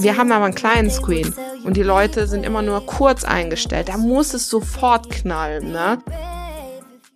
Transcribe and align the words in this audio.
Wir 0.00 0.16
haben 0.16 0.32
aber 0.32 0.46
einen 0.46 0.54
kleinen 0.54 0.90
Screen 0.90 1.34
und 1.64 1.76
die 1.76 1.82
Leute 1.82 2.26
sind 2.26 2.44
immer 2.44 2.62
nur 2.62 2.84
kurz 2.86 3.24
eingestellt. 3.24 3.88
Da 3.88 3.96
muss 3.96 4.34
es 4.34 4.48
sofort 4.48 5.10
knallen, 5.10 5.72
ne? 5.72 5.98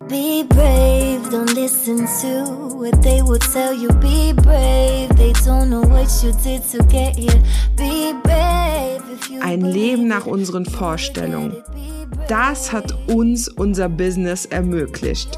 Be 0.07 0.43
brave, 0.47 1.21
don't 1.29 1.53
listen 1.53 2.07
to 2.21 2.77
what 2.77 3.01
they 3.03 3.21
will 3.21 3.37
tell 3.37 3.73
you. 3.73 3.89
Be 3.99 4.33
brave, 4.33 5.09
they 5.17 5.33
don't 5.45 5.67
know 5.67 5.83
what 5.83 6.09
you 6.23 6.31
did 6.43 6.63
to 6.71 6.83
get 6.85 7.15
here. 7.15 7.41
Be 7.75 8.13
brave. 8.23 9.01
Ein 9.41 9.61
Leben 9.61 10.07
nach 10.07 10.25
unseren 10.25 10.65
Vorstellungen. 10.65 11.57
Das 12.27 12.71
hat 12.71 12.95
uns 13.07 13.47
unser 13.49 13.89
Business 13.89 14.45
ermöglicht. 14.45 15.37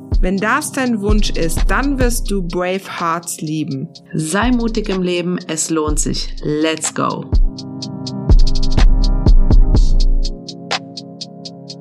Wenn 0.21 0.37
das 0.37 0.71
dein 0.71 1.01
Wunsch 1.01 1.31
ist, 1.31 1.61
dann 1.67 1.97
wirst 1.97 2.29
du 2.29 2.43
Brave 2.43 2.99
Hearts 2.99 3.41
lieben. 3.41 3.91
Sei 4.13 4.51
mutig 4.51 4.87
im 4.87 5.01
Leben, 5.01 5.39
es 5.47 5.71
lohnt 5.71 5.99
sich. 5.99 6.35
Let's 6.43 6.93
go! 6.93 7.25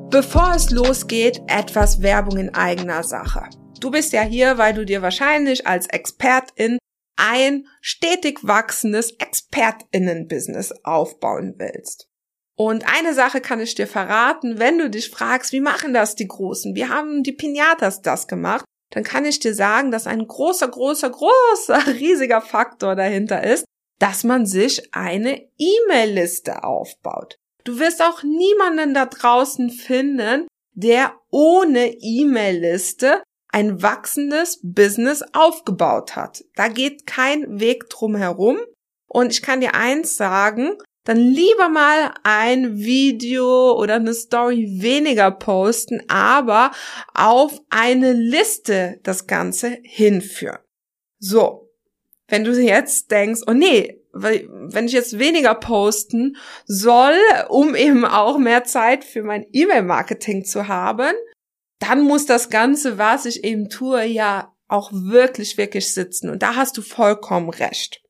Bevor 0.09 0.55
es 0.57 0.71
losgeht, 0.71 1.43
etwas 1.49 2.01
Werbung 2.01 2.39
in 2.39 2.55
eigener 2.55 3.03
Sache. 3.03 3.43
Du 3.79 3.91
bist 3.91 4.15
ja 4.15 4.23
hier, 4.23 4.57
weil 4.57 4.73
du 4.73 4.87
dir 4.87 5.03
wahrscheinlich 5.03 5.67
als 5.67 5.87
Expertin 5.89 6.79
ein 7.17 7.67
stetig 7.83 8.39
wachsendes 8.43 9.13
Expertinnen-Business 9.19 10.73
aufbauen 10.83 11.57
willst. 11.59 12.10
Und 12.61 12.85
eine 12.87 13.15
Sache 13.15 13.41
kann 13.41 13.59
ich 13.59 13.75
dir 13.75 13.87
verraten, 13.87 14.59
wenn 14.59 14.77
du 14.77 14.91
dich 14.91 15.09
fragst, 15.09 15.51
wie 15.55 15.63
machen 15.63 15.95
das 15.95 16.15
die 16.15 16.29
Großen? 16.29 16.75
Wie 16.75 16.85
haben 16.85 17.23
die 17.23 17.33
Pinatas 17.33 18.03
das 18.03 18.29
gemacht? 18.29 18.67
Dann 18.91 19.03
kann 19.03 19.25
ich 19.25 19.39
dir 19.39 19.55
sagen, 19.55 19.91
dass 19.91 20.07
ein 20.07 20.27
großer, 20.29 20.69
großer, 20.69 21.09
großer, 21.09 21.87
riesiger 21.95 22.43
Faktor 22.43 22.97
dahinter 22.97 23.43
ist, 23.43 23.65
dass 23.99 24.25
man 24.25 24.45
sich 24.45 24.95
eine 24.95 25.49
E-Mail-Liste 25.57 26.63
aufbaut. 26.63 27.39
Du 27.65 27.79
wirst 27.79 28.03
auch 28.03 28.23
niemanden 28.25 28.93
da 28.93 29.07
draußen 29.07 29.71
finden, 29.71 30.47
der 30.75 31.15
ohne 31.31 31.95
E-Mail-Liste 31.99 33.23
ein 33.49 33.83
wachsendes 33.83 34.61
Business 34.63 35.25
aufgebaut 35.33 36.15
hat. 36.15 36.45
Da 36.57 36.69
geht 36.69 37.07
kein 37.07 37.59
Weg 37.59 37.89
drum 37.89 38.17
herum. 38.17 38.59
Und 39.09 39.33
ich 39.33 39.41
kann 39.41 39.63
dir 39.63 39.75
eins 39.75 40.19
sagen, 40.19 40.77
dann 41.05 41.17
lieber 41.17 41.69
mal 41.69 42.13
ein 42.23 42.79
Video 42.79 43.73
oder 43.73 43.95
eine 43.95 44.15
Story 44.15 44.69
weniger 44.81 45.31
posten, 45.31 46.03
aber 46.09 46.73
auf 47.15 47.61
eine 47.71 48.13
Liste 48.13 49.01
das 49.03 49.27
Ganze 49.27 49.79
hinführen. 49.83 50.59
So, 51.19 51.71
wenn 52.29 52.45
du 52.45 52.53
jetzt 52.53 53.11
denkst, 53.11 53.43
oh 53.47 53.53
nee, 53.53 54.01
wenn 54.13 54.87
ich 54.87 54.93
jetzt 54.93 55.19
weniger 55.19 55.55
posten 55.55 56.37
soll, 56.67 57.17
um 57.49 57.75
eben 57.75 58.05
auch 58.05 58.39
mehr 58.39 58.65
Zeit 58.65 59.05
für 59.05 59.23
mein 59.23 59.47
E-Mail-Marketing 59.53 60.45
zu 60.45 60.69
haben, 60.69 61.15
dann 61.79 62.03
muss 62.03 62.27
das 62.27 62.51
Ganze, 62.51 62.99
was 62.99 63.25
ich 63.25 63.43
eben 63.45 63.69
tue, 63.69 64.05
ja 64.05 64.55
auch 64.69 64.93
wirklich, 64.93 65.57
wirklich 65.57 65.93
sitzen. 65.93 66.31
Und 66.31 66.43
da 66.43 66.55
hast 66.55 66.77
du 66.77 66.83
vollkommen 66.83 67.49
recht. 67.49 68.03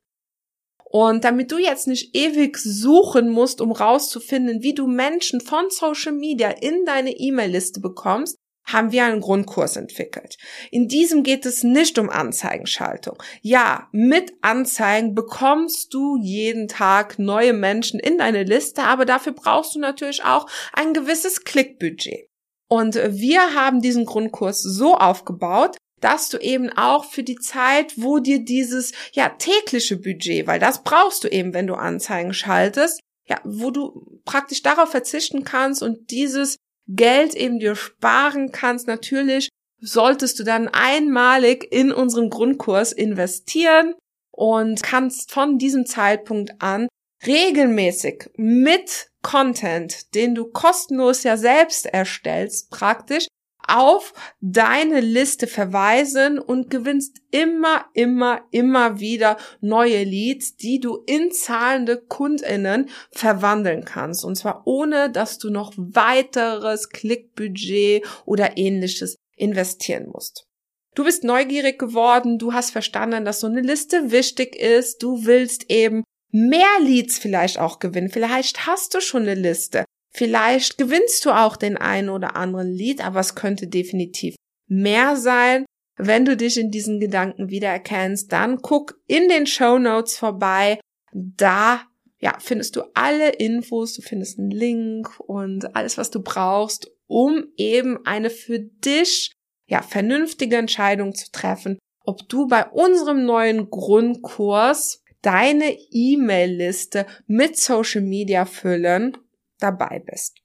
Und 0.93 1.23
damit 1.23 1.53
du 1.53 1.59
jetzt 1.59 1.87
nicht 1.87 2.17
ewig 2.17 2.59
suchen 2.59 3.29
musst, 3.29 3.61
um 3.61 3.71
rauszufinden, 3.71 4.63
wie 4.63 4.75
du 4.75 4.89
Menschen 4.89 5.41
von 5.41 5.71
Social 5.71 6.13
Media 6.13 6.51
in 6.51 6.85
deine 6.85 7.13
E-Mail-Liste 7.13 7.81
bekommst, 7.81 8.37
haben 8.65 8.91
wir 8.91 9.05
einen 9.05 9.21
Grundkurs 9.21 9.77
entwickelt. 9.77 10.37
In 10.73 10.89
diesem 10.89 11.23
geht 11.23 11.47
es 11.47 11.63
nicht 11.63 11.97
um 11.99 12.11
Anzeigenschaltung. 12.11 13.23
Ja, 13.41 13.89
mit 13.93 14.33
Anzeigen 14.43 15.15
bekommst 15.15 15.95
du 15.95 16.17
jeden 16.21 16.67
Tag 16.67 17.21
neue 17.21 17.53
Menschen 17.53 18.01
in 18.01 18.19
deine 18.19 18.43
Liste, 18.43 18.83
aber 18.83 19.05
dafür 19.05 19.33
brauchst 19.33 19.77
du 19.77 19.79
natürlich 19.79 20.25
auch 20.25 20.49
ein 20.73 20.93
gewisses 20.93 21.45
Klickbudget. 21.45 22.27
Und 22.69 22.97
wir 22.97 23.55
haben 23.55 23.81
diesen 23.81 24.07
Grundkurs 24.07 24.61
so 24.61 24.97
aufgebaut, 24.97 25.77
dass 26.01 26.29
du 26.29 26.39
eben 26.39 26.71
auch 26.71 27.05
für 27.05 27.23
die 27.23 27.37
Zeit, 27.37 27.95
wo 27.97 28.19
dir 28.19 28.45
dieses 28.45 28.93
ja 29.13 29.29
tägliche 29.29 29.97
Budget, 29.97 30.47
weil 30.47 30.59
das 30.59 30.83
brauchst 30.83 31.25
du 31.25 31.29
eben, 31.29 31.55
wenn 31.55 31.67
du 31.67 31.75
Anzeigen 31.75 32.35
schaltest, 32.35 33.01
ja, 33.29 33.41
wo 33.45 33.71
du 33.71 34.21
praktisch 34.25 34.63
darauf 34.63 34.91
verzichten 34.91 35.45
kannst 35.45 35.83
und 35.83 36.11
dieses 36.11 36.57
Geld 36.89 37.35
eben 37.35 37.61
dir 37.61 37.77
sparen 37.77 38.51
kannst. 38.51 38.87
Natürlich 38.87 39.49
solltest 39.81 40.39
du 40.39 40.45
dann 40.45 40.69
einmalig 40.69 41.67
in 41.71 41.93
unseren 41.93 42.29
Grundkurs 42.29 42.93
investieren 42.93 43.95
und 44.33 44.83
kannst 44.83 45.33
von 45.33 45.59
diesem 45.59 45.87
Zeitpunkt 45.87 46.61
an 46.61 46.89
regelmäßig 47.27 48.31
mit 48.37 49.09
Content, 49.23 50.15
den 50.15 50.35
du 50.35 50.47
kostenlos 50.47 51.23
ja 51.23 51.37
selbst 51.37 51.87
erstellst, 51.87 52.71
praktisch 52.71 53.27
auf 53.67 54.13
deine 54.41 55.01
Liste 55.01 55.47
verweisen 55.47 56.39
und 56.39 56.71
gewinnst 56.71 57.19
immer, 57.31 57.87
immer, 57.95 58.43
immer 58.51 59.01
wieder 59.01 59.37
neue 59.61 60.05
Leads, 60.05 60.57
die 60.57 60.81
du 60.81 61.03
in 61.07 61.31
zahlende 61.33 61.99
Kundinnen 61.99 62.89
verwandeln 63.11 63.85
kannst. 63.85 64.25
Und 64.25 64.37
zwar 64.37 64.63
ohne, 64.67 65.11
dass 65.11 65.39
du 65.39 65.51
noch 65.51 65.73
weiteres 65.77 66.89
Klickbudget 66.91 68.05
oder 68.25 68.57
ähnliches 68.57 69.17
investieren 69.37 70.09
musst. 70.13 70.47
Du 70.95 71.05
bist 71.05 71.23
neugierig 71.23 71.79
geworden, 71.79 72.39
du 72.39 72.53
hast 72.53 72.73
verstanden, 72.73 73.25
dass 73.25 73.41
so 73.41 73.47
eine 73.47 73.61
Liste 73.61 74.11
wichtig 74.11 74.57
ist, 74.57 75.03
du 75.03 75.25
willst 75.25 75.71
eben 75.71 76.03
mehr 76.33 76.81
Leads 76.81 77.19
vielleicht 77.19 77.59
auch 77.59 77.79
gewinnen. 77.79 78.11
Vielleicht 78.11 78.67
hast 78.67 78.95
du 78.95 79.01
schon 79.01 79.23
eine 79.23 79.35
Liste. 79.35 79.85
Vielleicht 80.13 80.77
gewinnst 80.79 81.25
du 81.25 81.31
auch 81.31 81.57
den 81.57 81.77
einen 81.77 82.09
oder 82.09 82.37
anderen 82.37 82.71
Lied, 82.71 83.05
aber 83.05 83.21
es 83.21 83.35
könnte 83.35 83.69
definitiv 83.69 84.35
mehr 84.67 85.17
sein. 85.17 85.65
Wenn 85.97 86.25
du 86.25 86.37
dich 86.37 86.59
in 86.59 86.71
diesen 86.71 86.99
Gedanken 86.99 87.51
wiedererkennst, 87.51 88.33
dann 88.33 88.61
guck 88.63 88.99
in 89.07 89.29
den 89.29 89.47
Show 89.47 89.79
Notes 89.79 90.17
vorbei. 90.17 90.81
Da 91.13 91.83
ja, 92.21 92.37
findest 92.39 92.77
du 92.77 92.83
alle 92.95 93.31
Infos, 93.31 93.95
du 93.95 94.03
findest 94.03 94.39
einen 94.39 94.51
Link 94.51 95.19
und 95.21 95.75
alles, 95.75 95.97
was 95.97 96.11
du 96.11 96.23
brauchst, 96.23 96.91
um 97.07 97.47
eben 97.57 98.05
eine 98.05 98.31
für 98.31 98.59
dich 98.59 99.33
ja 99.69 99.83
vernünftige 99.83 100.57
Entscheidung 100.57 101.15
zu 101.15 101.31
treffen, 101.31 101.79
ob 102.05 102.29
du 102.29 102.47
bei 102.47 102.67
unserem 102.67 103.25
neuen 103.25 103.71
Grundkurs 103.71 105.03
deine 105.23 105.77
E-Mail-Liste 105.91 107.07
mit 107.27 107.57
Social 107.57 108.03
Media 108.03 108.45
füllen 108.45 109.17
dabei 109.61 110.03
bist. 110.05 110.41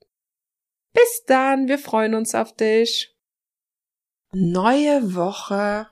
Bis 0.94 1.26
dann, 1.26 1.68
wir 1.68 1.80
freuen 1.80 2.16
uns 2.16 2.36
auf 2.36 2.56
dich. 2.56 3.16
Neue 4.32 5.16
Woche. 5.16 5.90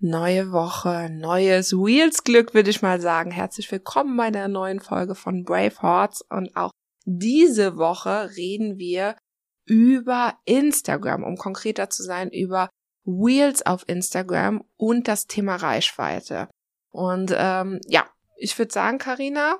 Neue 0.00 0.52
Woche, 0.52 1.10
neues 1.10 1.72
Wheels 1.72 2.22
Glück, 2.22 2.54
würde 2.54 2.70
ich 2.70 2.82
mal 2.82 3.00
sagen. 3.00 3.32
Herzlich 3.32 3.70
willkommen 3.72 4.16
bei 4.16 4.30
der 4.30 4.46
neuen 4.46 4.78
Folge 4.78 5.14
von 5.16 5.44
Brave 5.44 5.82
Hearts 5.82 6.22
und 6.22 6.54
auch 6.54 6.70
diese 7.04 7.78
Woche 7.78 8.30
reden 8.36 8.78
wir 8.78 9.16
über 9.64 10.38
Instagram, 10.44 11.24
um 11.24 11.36
konkreter 11.36 11.90
zu 11.90 12.02
sein, 12.02 12.30
über 12.30 12.68
Wheels 13.04 13.64
auf 13.64 13.88
Instagram 13.88 14.64
und 14.76 15.08
das 15.08 15.26
Thema 15.26 15.56
Reichweite. 15.56 16.48
Und 16.90 17.34
ähm, 17.36 17.80
ja, 17.86 18.06
ich 18.36 18.58
würde 18.58 18.72
sagen, 18.72 18.98
Karina, 18.98 19.58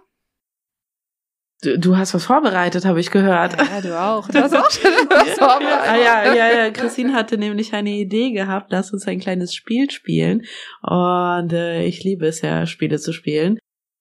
Du, 1.60 1.76
du 1.76 1.96
hast 1.96 2.14
was 2.14 2.24
vorbereitet, 2.24 2.84
habe 2.84 3.00
ich 3.00 3.10
gehört. 3.10 3.56
Ja, 3.58 3.80
du 3.80 4.00
auch. 4.00 4.28
Du 4.28 4.40
hast 4.40 4.54
auch 4.54 4.70
schon 4.70 4.92
was 5.10 5.30
vorbereitet. 5.38 5.88
Ah, 5.88 5.96
ja, 5.96 6.34
ja, 6.34 6.52
ja. 6.52 6.70
Christine 6.70 7.12
hatte 7.12 7.36
nämlich 7.36 7.74
eine 7.74 7.90
Idee 7.90 8.30
gehabt, 8.30 8.70
lass 8.70 8.92
uns 8.92 9.08
ein 9.08 9.18
kleines 9.18 9.54
Spiel 9.54 9.90
spielen. 9.90 10.46
Und 10.82 11.52
äh, 11.52 11.82
ich 11.82 12.04
liebe 12.04 12.26
es 12.26 12.42
ja, 12.42 12.64
Spiele 12.66 13.00
zu 13.00 13.12
spielen. 13.12 13.58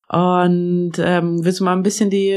Und 0.10 0.94
ähm, 1.00 1.44
willst 1.44 1.60
du 1.60 1.64
mal 1.64 1.74
ein 1.74 1.84
bisschen 1.84 2.12
die, 2.12 2.30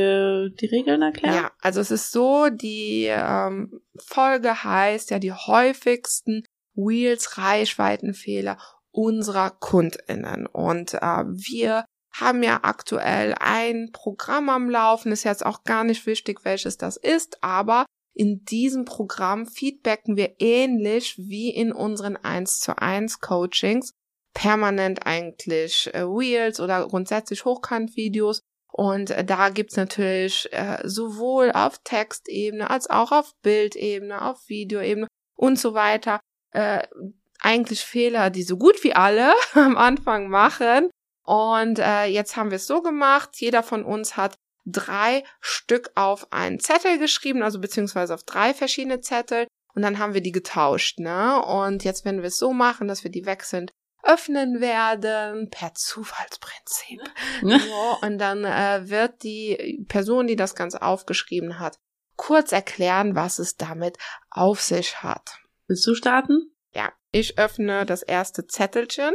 die 0.59 0.67
Regeln 0.67 1.03
erklären? 1.03 1.35
Ja, 1.35 1.53
also 1.61 1.81
es 1.81 1.91
ist 1.91 2.11
so, 2.11 2.49
die 2.49 3.07
ähm, 3.09 3.81
Folge 3.99 4.65
heißt 4.65 5.11
ja 5.11 5.19
die 5.19 5.33
häufigsten 5.33 6.45
Wheels 6.75 7.37
Reichweitenfehler 7.37 8.59
unserer 8.91 9.51
KundInnen. 9.51 10.47
Und 10.47 10.95
äh, 10.95 11.25
wir 11.27 11.85
haben 12.13 12.43
ja 12.43 12.61
aktuell 12.63 13.35
ein 13.39 13.91
Programm 13.93 14.49
am 14.49 14.69
Laufen. 14.69 15.13
Ist 15.13 15.25
jetzt 15.25 15.45
auch 15.45 15.65
gar 15.65 15.85
nicht 15.85 16.07
wichtig, 16.07 16.45
welches 16.45 16.77
das 16.77 16.97
ist, 16.97 17.43
aber 17.43 17.87
in 18.15 18.45
diesem 18.45 18.85
Programm 18.85 19.47
feedbacken 19.47 20.17
wir 20.17 20.35
ähnlich 20.41 21.17
wie 21.19 21.51
in 21.51 21.73
unseren 21.73 22.17
1 22.17 22.61
zu 22.61 22.77
1 22.77 23.21
Coachings 23.21 23.93
permanent 24.35 25.07
eigentlich 25.07 25.91
äh, 25.93 26.01
Reels 26.01 26.61
oder 26.61 26.87
grundsätzlich 26.87 27.45
Hochkant-Videos. 27.45 28.41
Und 28.73 29.11
äh, 29.11 29.25
da 29.25 29.49
gibt's 29.49 29.77
natürlich 29.77 30.49
äh, 30.53 30.79
sowohl 30.85 31.51
auf 31.53 31.79
Textebene 31.83 32.71
als 32.71 32.89
auch 32.89 33.13
auf 33.13 33.33
Bildebene, 33.43 34.23
auf 34.23 34.49
Videoebene 34.49 35.07
und 35.37 35.59
so 35.59 35.75
weiter 35.75 36.21
äh, 36.53 36.87
eigentlich 37.41 37.81
Fehler, 37.81 38.31
die 38.31 38.43
so 38.43 38.57
gut 38.57 38.85
wie 38.85 38.93
alle 38.93 39.33
am 39.55 39.77
Anfang 39.77 40.29
machen. 40.29 40.91
Und 41.31 41.79
äh, 41.79 42.07
jetzt 42.07 42.37
haben 42.37 42.51
wir 42.51 42.57
es 42.57 42.67
so 42.67 42.83
gemacht, 42.83 43.37
jeder 43.37 43.63
von 43.63 43.85
uns 43.85 44.17
hat 44.17 44.37
drei 44.67 45.23
Stück 45.41 45.93
auf 45.95 46.33
einen 46.33 46.59
Zettel 46.59 46.99
geschrieben, 46.99 47.45
also 47.45 47.61
beziehungsweise 47.61 48.15
auf 48.15 48.25
drei 48.25 48.53
verschiedene 48.53 49.01
Zettel. 49.01 49.47
Und 49.73 49.83
dann 49.83 50.01
haben 50.01 50.13
wir 50.13 50.23
die 50.23 50.33
getauscht, 50.33 50.99
ne? 50.99 51.41
Und 51.41 51.85
jetzt 51.85 52.05
werden 52.05 52.23
wir 52.23 52.27
es 52.27 52.39
so 52.39 52.53
machen, 52.53 52.89
dass 52.89 53.05
wir 53.05 53.13
die 53.13 53.27
wechselnd 53.27 53.71
öffnen 54.03 54.61
werden 54.61 55.51
per 55.51 55.73
Zufallsprinzip. 55.73 57.01
so, 57.43 57.99
und 58.03 58.19
dann 58.19 58.45
äh, 58.45 58.91
wird 58.91 59.23
die 59.23 59.85
Person, 59.87 60.27
die 60.27 60.35
das 60.35 60.57
Ganze 60.57 60.83
aufgeschrieben 60.83 61.61
hat, 61.61 61.79
kurz 62.17 62.51
erklären, 62.51 63.15
was 63.15 63.39
es 63.39 63.57
damit 63.57 63.99
auf 64.31 64.61
sich 64.61 65.05
hat. 65.05 65.39
Willst 65.69 65.87
du 65.87 65.95
starten? 65.95 66.57
Ja, 66.75 66.93
ich 67.13 67.39
öffne 67.39 67.87
das 67.87 68.03
erste 68.03 68.49
Zettelchen, 68.49 69.15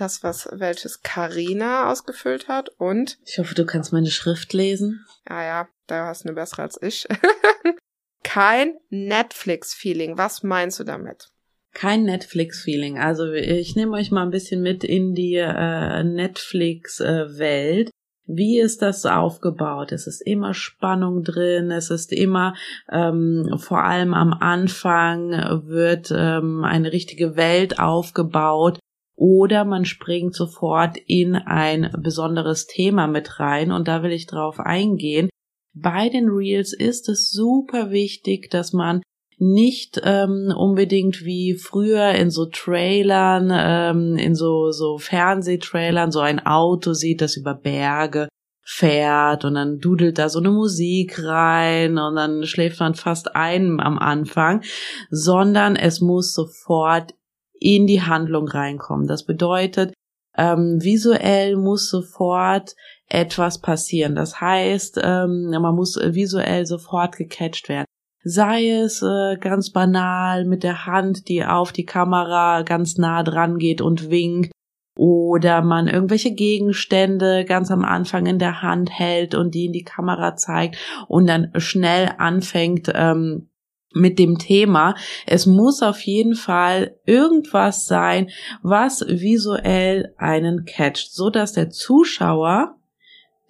das 0.00 0.22
was 0.22 0.48
welches 0.52 1.02
Karina 1.02 1.90
ausgefüllt 1.90 2.48
hat 2.48 2.70
und 2.78 3.18
ich 3.24 3.38
hoffe, 3.38 3.54
du 3.54 3.64
kannst 3.66 3.92
meine 3.92 4.10
Schrift 4.10 4.52
lesen. 4.52 5.04
Ja, 5.28 5.42
ja, 5.42 5.68
da 5.86 6.06
hast 6.06 6.24
du 6.24 6.28
eine 6.28 6.34
bessere 6.34 6.62
als 6.62 6.80
ich. 6.80 7.06
Kein 8.22 8.74
Netflix-Feeling. 8.90 10.18
Was 10.18 10.42
meinst 10.42 10.78
du 10.78 10.84
damit? 10.84 11.28
Kein 11.72 12.02
Netflix-Feeling. 12.04 12.98
Also 12.98 13.32
ich 13.32 13.76
nehme 13.76 13.96
euch 13.96 14.10
mal 14.10 14.22
ein 14.22 14.30
bisschen 14.30 14.62
mit 14.62 14.84
in 14.84 15.14
die 15.14 15.36
äh, 15.36 16.02
Netflix-Welt. 16.02 17.88
Äh, 17.88 17.90
wie 18.26 18.60
ist 18.60 18.82
das 18.82 19.06
aufgebaut? 19.06 19.90
Es 19.90 20.06
ist 20.06 20.20
immer 20.20 20.54
Spannung 20.54 21.24
drin, 21.24 21.72
es 21.72 21.90
ist 21.90 22.12
immer, 22.12 22.54
ähm, 22.90 23.56
vor 23.58 23.82
allem 23.82 24.14
am 24.14 24.32
Anfang 24.32 25.30
wird 25.66 26.12
ähm, 26.16 26.62
eine 26.62 26.92
richtige 26.92 27.34
Welt 27.34 27.80
aufgebaut 27.80 28.78
oder 29.20 29.66
man 29.66 29.84
springt 29.84 30.34
sofort 30.34 30.96
in 31.06 31.36
ein 31.36 31.92
besonderes 31.98 32.66
Thema 32.66 33.06
mit 33.06 33.38
rein 33.38 33.70
und 33.70 33.86
da 33.86 34.02
will 34.02 34.12
ich 34.12 34.26
drauf 34.26 34.58
eingehen. 34.58 35.28
Bei 35.74 36.08
den 36.08 36.30
Reels 36.30 36.72
ist 36.72 37.08
es 37.10 37.30
super 37.30 37.90
wichtig, 37.90 38.50
dass 38.50 38.72
man 38.72 39.02
nicht 39.36 40.00
ähm, 40.04 40.52
unbedingt 40.56 41.22
wie 41.22 41.54
früher 41.54 42.12
in 42.12 42.30
so 42.30 42.46
Trailern, 42.46 43.50
ähm, 43.52 44.16
in 44.16 44.34
so, 44.34 44.70
so 44.70 44.96
Fernsehtrailern 44.96 46.10
so 46.10 46.20
ein 46.20 46.44
Auto 46.46 46.94
sieht, 46.94 47.20
das 47.20 47.36
über 47.36 47.54
Berge 47.54 48.28
fährt 48.64 49.44
und 49.44 49.54
dann 49.54 49.78
dudelt 49.78 50.18
da 50.18 50.30
so 50.30 50.38
eine 50.38 50.50
Musik 50.50 51.22
rein 51.22 51.98
und 51.98 52.16
dann 52.16 52.44
schläft 52.44 52.80
man 52.80 52.94
fast 52.94 53.36
ein 53.36 53.80
am 53.80 53.98
Anfang, 53.98 54.62
sondern 55.10 55.76
es 55.76 56.00
muss 56.00 56.32
sofort 56.32 57.12
in 57.60 57.86
die 57.86 58.02
Handlung 58.02 58.48
reinkommen. 58.48 59.06
Das 59.06 59.24
bedeutet, 59.24 59.92
ähm, 60.36 60.78
visuell 60.82 61.56
muss 61.56 61.88
sofort 61.88 62.74
etwas 63.08 63.60
passieren. 63.60 64.14
Das 64.14 64.40
heißt, 64.40 65.00
ähm, 65.02 65.50
man 65.50 65.74
muss 65.74 65.96
visuell 65.96 66.66
sofort 66.66 67.16
gecatcht 67.16 67.68
werden. 67.68 67.86
Sei 68.22 68.68
es 68.68 69.02
äh, 69.02 69.36
ganz 69.38 69.70
banal 69.70 70.44
mit 70.44 70.62
der 70.62 70.86
Hand, 70.86 71.28
die 71.28 71.44
auf 71.44 71.72
die 71.72 71.86
Kamera 71.86 72.62
ganz 72.62 72.96
nah 72.96 73.22
dran 73.22 73.58
geht 73.58 73.80
und 73.80 74.10
winkt, 74.10 74.52
oder 75.00 75.62
man 75.62 75.88
irgendwelche 75.88 76.34
Gegenstände 76.34 77.46
ganz 77.46 77.70
am 77.70 77.84
Anfang 77.84 78.26
in 78.26 78.38
der 78.38 78.60
Hand 78.60 78.90
hält 78.90 79.34
und 79.34 79.54
die 79.54 79.66
in 79.66 79.72
die 79.72 79.84
Kamera 79.84 80.36
zeigt 80.36 80.76
und 81.08 81.26
dann 81.26 81.52
schnell 81.56 82.12
anfängt 82.18 82.90
ähm, 82.94 83.49
mit 83.92 84.18
dem 84.18 84.38
Thema. 84.38 84.94
Es 85.26 85.46
muss 85.46 85.82
auf 85.82 86.00
jeden 86.02 86.34
Fall 86.34 86.96
irgendwas 87.06 87.86
sein, 87.86 88.30
was 88.62 89.04
visuell 89.06 90.14
einen 90.16 90.64
catcht, 90.64 91.12
so 91.12 91.30
dass 91.30 91.52
der 91.52 91.70
Zuschauer 91.70 92.76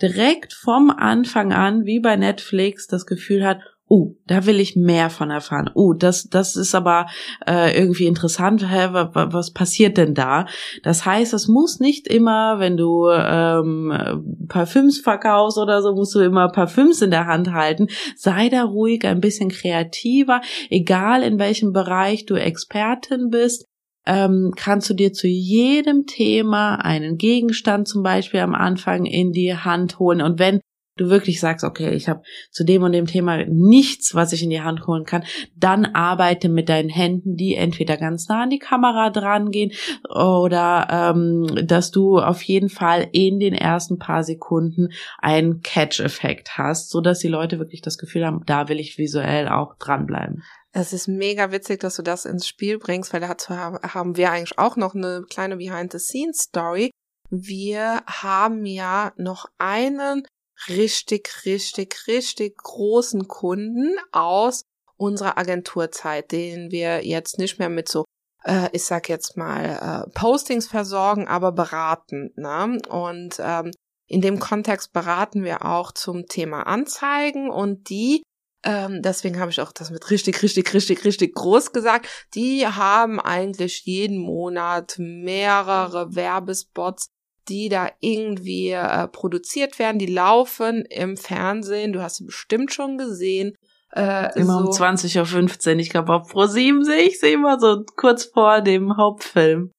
direkt 0.01 0.55
vom 0.55 0.91
Anfang 0.91 1.53
an, 1.53 1.85
wie 1.85 2.01
bei 2.01 2.17
Netflix, 2.17 2.87
das 2.87 3.07
Gefühl 3.07 3.45
hat, 3.45 3.61
oh, 3.93 4.15
da 4.29 4.47
will 4.47 4.61
ich 4.61 4.77
mehr 4.77 5.11
von 5.11 5.31
erfahren. 5.31 5.69
Oh, 5.75 5.93
das, 5.95 6.29
das 6.31 6.55
ist 6.55 6.77
aber 6.77 7.07
äh, 7.45 7.77
irgendwie 7.77 8.07
interessant. 8.07 8.63
Hä, 8.71 8.89
was 8.93 9.53
passiert 9.53 9.97
denn 9.97 10.15
da? 10.15 10.47
Das 10.85 11.05
heißt, 11.05 11.35
es 11.35 11.49
muss 11.49 11.81
nicht 11.81 12.07
immer, 12.07 12.61
wenn 12.61 12.77
du 12.77 13.09
ähm, 13.11 14.47
Parfüms 14.49 15.01
verkaufst 15.01 15.59
oder 15.59 15.83
so, 15.83 15.93
musst 15.93 16.15
du 16.15 16.21
immer 16.21 16.49
Parfüms 16.51 17.03
in 17.03 17.11
der 17.11 17.27
Hand 17.27 17.53
halten. 17.53 17.89
Sei 18.17 18.49
da 18.49 18.63
ruhig, 18.63 19.05
ein 19.05 19.21
bisschen 19.21 19.49
kreativer, 19.51 20.41
egal 20.71 21.25
in 21.25 21.41
welchem 21.41 21.73
Bereich 21.73 22.27
du 22.27 22.37
Expertin 22.37 23.29
bist. 23.29 23.65
Ähm, 24.07 24.53
kannst 24.57 24.89
du 24.89 24.95
dir 24.95 25.13
zu 25.13 25.27
jedem 25.27 26.07
Thema 26.07 26.77
einen 26.77 27.19
Gegenstand 27.19 27.89
zum 27.89 28.05
Beispiel 28.05 28.41
am 28.41 28.55
Anfang 28.55 29.05
in 29.05 29.33
die 29.33 29.57
Hand 29.57 29.99
holen. 29.99 30.23
Und 30.23 30.39
wenn 30.39 30.61
du 31.00 31.08
wirklich 31.08 31.41
sagst, 31.41 31.64
okay, 31.64 31.91
ich 31.91 32.08
habe 32.08 32.23
zu 32.50 32.64
dem 32.64 32.82
und 32.82 32.93
dem 32.93 33.06
Thema 33.06 33.44
nichts, 33.47 34.14
was 34.14 34.32
ich 34.32 34.43
in 34.43 34.50
die 34.50 34.61
Hand 34.61 34.87
holen 34.87 35.05
kann, 35.05 35.25
dann 35.56 35.87
arbeite 35.87 36.49
mit 36.49 36.69
deinen 36.69 36.88
Händen, 36.88 37.37
die 37.37 37.55
entweder 37.55 37.97
ganz 37.97 38.29
nah 38.29 38.43
an 38.43 38.50
die 38.50 38.58
Kamera 38.58 39.11
dran 39.11 39.50
gehen 39.50 39.73
oder 40.08 40.87
ähm, 40.91 41.67
dass 41.67 41.91
du 41.91 42.19
auf 42.19 42.43
jeden 42.43 42.69
Fall 42.69 43.08
in 43.12 43.41
den 43.41 43.55
ersten 43.55 43.99
paar 43.99 44.25
Sekunden 44.25 44.88
einen 45.19 45.62
Catch-Effekt 45.62 46.58
hast, 46.58 46.91
so 46.91 47.00
dass 47.00 47.20
die 47.20 47.29
Leute 47.29 47.58
wirklich 47.58 47.82
das 47.82 47.99
Gefühl 47.99 48.26
haben, 48.26 48.43
da 48.46 48.69
will 48.69 48.79
ich 48.79 48.99
visuell 48.99 49.49
auch 49.49 49.76
dranbleiben. 49.79 50.43
Es 50.73 50.93
ist 50.93 51.08
mega 51.08 51.50
witzig, 51.50 51.81
dass 51.81 51.96
du 51.96 52.03
das 52.03 52.25
ins 52.25 52.46
Spiel 52.46 52.79
bringst, 52.79 53.12
weil 53.12 53.20
dazu 53.20 53.56
haben 53.56 54.17
wir 54.17 54.31
eigentlich 54.31 54.58
auch 54.58 54.76
noch 54.76 54.94
eine 54.94 55.25
kleine 55.29 55.56
Behind-the-Scenes-Story. 55.56 56.91
Wir 57.29 58.03
haben 58.06 58.64
ja 58.67 59.12
noch 59.17 59.46
einen 59.58 60.25
richtig, 60.69 61.44
richtig, 61.44 62.06
richtig 62.06 62.56
großen 62.58 63.29
Kunden 63.29 63.96
aus 64.13 64.63
unserer 64.96 65.39
Agenturzeit, 65.39 66.31
den 66.32 66.70
wir 66.70 67.05
jetzt 67.05 67.39
nicht 67.39 67.58
mehr 67.58 67.70
mit 67.70 67.89
so 67.89 68.05
äh, 68.44 68.69
ich 68.73 68.84
sag 68.84 69.08
jetzt 69.08 69.37
mal, 69.37 70.06
äh, 70.06 70.11
Postings 70.11 70.67
versorgen, 70.67 71.29
aber 71.29 71.53
beraten. 71.53 72.32
Ne? 72.37 72.81
Und 72.89 73.37
ähm, 73.39 73.70
in 74.06 74.20
dem 74.20 74.39
Kontext 74.39 74.93
beraten 74.93 75.44
wir 75.44 75.65
auch 75.65 75.93
zum 75.93 76.27
Thema 76.27 76.63
Anzeigen 76.67 77.51
und 77.51 77.89
die 77.91 78.23
ähm, 78.63 79.01
deswegen 79.01 79.41
habe 79.41 79.51
ich 79.51 79.61
auch 79.63 79.73
das 79.73 79.91
mit 79.91 80.11
richtig, 80.11 80.43
richtig, 80.43 80.75
richtig, 80.75 81.05
richtig 81.05 81.34
groß 81.34 81.73
gesagt. 81.73 82.06
Die 82.34 82.67
haben 82.67 83.19
eigentlich 83.19 83.87
jeden 83.87 84.19
Monat 84.19 84.96
mehrere 84.99 86.15
Werbespots 86.15 87.08
die 87.49 87.69
da 87.69 87.91
irgendwie 88.01 88.70
äh, 88.70 89.09
produziert 89.09 89.79
werden. 89.79 89.99
Die 89.99 90.06
laufen 90.06 90.85
im 90.85 91.17
Fernsehen. 91.17 91.93
Du 91.93 92.03
hast 92.03 92.17
sie 92.17 92.25
bestimmt 92.25 92.73
schon 92.73 92.99
gesehen. 92.99 93.56
Äh, 93.93 94.39
immer 94.39 94.59
so. 94.61 94.69
um 94.69 94.70
20.15 94.70 95.73
Uhr. 95.73 95.79
Ich 95.79 95.91
glaube, 95.91 96.15
auf 96.15 96.29
Pro 96.29 96.47
7 96.47 96.85
sehe 96.85 97.03
ich 97.03 97.19
sie 97.19 97.32
immer 97.32 97.59
so 97.59 97.85
kurz 97.97 98.25
vor 98.25 98.61
dem 98.61 98.97
Hauptfilm. 98.97 99.73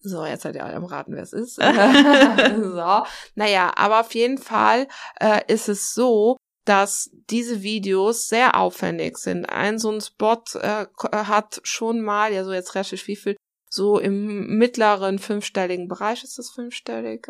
So, 0.00 0.26
jetzt 0.26 0.42
seid 0.42 0.56
ihr 0.56 0.64
alle 0.64 0.74
am 0.74 0.84
Raten, 0.84 1.14
wer 1.14 1.22
es 1.22 1.32
ist. 1.32 1.56
so, 1.56 3.02
naja, 3.36 3.72
aber 3.76 4.00
auf 4.00 4.14
jeden 4.14 4.38
Fall 4.38 4.88
äh, 5.20 5.40
ist 5.46 5.68
es 5.68 5.94
so, 5.94 6.36
dass 6.64 7.10
diese 7.30 7.62
Videos 7.62 8.28
sehr 8.28 8.56
aufwendig 8.56 9.18
sind. 9.18 9.46
Ein 9.46 9.78
so 9.78 9.90
ein 9.90 10.00
Spot 10.00 10.42
äh, 10.54 10.86
hat 11.12 11.60
schon 11.64 12.00
mal, 12.00 12.32
ja 12.32 12.44
so 12.44 12.52
jetzt 12.52 12.74
recherchiere 12.74 13.00
ich 13.00 13.08
wie 13.08 13.16
viel, 13.16 13.36
so 13.72 13.98
im 13.98 14.58
mittleren 14.58 15.18
fünfstelligen 15.18 15.88
Bereich 15.88 16.22
ist 16.24 16.38
das 16.38 16.50
fünfstellig. 16.50 17.26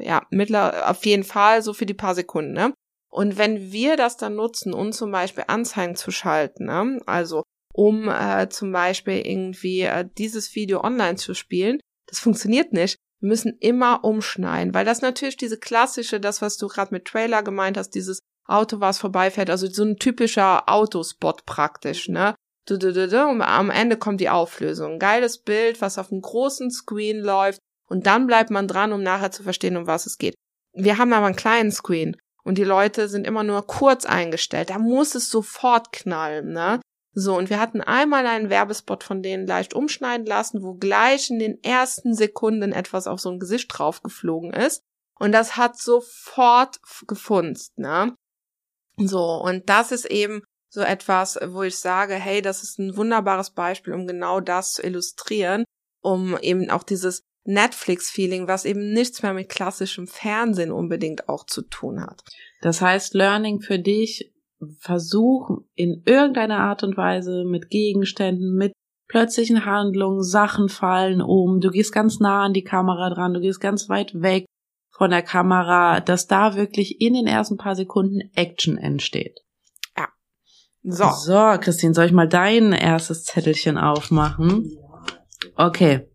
Ja, 0.00 0.26
mittler, 0.30 0.90
auf 0.90 1.06
jeden 1.06 1.22
Fall 1.22 1.62
so 1.62 1.72
für 1.72 1.86
die 1.86 1.94
paar 1.94 2.16
Sekunden, 2.16 2.52
ne? 2.52 2.74
Und 3.08 3.38
wenn 3.38 3.70
wir 3.70 3.96
das 3.96 4.16
dann 4.16 4.34
nutzen, 4.34 4.74
um 4.74 4.90
zum 4.90 5.12
Beispiel 5.12 5.44
Anzeigen 5.46 5.94
zu 5.94 6.10
schalten, 6.10 6.64
ne? 6.64 7.00
also 7.06 7.44
um 7.72 8.08
äh, 8.08 8.48
zum 8.48 8.72
Beispiel 8.72 9.24
irgendwie 9.24 9.82
äh, 9.82 10.04
dieses 10.18 10.56
Video 10.56 10.82
online 10.82 11.14
zu 11.14 11.32
spielen, 11.32 11.78
das 12.08 12.18
funktioniert 12.18 12.72
nicht. 12.72 12.96
Wir 13.20 13.28
müssen 13.28 13.56
immer 13.60 14.02
umschneiden, 14.02 14.74
weil 14.74 14.84
das 14.84 15.00
natürlich 15.00 15.36
diese 15.36 15.60
klassische, 15.60 16.18
das 16.18 16.42
was 16.42 16.56
du 16.56 16.66
gerade 16.66 16.92
mit 16.92 17.04
Trailer 17.04 17.44
gemeint 17.44 17.76
hast, 17.76 17.90
dieses 17.90 18.18
Auto, 18.48 18.80
was 18.80 18.98
vorbeifährt, 18.98 19.48
also 19.48 19.68
so 19.68 19.84
ein 19.84 19.96
typischer 19.96 20.68
Autospot 20.68 21.46
praktisch, 21.46 22.08
ne? 22.08 22.34
Und 22.70 23.42
am 23.42 23.70
Ende 23.70 23.96
kommt 23.96 24.20
die 24.20 24.30
Auflösung. 24.30 24.98
Geiles 24.98 25.38
Bild, 25.38 25.80
was 25.80 25.98
auf 25.98 26.10
einem 26.10 26.22
großen 26.22 26.70
Screen 26.70 27.20
läuft. 27.20 27.60
Und 27.86 28.06
dann 28.06 28.26
bleibt 28.26 28.50
man 28.50 28.68
dran, 28.68 28.92
um 28.92 29.02
nachher 29.02 29.30
zu 29.30 29.42
verstehen, 29.42 29.76
um 29.76 29.86
was 29.86 30.06
es 30.06 30.18
geht. 30.18 30.34
wir 30.72 30.98
haben 30.98 31.12
aber 31.12 31.26
einen 31.26 31.36
kleinen 31.36 31.70
Screen 31.70 32.16
und 32.44 32.58
die 32.58 32.64
Leute 32.64 33.08
sind 33.08 33.26
immer 33.26 33.42
nur 33.42 33.66
kurz 33.66 34.04
eingestellt. 34.04 34.70
Da 34.70 34.78
muss 34.78 35.14
es 35.14 35.30
sofort 35.30 35.92
knallen, 35.92 36.52
ne? 36.52 36.80
So, 37.16 37.36
und 37.36 37.48
wir 37.48 37.60
hatten 37.60 37.80
einmal 37.80 38.26
einen 38.26 38.50
Werbespot 38.50 39.04
von 39.04 39.22
denen 39.22 39.46
leicht 39.46 39.72
umschneiden 39.72 40.26
lassen, 40.26 40.62
wo 40.62 40.74
gleich 40.74 41.30
in 41.30 41.38
den 41.38 41.62
ersten 41.62 42.14
Sekunden 42.14 42.72
etwas 42.72 43.06
auf 43.06 43.20
so 43.20 43.30
ein 43.30 43.38
Gesicht 43.38 43.70
draufgeflogen 43.72 44.52
ist. 44.52 44.82
Und 45.18 45.30
das 45.30 45.56
hat 45.56 45.78
sofort 45.78 46.80
gefunzt, 47.06 47.78
ne? 47.78 48.14
So, 48.96 49.40
und 49.42 49.68
das 49.68 49.92
ist 49.92 50.06
eben 50.06 50.42
so 50.74 50.80
etwas, 50.80 51.38
wo 51.46 51.62
ich 51.62 51.78
sage, 51.78 52.14
hey, 52.14 52.42
das 52.42 52.64
ist 52.64 52.80
ein 52.80 52.96
wunderbares 52.96 53.50
Beispiel, 53.50 53.94
um 53.94 54.08
genau 54.08 54.40
das 54.40 54.72
zu 54.72 54.82
illustrieren, 54.82 55.64
um 56.02 56.36
eben 56.42 56.68
auch 56.68 56.82
dieses 56.82 57.22
Netflix-Feeling, 57.44 58.48
was 58.48 58.64
eben 58.64 58.92
nichts 58.92 59.22
mehr 59.22 59.34
mit 59.34 59.48
klassischem 59.48 60.08
Fernsehen 60.08 60.72
unbedingt 60.72 61.28
auch 61.28 61.46
zu 61.46 61.62
tun 61.62 62.00
hat. 62.00 62.24
Das 62.60 62.80
heißt, 62.80 63.14
Learning 63.14 63.60
für 63.60 63.78
dich, 63.78 64.32
versuch 64.80 65.58
in 65.74 66.02
irgendeiner 66.06 66.58
Art 66.58 66.82
und 66.82 66.96
Weise 66.96 67.44
mit 67.44 67.70
Gegenständen, 67.70 68.56
mit 68.56 68.72
plötzlichen 69.06 69.64
Handlungen, 69.66 70.22
Sachen 70.22 70.68
fallen 70.68 71.20
um, 71.20 71.60
du 71.60 71.70
gehst 71.70 71.92
ganz 71.92 72.18
nah 72.18 72.44
an 72.44 72.52
die 72.52 72.64
Kamera 72.64 73.10
dran, 73.10 73.34
du 73.34 73.40
gehst 73.40 73.60
ganz 73.60 73.88
weit 73.88 74.22
weg 74.22 74.46
von 74.90 75.10
der 75.10 75.22
Kamera, 75.22 76.00
dass 76.00 76.26
da 76.26 76.56
wirklich 76.56 77.00
in 77.00 77.14
den 77.14 77.26
ersten 77.26 77.58
paar 77.58 77.76
Sekunden 77.76 78.30
Action 78.34 78.76
entsteht. 78.76 79.43
So. 80.84 81.10
So, 81.10 81.56
Christine, 81.60 81.94
soll 81.94 82.06
ich 82.06 82.12
mal 82.12 82.28
dein 82.28 82.72
erstes 82.72 83.24
Zettelchen 83.24 83.78
aufmachen? 83.78 84.78
Okay 85.56 86.06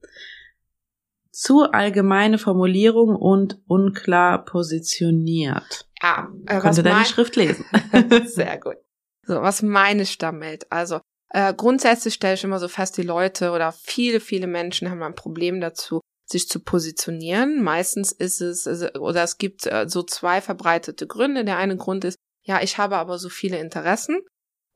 zu 1.39 1.61
allgemeine 1.61 2.37
Formulierung 2.37 3.15
und 3.15 3.61
unklar 3.65 4.43
positioniert. 4.43 5.87
Ah, 6.01 6.27
äh, 6.47 6.59
Konnte 6.59 6.83
deine 6.83 7.05
Schrift 7.05 7.37
lesen. 7.37 7.65
Sehr 8.25 8.59
gut. 8.59 8.75
So, 9.27 9.43
was 9.43 9.61
meine 9.61 10.01
ich 10.01 10.17
damit? 10.17 10.65
Also 10.71 11.01
äh, 11.29 11.53
grundsätzlich 11.53 12.15
stelle 12.15 12.33
ich 12.33 12.43
immer 12.43 12.57
so 12.57 12.67
fest, 12.67 12.97
die 12.97 13.03
Leute 13.03 13.51
oder 13.51 13.71
viele, 13.71 14.19
viele 14.19 14.47
Menschen 14.47 14.89
haben 14.89 15.03
ein 15.03 15.13
Problem 15.13 15.61
dazu, 15.61 16.01
sich 16.25 16.49
zu 16.49 16.59
positionieren. 16.61 17.61
Meistens 17.61 18.11
ist 18.11 18.41
es, 18.41 18.65
oder 18.95 19.21
es 19.21 19.37
gibt 19.37 19.67
äh, 19.67 19.87
so 19.87 20.01
zwei 20.01 20.41
verbreitete 20.41 21.05
Gründe. 21.05 21.45
Der 21.45 21.57
eine 21.57 21.77
Grund 21.77 22.05
ist, 22.05 22.17
ja, 22.43 22.59
ich 22.63 22.79
habe 22.79 22.97
aber 22.97 23.19
so 23.19 23.29
viele 23.29 23.59
Interessen. 23.59 24.17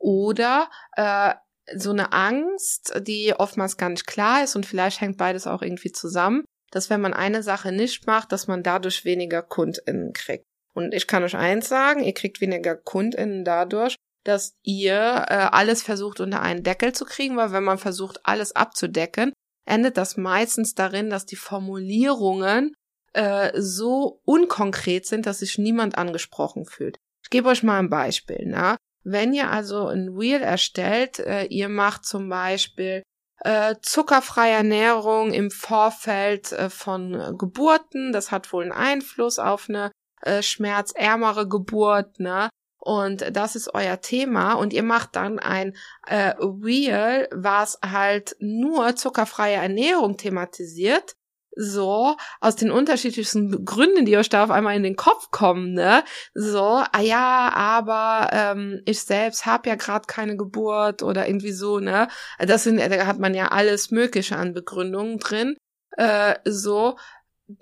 Oder 0.03 0.69
äh, 0.97 1.33
so 1.75 1.91
eine 1.91 2.11
Angst, 2.11 2.93
die 3.01 3.33
oftmals 3.33 3.77
gar 3.77 3.89
nicht 3.89 4.05
klar 4.05 4.43
ist 4.43 4.55
und 4.55 4.65
vielleicht 4.65 4.99
hängt 4.99 5.17
beides 5.17 5.47
auch 5.47 5.61
irgendwie 5.61 5.91
zusammen 5.91 6.43
dass 6.73 6.89
wenn 6.89 7.01
man 7.01 7.13
eine 7.13 7.43
Sache 7.43 7.71
nicht 7.71 8.07
macht, 8.07 8.31
dass 8.31 8.47
man 8.47 8.63
dadurch 8.63 9.05
weniger 9.05 9.43
KundInnen 9.43 10.11
kriegt. 10.11 10.45
Und 10.73 10.95
ich 10.95 11.05
kann 11.05 11.23
euch 11.23 11.35
eins 11.35 11.69
sagen, 11.69 12.03
ihr 12.03 12.15
kriegt 12.15 12.41
weniger 12.41 12.75
KundInnen 12.75 13.45
dadurch, 13.45 13.95
dass 14.23 14.55
ihr 14.63 14.95
äh, 15.29 15.49
alles 15.51 15.83
versucht 15.83 16.19
unter 16.19 16.41
einen 16.41 16.63
Deckel 16.63 16.93
zu 16.93 17.05
kriegen, 17.05 17.37
weil 17.37 17.51
wenn 17.51 17.63
man 17.63 17.77
versucht, 17.77 18.21
alles 18.23 18.55
abzudecken, 18.55 19.33
endet 19.65 19.97
das 19.97 20.17
meistens 20.17 20.73
darin, 20.73 21.11
dass 21.11 21.27
die 21.27 21.35
Formulierungen 21.35 22.73
äh, 23.13 23.51
so 23.55 24.21
unkonkret 24.25 25.05
sind, 25.05 25.27
dass 25.27 25.39
sich 25.39 25.59
niemand 25.59 25.95
angesprochen 25.97 26.65
fühlt. 26.65 26.97
Ich 27.23 27.29
gebe 27.29 27.49
euch 27.49 27.61
mal 27.61 27.77
ein 27.77 27.91
Beispiel. 27.91 28.45
Na? 28.47 28.77
Wenn 29.03 29.33
ihr 29.33 29.49
also 29.49 29.87
ein 29.87 30.17
Wheel 30.17 30.41
erstellt, 30.41 31.19
äh, 31.19 31.45
ihr 31.45 31.69
macht 31.69 32.05
zum 32.05 32.29
Beispiel 32.29 33.03
äh, 33.43 33.75
zuckerfreie 33.81 34.53
Ernährung 34.53 35.33
im 35.33 35.51
Vorfeld 35.51 36.51
äh, 36.53 36.69
von 36.69 37.37
Geburten. 37.37 38.13
Das 38.13 38.31
hat 38.31 38.51
wohl 38.53 38.63
einen 38.63 38.71
Einfluss 38.71 39.39
auf 39.39 39.67
eine 39.69 39.91
äh, 40.21 40.41
schmerzärmere 40.41 41.47
Geburt, 41.47 42.19
ne? 42.19 42.49
Und 42.79 43.25
das 43.31 43.55
ist 43.55 43.73
euer 43.73 44.01
Thema. 44.01 44.53
Und 44.53 44.73
ihr 44.73 44.83
macht 44.83 45.15
dann 45.15 45.39
ein 45.39 45.75
äh, 46.05 46.33
Reel, 46.37 47.29
was 47.31 47.79
halt 47.81 48.35
nur 48.39 48.95
zuckerfreie 48.97 49.55
Ernährung 49.55 50.17
thematisiert 50.17 51.13
so 51.55 52.15
aus 52.39 52.55
den 52.55 52.71
unterschiedlichsten 52.71 53.65
Gründen, 53.65 54.05
die 54.05 54.17
euch 54.17 54.29
da 54.29 54.43
auf 54.43 54.51
einmal 54.51 54.75
in 54.75 54.83
den 54.83 54.95
Kopf 54.95 55.31
kommen, 55.31 55.73
ne? 55.73 56.03
So, 56.33 56.83
ah 56.91 57.01
ja, 57.01 57.51
aber 57.53 58.29
ähm, 58.31 58.81
ich 58.85 59.01
selbst 59.01 59.45
habe 59.45 59.69
ja 59.69 59.75
gerade 59.75 60.07
keine 60.07 60.37
Geburt 60.37 61.03
oder 61.03 61.27
irgendwie 61.27 61.51
so, 61.51 61.79
ne? 61.79 62.07
Das 62.39 62.63
sind, 62.63 62.77
da 62.79 63.05
hat 63.05 63.19
man 63.19 63.33
ja 63.33 63.49
alles 63.49 63.91
Mögliche 63.91 64.37
an 64.37 64.53
Begründungen 64.53 65.19
drin. 65.19 65.55
Äh, 65.97 66.35
so, 66.45 66.97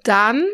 dann, 0.04 0.46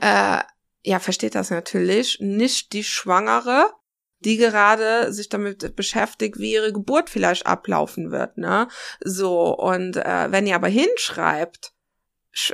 äh, 0.00 0.40
ja, 0.82 0.98
versteht 1.00 1.34
das 1.34 1.50
natürlich, 1.50 2.18
nicht 2.20 2.72
die 2.72 2.84
Schwangere, 2.84 3.72
die 4.20 4.36
gerade 4.36 5.12
sich 5.12 5.28
damit 5.28 5.76
beschäftigt, 5.76 6.38
wie 6.38 6.52
ihre 6.52 6.72
Geburt 6.72 7.10
vielleicht 7.10 7.46
ablaufen 7.46 8.10
wird, 8.10 8.38
ne? 8.38 8.68
So, 9.00 9.56
und 9.56 9.96
äh, 9.96 10.30
wenn 10.30 10.46
ihr 10.46 10.54
aber 10.54 10.68
hinschreibt, 10.68 11.72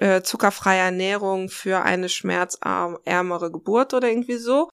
äh, 0.01 0.23
zuckerfreie 0.23 0.81
Ernährung 0.81 1.49
für 1.49 1.83
eine 1.83 2.09
schmerzärmere 2.09 3.51
Geburt 3.51 3.95
oder 3.95 4.09
irgendwie 4.09 4.37
so, 4.37 4.69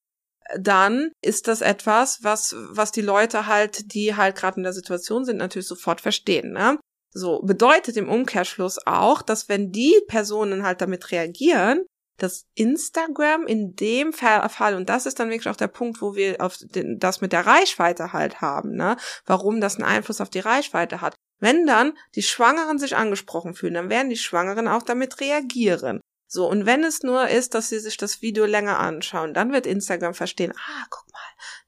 dann 0.58 1.12
ist 1.22 1.48
das 1.48 1.62
etwas, 1.62 2.24
was, 2.24 2.56
was 2.72 2.92
die 2.92 3.02
Leute 3.02 3.46
halt, 3.46 3.94
die 3.94 4.16
halt 4.16 4.36
gerade 4.36 4.58
in 4.58 4.64
der 4.64 4.74
Situation 4.74 5.26
sind, 5.26 5.38
natürlich 5.38 5.68
sofort 5.68 6.02
verstehen. 6.02 6.54
Ne? 6.54 6.80
So 7.12 7.42
bedeutet 7.42 7.98
im 7.98 8.10
Umkehrschluss 8.10 8.80
auch, 8.86 9.22
dass 9.22 9.50
wenn 9.50 9.72
die 9.72 10.00
Personen 10.08 10.64
halt 10.64 10.82
damit 10.82 11.12
reagieren, 11.12 11.86
dass 12.18 12.46
Instagram 12.56 13.48
in 13.48 13.76
dem 13.76 14.14
Fall, 14.14 14.76
und 14.76 14.90
das 14.90 15.06
ist 15.06 15.20
dann 15.20 15.30
wirklich 15.30 15.50
auch 15.50 15.56
der 15.56 15.68
Punkt, 15.68 16.02
wo 16.02 16.16
wir 16.16 16.42
auf 16.42 16.58
den, 16.60 17.00
das 17.00 17.22
mit 17.22 17.32
der 17.32 17.46
Reichweite 17.46 18.14
halt 18.14 18.42
haben, 18.42 18.76
ne? 18.76 18.98
warum 19.26 19.62
das 19.62 19.76
einen 19.76 19.86
Einfluss 19.86 20.22
auf 20.22 20.30
die 20.30 20.40
Reichweite 20.40 21.02
hat. 21.02 21.16
Wenn 21.40 21.66
dann 21.66 21.98
die 22.16 22.24
Schwangeren 22.24 22.80
sich 22.80 22.96
angesprochen 22.96 23.54
fühlen, 23.54 23.74
dann 23.76 23.90
werden 23.90 24.10
die 24.10 24.18
Schwangeren 24.18 24.68
auch 24.68 24.84
damit 24.84 25.20
reagieren. 25.22 26.02
So, 26.32 26.48
und 26.48 26.68
wenn 26.68 26.84
es 26.84 27.02
nur 27.02 27.28
ist, 27.28 27.56
dass 27.56 27.70
sie 27.70 27.80
sich 27.80 27.98
das 27.98 28.22
Video 28.22 28.46
länger 28.46 28.78
anschauen, 28.78 29.34
dann 29.34 29.52
wird 29.52 29.66
Instagram 29.66 30.14
verstehen, 30.14 30.54
ah, 30.56 30.86
guck 30.92 31.12
mal, 31.12 31.20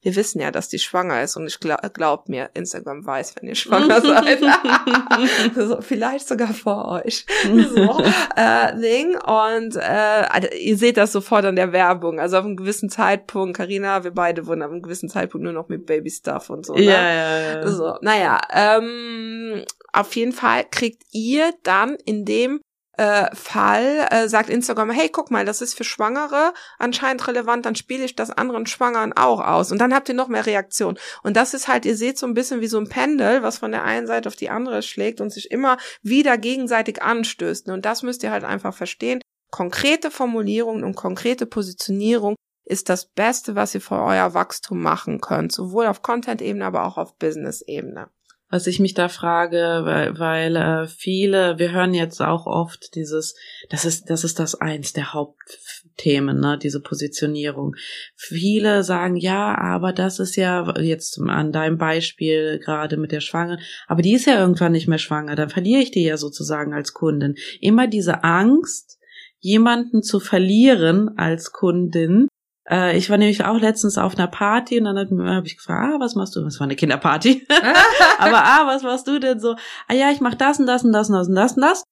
wir 0.02 0.14
wissen 0.14 0.40
ja, 0.40 0.52
dass 0.52 0.68
die 0.68 0.78
schwanger 0.78 1.20
ist 1.20 1.36
und 1.36 1.48
ich 1.48 1.58
glaub, 1.58 1.80
glaub 1.94 2.28
mir, 2.28 2.48
Instagram 2.54 3.04
weiß, 3.04 3.34
wenn 3.36 3.48
ihr 3.48 3.56
schwanger 3.56 4.00
seid. 4.02 4.38
so, 5.56 5.80
vielleicht 5.80 6.28
sogar 6.28 6.54
vor 6.54 7.02
euch. 7.02 7.26
So, 7.42 8.04
äh, 8.36 8.78
Ding. 8.78 9.16
Und 9.16 9.74
äh, 9.74 10.26
also, 10.30 10.46
ihr 10.56 10.76
seht 10.76 10.96
das 10.96 11.10
sofort 11.10 11.44
an 11.44 11.56
der 11.56 11.72
Werbung. 11.72 12.20
Also 12.20 12.38
auf 12.38 12.44
einem 12.44 12.56
gewissen 12.56 12.88
Zeitpunkt, 12.88 13.56
Karina, 13.56 14.04
wir 14.04 14.12
beide 14.12 14.46
wurden 14.46 14.62
auf 14.62 14.70
einem 14.70 14.82
gewissen 14.82 15.08
Zeitpunkt 15.08 15.42
nur 15.42 15.52
noch 15.52 15.70
mit 15.70 15.86
Baby 15.86 16.10
Stuff 16.10 16.50
und 16.50 16.64
so. 16.64 16.74
Ne? 16.74 16.82
Ja, 16.82 17.12
ja, 17.12 17.38
ja. 17.40 17.68
So, 17.68 17.96
naja, 18.00 18.40
ähm, 18.52 19.64
auf 19.92 20.14
jeden 20.14 20.32
Fall 20.32 20.66
kriegt 20.70 21.02
ihr 21.10 21.52
dann 21.64 21.96
in 22.04 22.24
dem 22.24 22.60
äh, 22.96 23.34
Fall 23.34 24.06
äh, 24.10 24.28
sagt 24.28 24.50
Instagram, 24.50 24.90
hey, 24.90 25.08
guck 25.08 25.30
mal, 25.30 25.44
das 25.44 25.62
ist 25.62 25.74
für 25.74 25.84
Schwangere 25.84 26.52
anscheinend 26.78 27.26
relevant, 27.26 27.64
dann 27.64 27.74
spiele 27.74 28.04
ich 28.04 28.16
das 28.16 28.30
anderen 28.30 28.66
Schwangeren 28.66 29.12
auch 29.12 29.40
aus. 29.40 29.72
Und 29.72 29.78
dann 29.78 29.94
habt 29.94 30.08
ihr 30.08 30.14
noch 30.14 30.28
mehr 30.28 30.46
Reaktion. 30.46 30.98
Und 31.22 31.36
das 31.36 31.54
ist 31.54 31.68
halt, 31.68 31.86
ihr 31.86 31.96
seht 31.96 32.18
so 32.18 32.26
ein 32.26 32.34
bisschen 32.34 32.60
wie 32.60 32.66
so 32.66 32.78
ein 32.78 32.88
Pendel, 32.88 33.42
was 33.42 33.58
von 33.58 33.72
der 33.72 33.84
einen 33.84 34.06
Seite 34.06 34.28
auf 34.28 34.36
die 34.36 34.50
andere 34.50 34.82
schlägt 34.82 35.20
und 35.20 35.30
sich 35.30 35.50
immer 35.50 35.78
wieder 36.02 36.36
gegenseitig 36.38 37.02
anstößt. 37.02 37.68
Und 37.68 37.84
das 37.84 38.02
müsst 38.02 38.22
ihr 38.22 38.30
halt 38.30 38.44
einfach 38.44 38.74
verstehen. 38.74 39.20
Konkrete 39.50 40.10
Formulierungen 40.10 40.84
und 40.84 40.94
konkrete 40.94 41.46
Positionierung 41.46 42.36
ist 42.64 42.88
das 42.88 43.06
Beste, 43.06 43.54
was 43.54 43.74
ihr 43.74 43.80
für 43.80 44.00
euer 44.00 44.34
Wachstum 44.34 44.80
machen 44.80 45.20
könnt, 45.20 45.52
sowohl 45.52 45.86
auf 45.86 46.02
Content-Ebene, 46.02 46.64
aber 46.64 46.86
auch 46.86 46.96
auf 46.96 47.16
Business-Ebene 47.16 48.08
was 48.52 48.66
ich 48.66 48.80
mich 48.80 48.92
da 48.92 49.08
frage, 49.08 49.80
weil, 49.84 50.18
weil 50.18 50.56
äh, 50.56 50.86
viele, 50.86 51.58
wir 51.58 51.72
hören 51.72 51.94
jetzt 51.94 52.20
auch 52.20 52.44
oft 52.44 52.94
dieses, 52.94 53.34
das 53.70 53.86
ist, 53.86 54.10
das 54.10 54.24
ist 54.24 54.38
das 54.38 54.54
eins 54.54 54.92
der 54.92 55.14
Hauptthemen, 55.14 56.38
ne, 56.38 56.58
diese 56.62 56.82
Positionierung. 56.82 57.74
Viele 58.14 58.84
sagen, 58.84 59.16
ja, 59.16 59.56
aber 59.56 59.94
das 59.94 60.18
ist 60.18 60.36
ja 60.36 60.78
jetzt 60.78 61.18
an 61.18 61.50
deinem 61.50 61.78
Beispiel 61.78 62.60
gerade 62.62 62.98
mit 62.98 63.10
der 63.10 63.20
Schwange, 63.20 63.58
aber 63.88 64.02
die 64.02 64.12
ist 64.12 64.26
ja 64.26 64.38
irgendwann 64.38 64.72
nicht 64.72 64.86
mehr 64.86 64.98
schwanger, 64.98 65.34
dann 65.34 65.48
verliere 65.48 65.80
ich 65.80 65.90
die 65.90 66.04
ja 66.04 66.18
sozusagen 66.18 66.74
als 66.74 66.92
Kundin. 66.92 67.36
Immer 67.58 67.86
diese 67.86 68.22
Angst, 68.22 68.98
jemanden 69.38 70.02
zu 70.02 70.20
verlieren 70.20 71.16
als 71.16 71.52
Kundin, 71.52 72.28
äh, 72.70 72.96
ich 72.96 73.10
war 73.10 73.18
nämlich 73.18 73.44
auch 73.44 73.58
letztens 73.58 73.98
auf 73.98 74.16
einer 74.16 74.28
Party 74.28 74.78
und 74.78 74.84
dann 74.84 74.98
habe 74.98 75.34
hab 75.36 75.46
ich 75.46 75.56
gefragt, 75.56 75.94
ah, 75.94 76.00
was 76.00 76.14
machst 76.14 76.36
du? 76.36 76.42
Das 76.42 76.60
war 76.60 76.64
eine 76.64 76.76
Kinderparty. 76.76 77.46
Aber 78.18 78.44
ah, 78.44 78.66
was 78.66 78.82
machst 78.82 79.06
du 79.08 79.18
denn 79.18 79.40
so? 79.40 79.56
Ah 79.88 79.94
ja, 79.94 80.10
ich 80.10 80.20
mach 80.20 80.34
das 80.34 80.58
und 80.58 80.66
das 80.66 80.84
und 80.84 80.92
das 80.92 81.08
und 81.08 81.14
das 81.14 81.28
und 81.28 81.34
das 81.34 81.52
und 81.54 81.62
das. 81.62 81.84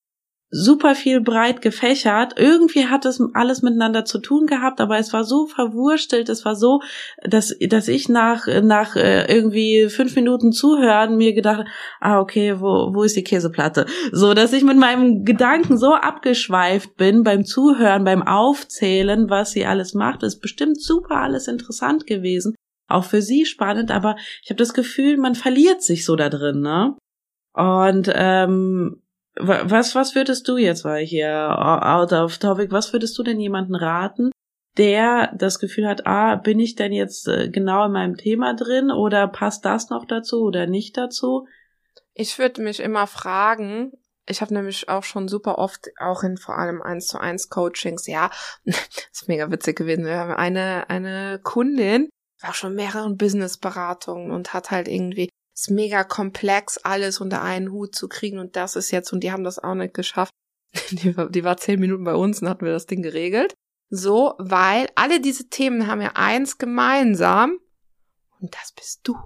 Super 0.50 0.94
viel 0.94 1.20
breit 1.20 1.62
gefächert. 1.62 2.34
Irgendwie 2.36 2.86
hat 2.86 3.04
es 3.04 3.22
alles 3.34 3.62
miteinander 3.62 4.04
zu 4.04 4.18
tun 4.18 4.46
gehabt, 4.46 4.80
aber 4.80 4.98
es 4.98 5.12
war 5.12 5.24
so 5.24 5.46
verwurstelt, 5.46 6.28
es 6.28 6.44
war 6.44 6.56
so, 6.56 6.80
dass, 7.22 7.56
dass 7.68 7.88
ich 7.88 8.08
nach, 8.08 8.46
nach 8.62 8.96
äh, 8.96 9.32
irgendwie 9.32 9.88
fünf 9.88 10.16
Minuten 10.16 10.52
zuhören 10.52 11.16
mir 11.16 11.34
gedacht, 11.34 11.66
ah, 12.00 12.20
okay, 12.20 12.60
wo, 12.60 12.92
wo 12.92 13.04
ist 13.04 13.16
die 13.16 13.24
Käseplatte? 13.24 13.86
So, 14.10 14.34
dass 14.34 14.52
ich 14.52 14.64
mit 14.64 14.76
meinem 14.76 15.24
Gedanken 15.24 15.78
so 15.78 15.94
abgeschweift 15.94 16.96
bin 16.96 17.22
beim 17.22 17.44
Zuhören, 17.44 18.04
beim 18.04 18.26
Aufzählen, 18.26 19.30
was 19.30 19.52
sie 19.52 19.66
alles 19.66 19.94
macht. 19.94 20.22
ist 20.22 20.40
bestimmt 20.40 20.82
super 20.82 21.16
alles 21.16 21.46
interessant 21.46 22.06
gewesen. 22.06 22.54
Auch 22.88 23.04
für 23.04 23.22
sie 23.22 23.46
spannend, 23.46 23.92
aber 23.92 24.16
ich 24.42 24.50
habe 24.50 24.58
das 24.58 24.74
Gefühl, 24.74 25.16
man 25.16 25.36
verliert 25.36 25.80
sich 25.80 26.04
so 26.04 26.16
da 26.16 26.28
drin, 26.28 26.60
ne? 26.60 26.96
Und 27.52 28.10
ähm, 28.12 29.00
was, 29.42 29.94
was 29.94 30.14
würdest 30.14 30.46
du 30.48 30.56
jetzt, 30.56 30.84
weil 30.84 31.04
hier 31.04 31.56
out 31.58 32.12
of 32.12 32.38
topic, 32.38 32.70
was 32.70 32.92
würdest 32.92 33.18
du 33.18 33.22
denn 33.22 33.40
jemanden 33.40 33.74
raten, 33.74 34.30
der 34.76 35.32
das 35.36 35.58
Gefühl 35.58 35.88
hat, 35.88 36.06
ah, 36.06 36.36
bin 36.36 36.58
ich 36.60 36.74
denn 36.74 36.92
jetzt 36.92 37.28
äh, 37.28 37.48
genau 37.48 37.86
in 37.86 37.92
meinem 37.92 38.16
Thema 38.16 38.54
drin 38.54 38.90
oder 38.90 39.28
passt 39.28 39.64
das 39.64 39.90
noch 39.90 40.04
dazu 40.06 40.42
oder 40.42 40.66
nicht 40.66 40.96
dazu? 40.96 41.46
Ich 42.14 42.38
würde 42.38 42.62
mich 42.62 42.80
immer 42.80 43.06
fragen, 43.06 43.92
ich 44.26 44.40
habe 44.40 44.54
nämlich 44.54 44.88
auch 44.88 45.04
schon 45.04 45.28
super 45.28 45.58
oft, 45.58 45.90
auch 45.98 46.22
in 46.22 46.36
vor 46.36 46.56
allem 46.56 46.82
eins 46.82 47.08
zu 47.08 47.18
eins 47.18 47.48
Coachings, 47.48 48.06
ja, 48.06 48.30
ist 48.64 49.28
mega 49.28 49.50
witzig 49.50 49.76
gewesen. 49.76 50.04
Wir 50.04 50.18
haben 50.18 50.32
eine, 50.32 50.88
eine 50.88 51.40
Kundin, 51.42 52.08
war 52.40 52.54
schon 52.54 52.74
mehreren 52.74 53.16
Business-Beratungen 53.16 54.30
und 54.30 54.54
hat 54.54 54.70
halt 54.70 54.88
irgendwie 54.88 55.28
ist 55.60 55.70
mega 55.70 56.04
komplex, 56.04 56.78
alles 56.78 57.20
unter 57.20 57.42
einen 57.42 57.70
Hut 57.70 57.94
zu 57.94 58.08
kriegen 58.08 58.38
und 58.38 58.56
das 58.56 58.76
ist 58.76 58.90
jetzt, 58.90 59.12
und 59.12 59.20
die 59.20 59.32
haben 59.32 59.44
das 59.44 59.58
auch 59.58 59.74
nicht 59.74 59.94
geschafft. 59.94 60.32
Die 60.90 61.16
war, 61.16 61.28
die 61.28 61.42
war 61.42 61.56
zehn 61.56 61.80
Minuten 61.80 62.04
bei 62.04 62.14
uns 62.14 62.40
und 62.40 62.48
hatten 62.48 62.64
wir 62.64 62.72
das 62.72 62.86
Ding 62.86 63.02
geregelt. 63.02 63.54
So, 63.88 64.34
weil 64.38 64.88
alle 64.94 65.20
diese 65.20 65.48
Themen 65.48 65.88
haben 65.88 66.00
ja 66.00 66.12
eins 66.14 66.58
gemeinsam 66.58 67.58
und 68.38 68.54
das 68.54 68.72
bist 68.72 69.00
du. 69.02 69.16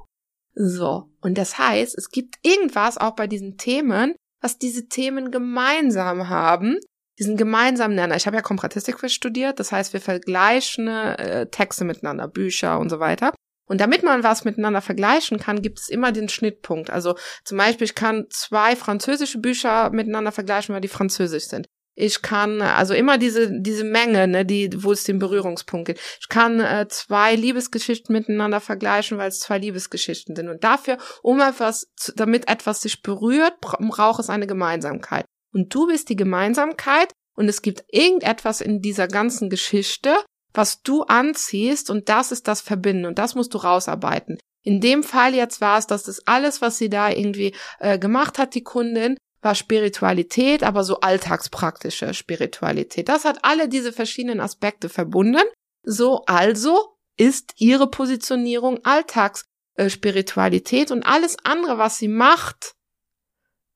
So, 0.55 1.11
und 1.21 1.37
das 1.37 1.59
heißt, 1.59 1.99
es 1.99 2.09
gibt 2.09 2.37
irgendwas 2.43 2.97
auch 2.97 3.15
bei 3.15 3.27
diesen 3.27 3.59
Themen, 3.59 4.15
was 4.41 4.57
diese 4.59 4.89
Themen 4.89 5.31
gemeinsam 5.31 6.31
haben, 6.31 6.79
diesen 7.19 7.37
gemeinsamen 7.37 7.95
Nenner. 7.95 8.17
Ich 8.17 8.27
habe 8.27 8.37
ja 8.37 8.43
Komparatistik 8.43 8.99
studiert, 9.11 9.61
das 9.61 9.71
heißt, 9.71 9.93
wir 9.93 10.01
vergleichen 10.01 10.89
äh, 10.89 11.47
Texte 11.51 11.85
miteinander, 11.85 12.27
Bücher 12.27 12.79
und 12.79 12.89
so 12.89 13.01
weiter. 13.01 13.35
Und 13.67 13.81
damit 13.81 14.03
man 14.03 14.23
was 14.23 14.45
miteinander 14.45 14.83
vergleichen 14.83 15.39
kann, 15.39 15.63
gibt 15.63 15.79
es 15.79 15.89
immer 15.89 16.13
den 16.13 16.29
Schnittpunkt. 16.29 16.91
Also 16.91 17.17
zum 17.45 17.59
Beispiel, 17.59 17.87
ich 17.87 17.95
kann 17.95 18.27
zwei 18.31 18.77
französische 18.77 19.39
Bücher 19.39 19.91
miteinander 19.91 20.33
vergleichen, 20.33 20.75
weil 20.75 20.83
die 20.83 20.89
französisch 20.89 21.45
sind. 21.45 21.67
Ich 21.97 22.23
kann 22.23 22.61
also 22.61 22.93
immer 22.93 23.19
diese 23.19 23.61
diese 23.61 23.85
Menge, 23.85 24.27
ne, 24.27 24.45
die 24.45 24.83
wo 24.83 24.91
es 24.91 25.05
den 25.05 25.21
Berührungspunkt 25.21 25.87
gibt. 25.87 26.01
Ich 26.21 26.29
kann 26.29 26.59
äh, 26.59 26.89
zwei 26.89 27.37
Liebesgeschichten 27.37 28.13
miteinander 28.13 28.61
vergleichen, 28.61 29.17
weil 29.17 29.29
es 29.29 29.39
zwei 29.39 29.59
Liebesgeschichten 29.59 30.35
sind. 30.35 30.49
Und 30.49 30.65
dafür, 30.65 30.99
um 31.23 31.41
etwas, 31.41 31.87
damit 32.17 32.49
etwas 32.49 32.83
sich 32.83 33.03
berührt, 33.03 33.61
braucht 33.61 34.19
es 34.19 34.29
eine 34.29 34.49
Gemeinsamkeit. 34.49 35.25
Und 35.53 35.73
du 35.73 35.87
bist 35.87 36.09
die 36.09 36.17
Gemeinsamkeit 36.17 37.13
und 37.37 37.49
es 37.49 37.63
gibt 37.63 37.85
irgendetwas 37.89 38.61
in 38.61 38.81
dieser 38.81 39.07
ganzen 39.07 39.49
Geschichte, 39.49 40.17
was 40.55 40.83
du 40.83 41.03
anziehst 41.03 41.91
und 41.91 42.09
das 42.09 42.33
ist 42.33 42.49
das 42.49 42.63
Verbinden 42.63 43.05
und 43.05 43.19
das 43.19 43.35
musst 43.35 43.53
du 43.55 43.59
rausarbeiten. 43.59 44.39
In 44.63 44.81
dem 44.81 45.03
Fall 45.03 45.35
jetzt 45.35 45.61
war 45.61 45.79
es, 45.79 45.87
dass 45.87 46.05
das 46.05 46.27
alles, 46.27 46.63
was 46.63 46.79
sie 46.79 46.89
da 46.89 47.11
irgendwie 47.11 47.55
äh, 47.81 47.99
gemacht 47.99 48.39
hat, 48.39 48.55
die 48.55 48.63
Kundin, 48.63 49.19
war 49.43 49.55
Spiritualität, 49.55 50.63
aber 50.63 50.85
so 50.85 51.01
alltagspraktische 51.01 52.15
Spiritualität. 52.15 53.11
Das 53.11 53.27
hat 53.27 53.45
alle 53.45 53.69
diese 53.69 53.93
verschiedenen 53.93 54.41
Aspekte 54.41 54.89
verbunden. 54.89 55.43
So 55.83 56.25
also 56.25 56.97
ist 57.19 57.53
ihre 57.59 57.91
Positionierung 57.91 58.83
Alltagsspiritualität 58.85 60.91
und 60.91 61.03
alles 61.03 61.37
andere, 61.45 61.77
was 61.77 61.99
sie 61.99 62.09
macht, 62.09 62.73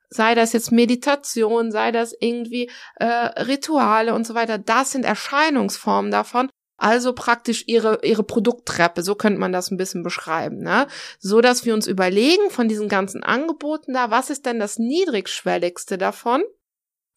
sei 0.08 0.34
das 0.34 0.54
jetzt 0.54 0.72
Meditation, 0.72 1.70
sei 1.70 1.92
das 1.92 2.16
irgendwie 2.18 2.70
äh, 2.96 3.04
Rituale 3.04 4.14
und 4.14 4.26
so 4.26 4.32
weiter, 4.34 4.56
das 4.56 4.92
sind 4.92 5.04
Erscheinungsformen 5.04 6.10
davon 6.10 6.48
also 6.78 7.12
praktisch 7.12 7.64
ihre, 7.66 8.00
ihre 8.04 8.22
Produkttreppe, 8.22 9.02
so 9.02 9.16
könnte 9.16 9.40
man 9.40 9.52
das 9.52 9.70
ein 9.70 9.76
bisschen 9.76 10.02
beschreiben, 10.04 10.60
ne? 10.60 10.86
So 11.18 11.40
dass 11.40 11.66
wir 11.66 11.74
uns 11.74 11.88
überlegen 11.88 12.50
von 12.50 12.68
diesen 12.68 12.88
ganzen 12.88 13.22
Angeboten 13.22 13.92
da, 13.92 14.10
was 14.10 14.30
ist 14.30 14.46
denn 14.46 14.60
das 14.60 14.78
niedrigschwelligste 14.78 15.98
davon? 15.98 16.42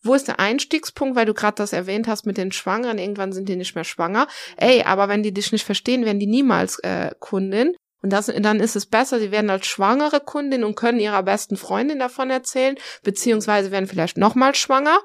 Wo 0.04 0.16
ist 0.16 0.28
der 0.28 0.40
Einstiegspunkt, 0.40 1.16
weil 1.16 1.28
du 1.28 1.36
gerade 1.36 1.56
das 1.56 1.74
erwähnt 1.74 2.08
hast 2.08 2.26
mit 2.26 2.38
den 2.38 2.52
Schwangeren, 2.52 2.98
irgendwann 2.98 3.34
sind 3.34 3.48
die 3.48 3.56
nicht 3.56 3.76
mehr 3.76 3.84
schwanger. 3.84 4.28
Ey, 4.58 4.82
aber 4.82 5.08
wenn 5.10 5.22
die 5.22 5.34
dich 5.34 5.52
nicht 5.52 5.64
verstehen, 5.64 6.06
werden 6.06 6.20
die 6.20 6.26
niemals 6.26 6.80
äh, 6.80 7.12
Kundin. 7.20 7.76
Und 8.02 8.12
das, 8.12 8.26
dann 8.26 8.60
ist 8.60 8.76
es 8.76 8.88
besser, 8.88 9.20
sie 9.20 9.30
werden 9.30 9.52
als 9.52 9.68
schwangere 9.68 10.20
Kundin 10.20 10.64
und 10.64 10.74
können 10.74 11.00
ihrer 11.00 11.22
besten 11.22 11.56
Freundin 11.56 12.00
davon 12.00 12.32
erzählen, 12.32 12.78
beziehungsweise 13.04 13.70
werden 13.70 13.86
vielleicht 13.86 14.18
nochmal 14.18 14.56
schwanger. 14.56 15.00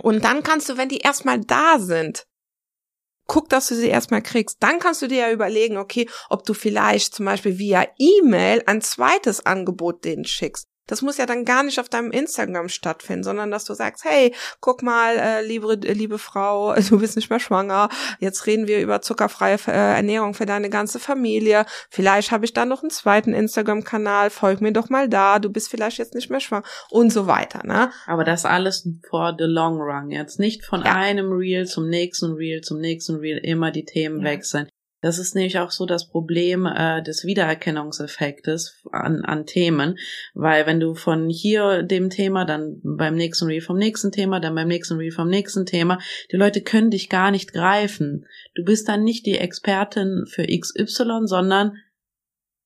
Und 0.00 0.24
dann 0.24 0.42
kannst 0.42 0.70
du, 0.70 0.78
wenn 0.78 0.88
die 0.88 1.00
erstmal 1.00 1.40
da 1.40 1.78
sind, 1.78 2.24
guck, 3.28 3.48
dass 3.48 3.68
du 3.68 3.76
sie 3.76 3.88
erstmal 3.88 4.22
kriegst. 4.22 4.56
Dann 4.60 4.80
kannst 4.80 5.02
du 5.02 5.06
dir 5.06 5.18
ja 5.18 5.30
überlegen, 5.30 5.76
okay, 5.76 6.08
ob 6.28 6.44
du 6.44 6.54
vielleicht 6.54 7.14
zum 7.14 7.26
Beispiel 7.26 7.58
via 7.58 7.86
E-Mail 7.98 8.64
ein 8.66 8.80
zweites 8.80 9.46
Angebot 9.46 10.04
denen 10.04 10.24
schickst. 10.24 10.67
Das 10.88 11.02
muss 11.02 11.18
ja 11.18 11.26
dann 11.26 11.44
gar 11.44 11.62
nicht 11.62 11.78
auf 11.78 11.88
deinem 11.88 12.10
Instagram 12.10 12.68
stattfinden, 12.68 13.22
sondern 13.22 13.52
dass 13.52 13.64
du 13.64 13.74
sagst, 13.74 14.04
hey, 14.04 14.34
guck 14.60 14.82
mal, 14.82 15.16
äh, 15.16 15.42
liebe, 15.46 15.74
liebe 15.74 16.18
Frau, 16.18 16.74
du 16.88 16.98
bist 16.98 17.14
nicht 17.14 17.30
mehr 17.30 17.38
schwanger, 17.38 17.88
jetzt 18.18 18.46
reden 18.46 18.66
wir 18.66 18.80
über 18.80 19.00
zuckerfreie 19.00 19.58
äh, 19.68 19.70
Ernährung 19.70 20.34
für 20.34 20.46
deine 20.46 20.70
ganze 20.70 20.98
Familie. 20.98 21.64
Vielleicht 21.90 22.32
habe 22.32 22.44
ich 22.44 22.52
da 22.52 22.64
noch 22.64 22.82
einen 22.82 22.90
zweiten 22.90 23.34
Instagram-Kanal, 23.34 24.30
folg 24.30 24.60
mir 24.60 24.72
doch 24.72 24.88
mal 24.88 25.08
da, 25.08 25.38
du 25.38 25.50
bist 25.50 25.70
vielleicht 25.70 25.98
jetzt 25.98 26.14
nicht 26.14 26.30
mehr 26.30 26.40
schwanger 26.40 26.64
und 26.90 27.12
so 27.12 27.26
weiter. 27.26 27.60
Ne? 27.64 27.90
Aber 28.06 28.24
das 28.24 28.44
alles 28.44 28.88
for 29.08 29.34
the 29.38 29.44
long 29.44 29.78
run, 29.78 30.10
jetzt 30.10 30.40
nicht 30.40 30.64
von 30.64 30.82
ja. 30.82 30.94
einem 30.94 31.30
Reel 31.32 31.66
zum 31.66 31.88
nächsten 31.88 32.32
Reel 32.32 32.62
zum 32.62 32.80
nächsten 32.80 33.16
Reel 33.16 33.38
immer 33.38 33.70
die 33.70 33.84
Themen 33.84 34.20
ja. 34.20 34.24
wechseln. 34.24 34.68
Das 35.00 35.18
ist 35.18 35.36
nämlich 35.36 35.58
auch 35.60 35.70
so 35.70 35.86
das 35.86 36.08
Problem 36.08 36.66
äh, 36.66 37.02
des 37.02 37.24
Wiedererkennungseffektes 37.24 38.82
an, 38.90 39.24
an 39.24 39.46
Themen, 39.46 39.96
weil 40.34 40.66
wenn 40.66 40.80
du 40.80 40.94
von 40.94 41.28
hier 41.28 41.84
dem 41.84 42.10
Thema, 42.10 42.44
dann 42.44 42.80
beim 42.82 43.14
nächsten 43.14 43.46
Reel 43.46 43.60
vom 43.60 43.78
nächsten 43.78 44.10
Thema, 44.10 44.40
dann 44.40 44.56
beim 44.56 44.66
nächsten 44.66 44.96
Reel 44.96 45.12
vom 45.12 45.28
nächsten 45.28 45.66
Thema, 45.66 46.00
die 46.32 46.36
Leute 46.36 46.62
können 46.62 46.90
dich 46.90 47.08
gar 47.08 47.30
nicht 47.30 47.52
greifen. 47.52 48.26
Du 48.56 48.64
bist 48.64 48.88
dann 48.88 49.04
nicht 49.04 49.24
die 49.26 49.38
Expertin 49.38 50.24
für 50.28 50.46
XY, 50.46 51.26
sondern 51.26 51.76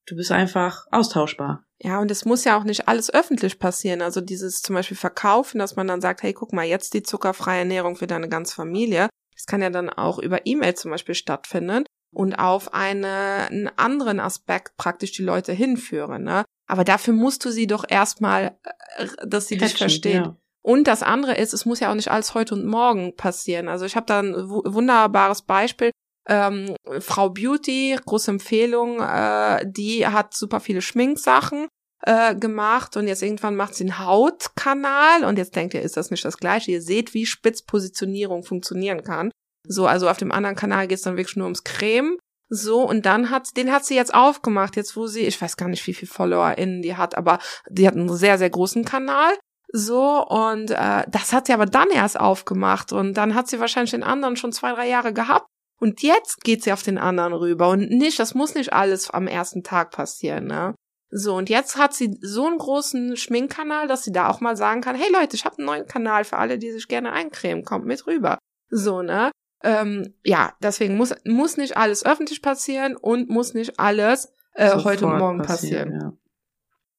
du 0.06 0.16
bist 0.16 0.32
einfach 0.32 0.86
austauschbar. 0.90 1.66
Ja, 1.82 2.00
und 2.00 2.10
es 2.10 2.24
muss 2.24 2.44
ja 2.44 2.58
auch 2.58 2.64
nicht 2.64 2.88
alles 2.88 3.12
öffentlich 3.12 3.58
passieren. 3.58 4.00
Also 4.00 4.22
dieses 4.22 4.62
zum 4.62 4.74
Beispiel 4.74 4.96
Verkaufen, 4.96 5.58
dass 5.58 5.76
man 5.76 5.88
dann 5.88 6.00
sagt, 6.00 6.22
hey, 6.22 6.32
guck 6.32 6.54
mal, 6.54 6.64
jetzt 6.64 6.94
die 6.94 7.02
zuckerfreie 7.02 7.60
Ernährung 7.60 7.96
für 7.96 8.06
deine 8.06 8.28
ganze 8.28 8.54
Familie. 8.54 9.08
Das 9.34 9.44
kann 9.46 9.60
ja 9.60 9.68
dann 9.68 9.90
auch 9.90 10.18
über 10.18 10.46
E-Mail 10.46 10.74
zum 10.74 10.92
Beispiel 10.92 11.16
stattfinden 11.16 11.84
und 12.14 12.34
auf 12.34 12.74
eine, 12.74 13.48
einen 13.50 13.70
anderen 13.76 14.20
Aspekt 14.20 14.76
praktisch 14.76 15.12
die 15.12 15.22
Leute 15.22 15.52
hinführen. 15.52 16.22
Ne? 16.24 16.44
Aber 16.66 16.84
dafür 16.84 17.14
musst 17.14 17.44
du 17.44 17.50
sie 17.50 17.66
doch 17.66 17.84
erstmal, 17.88 18.58
äh, 18.96 19.06
dass 19.26 19.48
sie 19.48 19.56
Catchen, 19.56 19.68
dich 19.68 19.78
verstehen. 19.78 20.24
Ja. 20.24 20.36
Und 20.62 20.86
das 20.86 21.02
andere 21.02 21.34
ist, 21.34 21.52
es 21.52 21.66
muss 21.66 21.80
ja 21.80 21.90
auch 21.90 21.96
nicht 21.96 22.10
alles 22.10 22.34
heute 22.34 22.54
und 22.54 22.66
morgen 22.66 23.16
passieren. 23.16 23.68
Also 23.68 23.84
ich 23.84 23.96
habe 23.96 24.06
da 24.06 24.20
ein 24.20 24.34
wunderbares 24.34 25.42
Beispiel. 25.42 25.90
Ähm, 26.28 26.76
Frau 27.00 27.30
Beauty, 27.30 27.98
große 28.04 28.30
Empfehlung, 28.30 29.00
äh, 29.00 29.66
die 29.66 30.06
hat 30.06 30.34
super 30.34 30.60
viele 30.60 30.80
Schminksachen 30.80 31.66
äh, 32.02 32.36
gemacht 32.36 32.96
und 32.96 33.08
jetzt 33.08 33.22
irgendwann 33.22 33.56
macht 33.56 33.74
sie 33.74 33.84
einen 33.84 33.98
Hautkanal 33.98 35.24
und 35.24 35.36
jetzt 35.36 35.56
denkt 35.56 35.74
ihr, 35.74 35.82
ist 35.82 35.96
das 35.96 36.12
nicht 36.12 36.24
das 36.24 36.38
gleiche? 36.38 36.70
Ihr 36.70 36.82
seht, 36.82 37.12
wie 37.12 37.26
Spitzpositionierung 37.26 38.44
funktionieren 38.44 39.02
kann. 39.02 39.32
So, 39.66 39.86
also 39.86 40.08
auf 40.08 40.16
dem 40.16 40.32
anderen 40.32 40.56
Kanal 40.56 40.88
geht's 40.88 41.02
dann 41.02 41.16
wirklich 41.16 41.36
nur 41.36 41.46
ums 41.46 41.64
Creme. 41.64 42.18
So, 42.48 42.86
und 42.86 43.06
dann 43.06 43.30
hat, 43.30 43.56
den 43.56 43.72
hat 43.72 43.84
sie 43.84 43.94
jetzt 43.94 44.12
aufgemacht, 44.12 44.76
jetzt 44.76 44.96
wo 44.96 45.06
sie, 45.06 45.22
ich 45.22 45.40
weiß 45.40 45.56
gar 45.56 45.68
nicht, 45.68 45.86
wie 45.86 45.94
viel 45.94 46.08
FollowerInnen 46.08 46.82
die 46.82 46.96
hat, 46.96 47.16
aber 47.16 47.38
die 47.70 47.86
hat 47.86 47.94
einen 47.94 48.14
sehr, 48.14 48.36
sehr 48.36 48.50
großen 48.50 48.84
Kanal. 48.84 49.32
So, 49.72 50.26
und 50.26 50.70
äh, 50.70 51.04
das 51.08 51.32
hat 51.32 51.46
sie 51.46 51.54
aber 51.54 51.64
dann 51.64 51.88
erst 51.88 52.20
aufgemacht. 52.20 52.92
Und 52.92 53.14
dann 53.14 53.34
hat 53.34 53.48
sie 53.48 53.58
wahrscheinlich 53.58 53.92
den 53.92 54.02
anderen 54.02 54.36
schon 54.36 54.52
zwei, 54.52 54.72
drei 54.74 54.88
Jahre 54.88 55.14
gehabt. 55.14 55.46
Und 55.80 56.02
jetzt 56.02 56.44
geht 56.44 56.62
sie 56.62 56.72
auf 56.72 56.82
den 56.82 56.98
anderen 56.98 57.32
rüber. 57.32 57.70
Und 57.70 57.90
nicht, 57.90 58.18
das 58.18 58.34
muss 58.34 58.54
nicht 58.54 58.72
alles 58.72 59.10
am 59.10 59.26
ersten 59.26 59.62
Tag 59.62 59.90
passieren, 59.90 60.44
ne? 60.46 60.74
So, 61.14 61.34
und 61.34 61.50
jetzt 61.50 61.76
hat 61.76 61.92
sie 61.92 62.16
so 62.22 62.46
einen 62.46 62.56
großen 62.56 63.16
Schminkkanal, 63.16 63.86
dass 63.86 64.02
sie 64.02 64.12
da 64.12 64.28
auch 64.28 64.40
mal 64.40 64.56
sagen 64.56 64.80
kann, 64.80 64.96
hey 64.96 65.12
Leute, 65.12 65.36
ich 65.36 65.44
habe 65.44 65.58
einen 65.58 65.66
neuen 65.66 65.86
Kanal 65.86 66.24
für 66.24 66.38
alle, 66.38 66.58
die 66.58 66.70
sich 66.70 66.88
gerne 66.88 67.12
eincremen, 67.12 67.64
kommt 67.64 67.84
mit 67.84 68.06
rüber. 68.06 68.38
So, 68.70 69.02
ne? 69.02 69.30
Ähm, 69.62 70.14
ja, 70.24 70.54
deswegen 70.62 70.96
muss, 70.96 71.14
muss 71.24 71.56
nicht 71.56 71.76
alles 71.76 72.04
öffentlich 72.04 72.42
passieren 72.42 72.96
und 72.96 73.28
muss 73.28 73.54
nicht 73.54 73.78
alles 73.78 74.32
äh, 74.54 74.76
heute 74.82 75.06
und 75.06 75.18
morgen 75.18 75.42
passieren. 75.42 75.90
passieren. 75.90 76.18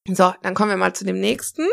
Ja. 0.07 0.15
So, 0.15 0.33
dann 0.41 0.53
kommen 0.53 0.69
wir 0.69 0.77
mal 0.77 0.93
zu 0.93 1.05
dem 1.05 1.19
nächsten. 1.19 1.67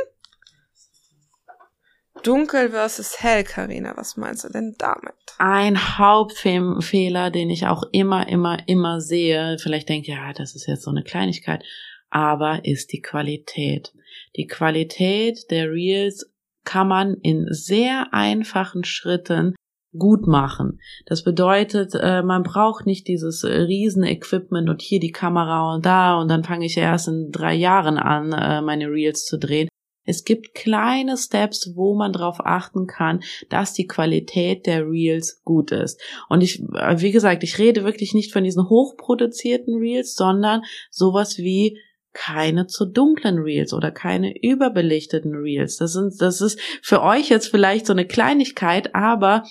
Dunkel 2.22 2.70
versus 2.70 3.22
hell, 3.22 3.44
Karina, 3.44 3.96
was 3.96 4.16
meinst 4.16 4.44
du 4.44 4.48
denn 4.48 4.74
damit? 4.78 5.14
Ein 5.38 5.98
Hauptfehler, 5.98 7.30
den 7.30 7.48
ich 7.50 7.66
auch 7.66 7.84
immer, 7.92 8.28
immer, 8.28 8.58
immer 8.68 9.00
sehe, 9.00 9.56
vielleicht 9.58 9.88
denkt 9.88 10.06
ihr, 10.06 10.16
ja, 10.16 10.32
das 10.32 10.54
ist 10.54 10.66
jetzt 10.66 10.82
so 10.82 10.90
eine 10.90 11.02
Kleinigkeit, 11.02 11.64
aber 12.10 12.64
ist 12.64 12.92
die 12.92 13.00
Qualität. 13.00 13.94
Die 14.36 14.46
Qualität 14.46 15.50
der 15.50 15.70
Reels 15.70 16.30
kann 16.64 16.88
man 16.88 17.14
in 17.22 17.46
sehr 17.50 18.12
einfachen 18.12 18.84
Schritten 18.84 19.54
gut 19.96 20.26
machen. 20.26 20.80
Das 21.06 21.24
bedeutet, 21.24 21.94
äh, 21.94 22.22
man 22.22 22.42
braucht 22.42 22.86
nicht 22.86 23.08
dieses 23.08 23.44
Riesen-Equipment 23.44 24.68
und 24.68 24.82
hier 24.82 25.00
die 25.00 25.12
Kamera 25.12 25.74
und 25.74 25.84
da 25.84 26.20
und 26.20 26.28
dann 26.28 26.44
fange 26.44 26.66
ich 26.66 26.76
erst 26.76 27.08
in 27.08 27.30
drei 27.30 27.54
Jahren 27.54 27.98
an, 27.98 28.32
äh, 28.32 28.62
meine 28.62 28.90
Reels 28.90 29.24
zu 29.24 29.38
drehen. 29.38 29.68
Es 30.04 30.24
gibt 30.24 30.54
kleine 30.54 31.16
Steps, 31.16 31.72
wo 31.76 31.94
man 31.94 32.12
darauf 32.12 32.38
achten 32.40 32.86
kann, 32.86 33.20
dass 33.48 33.74
die 33.74 33.86
Qualität 33.86 34.66
der 34.66 34.88
Reels 34.88 35.42
gut 35.44 35.72
ist. 35.72 36.00
Und 36.28 36.42
ich, 36.42 36.60
wie 36.60 37.12
gesagt, 37.12 37.44
ich 37.44 37.58
rede 37.58 37.84
wirklich 37.84 38.14
nicht 38.14 38.32
von 38.32 38.42
diesen 38.42 38.68
hochproduzierten 38.68 39.76
Reels, 39.76 40.14
sondern 40.14 40.62
sowas 40.90 41.38
wie 41.38 41.78
keine 42.12 42.66
zu 42.66 42.86
dunklen 42.86 43.38
Reels 43.38 43.72
oder 43.72 43.90
keine 43.90 44.34
überbelichteten 44.42 45.34
Reels. 45.34 45.76
Das 45.76 45.92
sind, 45.92 46.20
das 46.20 46.40
ist 46.40 46.60
für 46.82 47.02
euch 47.02 47.28
jetzt 47.28 47.48
vielleicht 47.48 47.86
so 47.86 47.92
eine 47.92 48.06
Kleinigkeit, 48.06 48.94
aber 48.94 49.44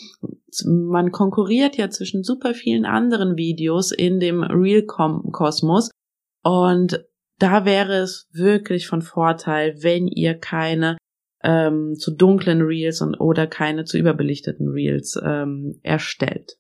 man 0.66 1.12
konkurriert 1.12 1.78
ja 1.78 1.90
zwischen 1.90 2.24
super 2.24 2.54
vielen 2.54 2.86
anderen 2.86 3.38
Videos 3.38 3.92
in 3.92 4.20
dem 4.20 4.44
Reel-Kosmos 4.44 5.92
und 6.44 7.06
da 7.38 7.64
wäre 7.64 8.00
es 8.00 8.28
wirklich 8.32 8.88
von 8.88 9.02
Vorteil, 9.02 9.82
wenn 9.82 10.08
ihr 10.08 10.38
keine 10.38 10.98
ähm, 11.42 11.96
zu 11.98 12.12
dunklen 12.12 12.62
Reels 12.62 13.02
und 13.02 13.16
oder 13.16 13.48
keine 13.48 13.86
zu 13.86 13.98
überbelichteten 13.98 14.68
Reels 14.68 15.18
ähm, 15.24 15.80
erstellt. 15.84 16.58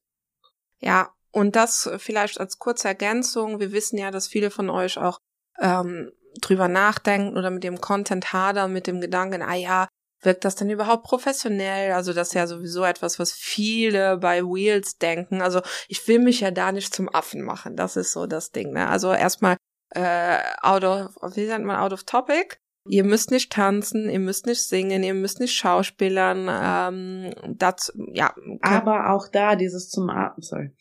Ja, 0.79 1.09
und 1.31 1.55
das 1.55 1.89
vielleicht 1.97 2.39
als 2.39 2.57
kurze 2.59 2.87
Ergänzung. 2.87 3.59
Wir 3.59 3.73
wissen 3.73 3.97
ja, 3.97 4.09
dass 4.09 4.27
viele 4.27 4.49
von 4.49 4.69
euch 4.69 4.97
auch 4.97 5.19
ähm, 5.61 6.11
drüber 6.41 6.67
nachdenken 6.67 7.37
oder 7.37 7.49
mit 7.49 7.63
dem 7.63 7.81
Content 7.81 8.33
hadern, 8.33 8.73
mit 8.73 8.87
dem 8.87 9.01
Gedanken, 9.01 9.41
ah 9.41 9.55
ja, 9.55 9.87
wirkt 10.21 10.45
das 10.45 10.55
denn 10.55 10.69
überhaupt 10.69 11.03
professionell? 11.03 11.93
Also 11.93 12.13
das 12.13 12.29
ist 12.29 12.33
ja 12.33 12.47
sowieso 12.47 12.83
etwas, 12.83 13.19
was 13.19 13.31
viele 13.31 14.17
bei 14.17 14.43
Wheels 14.43 14.97
denken. 14.97 15.41
Also 15.41 15.61
ich 15.87 16.07
will 16.07 16.19
mich 16.19 16.41
ja 16.41 16.51
da 16.51 16.71
nicht 16.71 16.93
zum 16.93 17.13
Affen 17.13 17.41
machen. 17.41 17.75
Das 17.75 17.95
ist 17.95 18.11
so 18.11 18.25
das 18.25 18.51
Ding. 18.51 18.73
Ne? 18.73 18.87
Also 18.87 19.13
erstmal 19.13 19.57
äh, 19.91 20.39
out 20.61 20.83
of, 20.83 21.15
wie 21.35 21.47
nennt 21.47 21.65
man, 21.65 21.77
out 21.77 21.93
of 21.93 22.03
topic. 22.03 22.57
Ihr 22.87 23.03
müsst 23.03 23.29
nicht 23.29 23.51
tanzen, 23.51 24.09
ihr 24.09 24.19
müsst 24.19 24.45
nicht 24.45 24.65
singen, 24.65 25.03
ihr 25.03 25.13
müsst 25.13 25.39
nicht 25.39 25.53
schauspielern. 25.53 26.47
Ähm, 26.49 27.33
das, 27.57 27.93
ja. 28.13 28.33
Aber 28.61 29.11
auch 29.11 29.27
da 29.27 29.55
dieses 29.55 29.89
zum 29.89 30.09
Atmen, 30.09 30.41
sorry. 30.41 30.71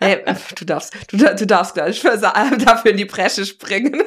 nee, 0.00 0.18
du 0.56 0.64
darfst, 0.64 0.94
du, 1.10 1.16
du 1.16 1.46
darfst 1.46 1.74
gleich 1.74 2.00
dafür 2.02 2.90
in 2.90 2.96
die 2.96 3.04
Bresche 3.04 3.46
springen. 3.46 4.02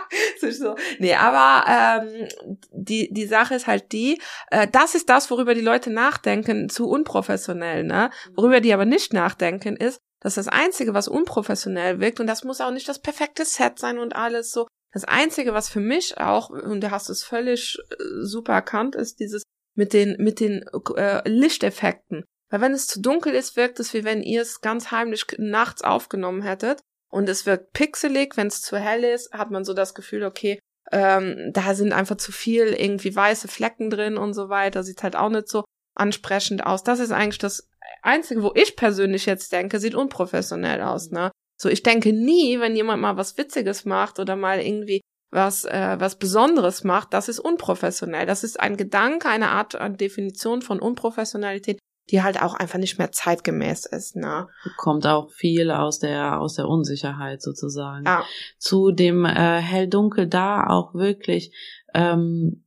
so. 0.50 0.76
Nee, 0.98 1.14
aber 1.14 2.04
ähm, 2.04 2.28
die, 2.70 3.12
die 3.12 3.26
Sache 3.26 3.54
ist 3.54 3.66
halt 3.66 3.92
die, 3.92 4.20
äh, 4.50 4.68
das 4.70 4.94
ist 4.94 5.08
das, 5.08 5.30
worüber 5.30 5.54
die 5.54 5.60
Leute 5.60 5.90
nachdenken, 5.90 6.68
zu 6.68 6.88
unprofessionell, 6.88 7.84
ne? 7.84 8.10
Worüber 8.34 8.60
die 8.60 8.72
aber 8.72 8.84
nicht 8.84 9.12
nachdenken, 9.12 9.76
ist, 9.76 10.00
dass 10.20 10.34
das 10.34 10.48
Einzige, 10.48 10.94
was 10.94 11.08
unprofessionell 11.08 12.00
wirkt, 12.00 12.20
und 12.20 12.26
das 12.26 12.44
muss 12.44 12.60
auch 12.60 12.70
nicht 12.70 12.88
das 12.88 13.00
perfekte 13.00 13.44
Set 13.44 13.78
sein 13.78 13.98
und 13.98 14.16
alles 14.16 14.52
so, 14.52 14.66
das 14.96 15.04
Einzige, 15.04 15.52
was 15.52 15.68
für 15.68 15.80
mich 15.80 16.16
auch, 16.16 16.48
und 16.48 16.80
du 16.80 16.90
hast 16.90 17.10
es 17.10 17.22
völlig 17.22 17.78
äh, 17.90 17.94
super 18.22 18.54
erkannt, 18.54 18.94
ist 18.94 19.20
dieses 19.20 19.42
mit 19.76 19.92
den, 19.92 20.16
mit 20.18 20.40
den 20.40 20.64
äh, 20.96 21.28
Lichteffekten. 21.28 22.24
Weil 22.48 22.60
wenn 22.62 22.72
es 22.72 22.86
zu 22.86 23.02
dunkel 23.02 23.34
ist, 23.34 23.56
wirkt 23.56 23.78
es 23.78 23.92
wie 23.92 24.04
wenn 24.04 24.22
ihr 24.22 24.40
es 24.40 24.62
ganz 24.62 24.90
heimlich 24.90 25.26
nachts 25.36 25.82
aufgenommen 25.82 26.40
hättet. 26.40 26.80
Und 27.10 27.28
es 27.28 27.44
wirkt 27.44 27.74
pixelig. 27.74 28.38
Wenn 28.38 28.46
es 28.46 28.62
zu 28.62 28.78
hell 28.78 29.04
ist, 29.04 29.34
hat 29.34 29.50
man 29.50 29.66
so 29.66 29.74
das 29.74 29.94
Gefühl, 29.94 30.24
okay, 30.24 30.58
ähm, 30.90 31.50
da 31.52 31.74
sind 31.74 31.92
einfach 31.92 32.16
zu 32.16 32.32
viel 32.32 32.68
irgendwie 32.68 33.14
weiße 33.14 33.48
Flecken 33.48 33.90
drin 33.90 34.16
und 34.16 34.32
so 34.32 34.48
weiter. 34.48 34.82
Sieht 34.82 35.02
halt 35.02 35.14
auch 35.14 35.28
nicht 35.28 35.48
so 35.48 35.64
ansprechend 35.94 36.64
aus. 36.64 36.84
Das 36.84 37.00
ist 37.00 37.12
eigentlich 37.12 37.36
das 37.36 37.68
Einzige, 38.00 38.42
wo 38.42 38.52
ich 38.54 38.76
persönlich 38.76 39.26
jetzt 39.26 39.52
denke, 39.52 39.78
sieht 39.78 39.94
unprofessionell 39.94 40.80
aus, 40.80 41.10
ne? 41.10 41.32
So, 41.56 41.68
ich 41.68 41.82
denke 41.82 42.12
nie, 42.12 42.60
wenn 42.60 42.76
jemand 42.76 43.00
mal 43.02 43.16
was 43.16 43.38
Witziges 43.38 43.84
macht 43.84 44.18
oder 44.18 44.36
mal 44.36 44.60
irgendwie 44.60 45.00
was, 45.30 45.64
äh, 45.64 45.96
was 45.98 46.18
Besonderes 46.18 46.84
macht, 46.84 47.12
das 47.12 47.28
ist 47.28 47.40
unprofessionell. 47.40 48.26
Das 48.26 48.44
ist 48.44 48.60
ein 48.60 48.76
Gedanke, 48.76 49.28
eine 49.28 49.50
Art 49.50 49.74
an 49.74 49.96
Definition 49.96 50.62
von 50.62 50.80
Unprofessionalität, 50.80 51.78
die 52.10 52.22
halt 52.22 52.40
auch 52.40 52.54
einfach 52.54 52.78
nicht 52.78 52.98
mehr 52.98 53.10
zeitgemäß 53.10 53.86
ist. 53.86 54.16
Ne? 54.16 54.48
Kommt 54.76 55.06
auch 55.06 55.30
viel 55.30 55.70
aus 55.70 55.98
der 55.98 56.40
aus 56.40 56.54
der 56.54 56.68
Unsicherheit 56.68 57.42
sozusagen. 57.42 58.04
Ja. 58.06 58.24
Zu 58.58 58.92
dem 58.92 59.24
äh, 59.24 59.60
hell-dunkel 59.60 60.28
da 60.28 60.66
auch 60.66 60.94
wirklich 60.94 61.52
ähm, 61.94 62.65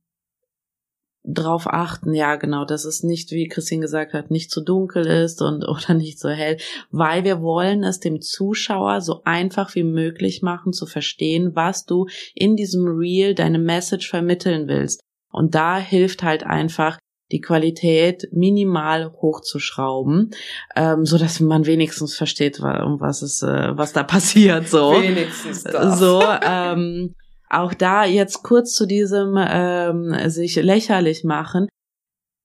drauf 1.24 1.66
achten, 1.66 2.14
ja 2.14 2.36
genau, 2.36 2.64
dass 2.64 2.84
es 2.84 3.02
nicht, 3.02 3.30
wie 3.30 3.48
Christine 3.48 3.82
gesagt 3.82 4.14
hat, 4.14 4.30
nicht 4.30 4.50
zu 4.50 4.62
dunkel 4.62 5.06
ist 5.06 5.42
und 5.42 5.64
oder 5.68 5.94
nicht 5.94 6.18
so 6.18 6.28
hell, 6.28 6.56
weil 6.90 7.24
wir 7.24 7.42
wollen 7.42 7.84
es 7.84 8.00
dem 8.00 8.20
Zuschauer 8.20 9.00
so 9.00 9.22
einfach 9.24 9.74
wie 9.74 9.84
möglich 9.84 10.42
machen 10.42 10.72
zu 10.72 10.86
verstehen, 10.86 11.54
was 11.54 11.84
du 11.84 12.06
in 12.34 12.56
diesem 12.56 12.86
Reel 12.86 13.34
deine 13.34 13.58
Message 13.58 14.08
vermitteln 14.08 14.68
willst. 14.68 15.02
Und 15.30 15.54
da 15.54 15.78
hilft 15.78 16.22
halt 16.22 16.42
einfach 16.42 16.98
die 17.30 17.40
Qualität 17.40 18.28
minimal 18.32 19.12
hochzuschrauben, 19.12 20.30
ähm, 20.74 21.06
so 21.06 21.16
dass 21.16 21.38
man 21.38 21.64
wenigstens 21.66 22.16
versteht, 22.16 22.58
um 22.58 23.00
was 23.00 23.22
es, 23.22 23.42
äh, 23.42 23.76
was 23.76 23.92
da 23.92 24.02
passiert. 24.04 24.68
So, 24.68 24.92
wenigstens 25.00 25.62
das. 25.62 25.98
so. 25.98 26.22
Ähm, 26.42 27.14
auch 27.50 27.74
da 27.74 28.04
jetzt 28.04 28.42
kurz 28.42 28.74
zu 28.74 28.86
diesem 28.86 29.36
ähm, 29.38 30.14
sich 30.30 30.56
lächerlich 30.56 31.24
machen. 31.24 31.68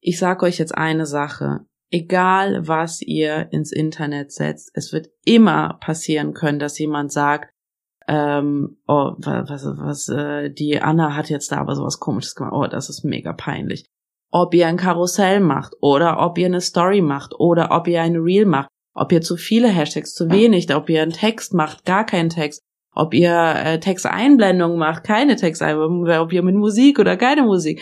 Ich 0.02 0.20
sage 0.20 0.46
euch 0.46 0.58
jetzt 0.58 0.76
eine 0.76 1.06
Sache. 1.06 1.62
Egal, 1.92 2.68
was 2.68 3.02
ihr 3.02 3.48
ins 3.52 3.72
Internet 3.72 4.32
setzt, 4.32 4.72
es 4.74 4.92
wird 4.92 5.10
immer 5.24 5.78
passieren 5.80 6.34
können, 6.34 6.60
dass 6.60 6.80
jemand 6.80 7.12
sagt, 7.12 7.52
ähm, 8.08 8.78
oh, 8.88 9.14
was, 9.18 9.66
was, 9.66 10.10
äh, 10.10 10.52
die 10.52 10.82
Anna 10.82 11.16
hat 11.16 11.30
jetzt 11.30 11.52
da 11.52 11.58
aber 11.58 11.76
sowas 11.76 12.00
komisches 12.00 12.36
gemacht, 12.36 12.54
oh, 12.54 12.68
das 12.68 12.90
ist 12.90 13.04
mega 13.04 13.34
peinlich. 13.34 13.86
Ob 14.32 14.54
ihr 14.54 14.68
ein 14.68 14.78
Karussell 14.78 15.40
macht 15.40 15.76
oder 15.82 16.20
ob 16.20 16.38
ihr 16.38 16.48
eine 16.48 16.62
Story 16.62 17.02
macht 17.02 17.34
oder 17.40 17.72
ob 17.72 17.88
ihr 17.88 18.02
ein 18.02 18.16
Reel 18.16 18.46
macht, 18.46 18.70
ob 18.96 19.12
ihr 19.12 19.22
zu 19.22 19.38
viele 19.38 19.70
Hashtags, 19.70 20.14
zu 20.14 20.30
wenig, 20.30 20.74
ob 20.76 20.90
ihr 20.90 21.02
einen 21.02 21.14
Text 21.14 21.54
macht, 21.54 21.86
gar 21.86 22.06
keinen 22.06 22.30
Text, 22.30 22.62
ob 22.96 23.14
ihr 23.14 23.32
äh, 23.32 23.80
Texteinblendungen 23.80 24.80
macht, 24.80 25.04
keine 25.04 25.36
Texteinblendungen, 25.36 26.20
ob 26.20 26.34
ihr 26.34 26.42
mit 26.42 26.56
Musik 26.56 26.98
oder 26.98 27.18
keine 27.18 27.44
Musik. 27.44 27.82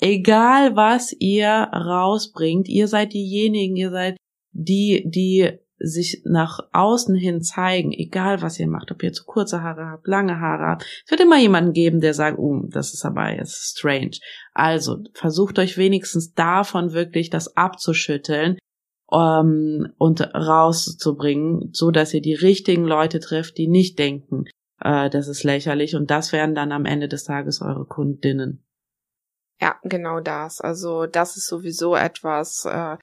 Egal 0.00 0.76
was 0.76 1.14
ihr 1.18 1.48
rausbringt, 1.48 2.68
ihr 2.68 2.86
seid 2.86 3.12
diejenigen, 3.12 3.76
ihr 3.76 3.90
seid 3.90 4.16
die, 4.52 5.02
die 5.06 5.58
sich 5.82 6.22
nach 6.24 6.60
außen 6.72 7.14
hin 7.14 7.40
zeigen, 7.40 7.90
egal 7.92 8.42
was 8.42 8.60
ihr 8.60 8.68
macht, 8.68 8.92
ob 8.92 9.02
ihr 9.02 9.12
zu 9.12 9.24
kurze 9.24 9.62
Haare 9.62 9.86
habt, 9.86 10.06
lange 10.06 10.38
Haare 10.38 10.66
habt. 10.66 10.84
Es 11.04 11.10
wird 11.10 11.22
immer 11.22 11.38
jemanden 11.38 11.72
geben, 11.72 12.00
der 12.00 12.12
sagt, 12.12 12.38
oh, 12.38 12.62
das 12.68 12.92
ist 12.92 13.04
aber 13.04 13.34
jetzt 13.34 13.78
strange. 13.78 14.18
Also 14.52 14.98
versucht 15.14 15.58
euch 15.58 15.78
wenigstens 15.78 16.34
davon 16.34 16.92
wirklich 16.92 17.30
das 17.30 17.56
abzuschütteln 17.56 18.58
ähm, 19.12 19.92
und 19.98 20.20
rauszubringen, 20.34 21.70
so 21.72 21.90
dass 21.90 22.14
ihr 22.14 22.22
die 22.22 22.34
richtigen 22.34 22.84
Leute 22.84 23.20
trifft, 23.20 23.58
die 23.58 23.68
nicht 23.68 23.98
denken, 23.98 24.44
äh, 24.80 25.10
das 25.10 25.28
ist 25.28 25.44
lächerlich 25.44 25.96
und 25.96 26.10
das 26.10 26.32
wären 26.32 26.54
dann 26.54 26.72
am 26.72 26.84
Ende 26.84 27.08
des 27.08 27.24
Tages 27.24 27.60
eure 27.60 27.86
Kundinnen. 27.86 28.64
Ja, 29.60 29.76
genau 29.82 30.20
das. 30.20 30.60
Also 30.60 31.06
das 31.06 31.36
ist 31.36 31.46
sowieso 31.46 31.94
etwas, 31.94 32.64
äh, 32.64 32.96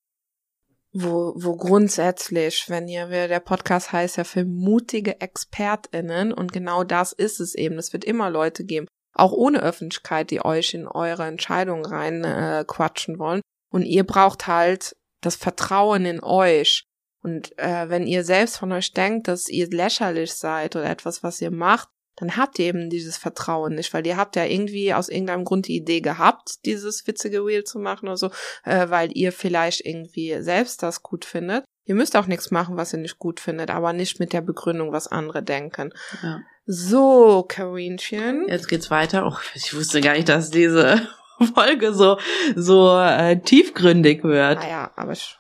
wo, 0.92 1.34
wo 1.36 1.56
grundsätzlich, 1.56 2.66
wenn 2.70 2.88
ihr, 2.88 3.08
der 3.08 3.40
Podcast 3.40 3.92
heißt 3.92 4.18
ja 4.18 4.24
für 4.24 4.46
mutige 4.46 5.22
ExpertInnen 5.22 6.34
und 6.34 6.52
genau 6.52 6.84
das 6.84 7.14
ist 7.14 7.40
es 7.40 7.54
eben. 7.54 7.78
Es 7.78 7.94
wird 7.94 8.04
immer 8.04 8.32
Leute 8.32 8.64
geben, 8.66 8.88
auch 9.14 9.32
ohne 9.32 9.62
Öffentlichkeit, 9.62 10.32
die 10.32 10.44
euch 10.44 10.74
in 10.74 10.88
eure 10.88 11.26
Entscheidungen 11.26 11.86
rein 11.86 12.24
äh, 12.24 12.66
quatschen 12.66 13.20
wollen. 13.20 13.42
Und 13.72 13.84
ihr 13.84 14.06
braucht 14.06 14.48
halt 14.48 14.96
das 15.22 15.36
Vertrauen 15.36 16.06
in 16.06 16.24
euch. 16.24 16.86
Und 17.22 17.58
äh, 17.58 17.90
wenn 17.90 18.08
ihr 18.08 18.24
selbst 18.24 18.58
von 18.58 18.72
euch 18.72 18.94
denkt, 18.94 19.28
dass 19.28 19.50
ihr 19.50 19.70
lächerlich 19.70 20.34
seid 20.34 20.76
oder 20.76 20.90
etwas, 20.90 21.24
was 21.24 21.42
ihr 21.42 21.52
macht, 21.52 21.90
dann 22.18 22.36
habt 22.36 22.58
ihr 22.58 22.66
eben 22.66 22.90
dieses 22.90 23.18
Vertrauen 23.18 23.76
nicht, 23.76 23.94
weil 23.94 24.06
ihr 24.06 24.18
habt 24.18 24.36
ja 24.36 24.44
irgendwie 24.44 24.94
aus 24.94 25.08
irgendeinem 25.08 25.46
Grund 25.46 25.68
die 25.68 25.76
Idee 25.76 26.02
gehabt, 26.02 26.66
dieses 26.66 27.06
witzige 27.06 27.46
Wheel 27.46 27.64
zu 27.64 27.80
machen 27.80 28.08
oder 28.08 28.18
so, 28.18 28.32
äh, 28.64 28.90
weil 28.90 29.16
ihr 29.16 29.32
vielleicht 29.32 29.86
irgendwie 29.86 30.42
selbst 30.42 30.82
das 30.82 31.04
gut 31.04 31.26
findet. 31.26 31.64
Ihr 31.86 31.96
müsst 31.96 32.18
auch 32.18 32.26
nichts 32.26 32.52
machen, 32.52 32.76
was 32.76 32.92
ihr 32.92 33.00
nicht 33.00 33.20
gut 33.20 33.40
findet, 33.40 33.70
aber 33.70 33.94
nicht 33.94 34.20
mit 34.20 34.34
der 34.34 34.42
Begründung, 34.42 34.92
was 34.92 35.08
andere 35.08 35.44
denken. 35.44 35.94
Ja. 36.24 36.42
So, 36.66 37.46
Karinchen. 37.48 38.46
Jetzt 38.50 38.68
geht's 38.68 38.92
weiter. 38.92 39.26
Oh, 39.26 39.38
ich 39.54 39.74
wusste 39.74 40.02
gar 40.02 40.14
nicht, 40.14 40.28
dass 40.28 40.50
diese 40.50 41.08
Folge 41.54 41.94
so, 41.94 42.18
so 42.56 42.98
äh, 42.98 43.40
tiefgründig 43.40 44.24
wird. 44.24 44.60
Naja, 44.60 44.92
aber 44.96 45.14
ich, 45.14 45.38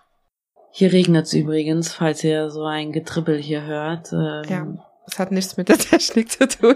Hier 0.71 0.91
regnet's 0.91 1.33
übrigens, 1.33 1.93
falls 1.93 2.23
ihr 2.23 2.49
so 2.49 2.63
ein 2.63 2.91
Getribbel 2.91 3.37
hier 3.37 3.63
hört. 3.63 4.11
Ähm, 4.13 4.43
ja, 4.49 4.67
es 5.07 5.19
hat 5.19 5.31
nichts 5.31 5.57
mit 5.57 5.69
der 5.69 5.77
Technik 5.77 6.31
zu 6.31 6.47
tun. 6.47 6.75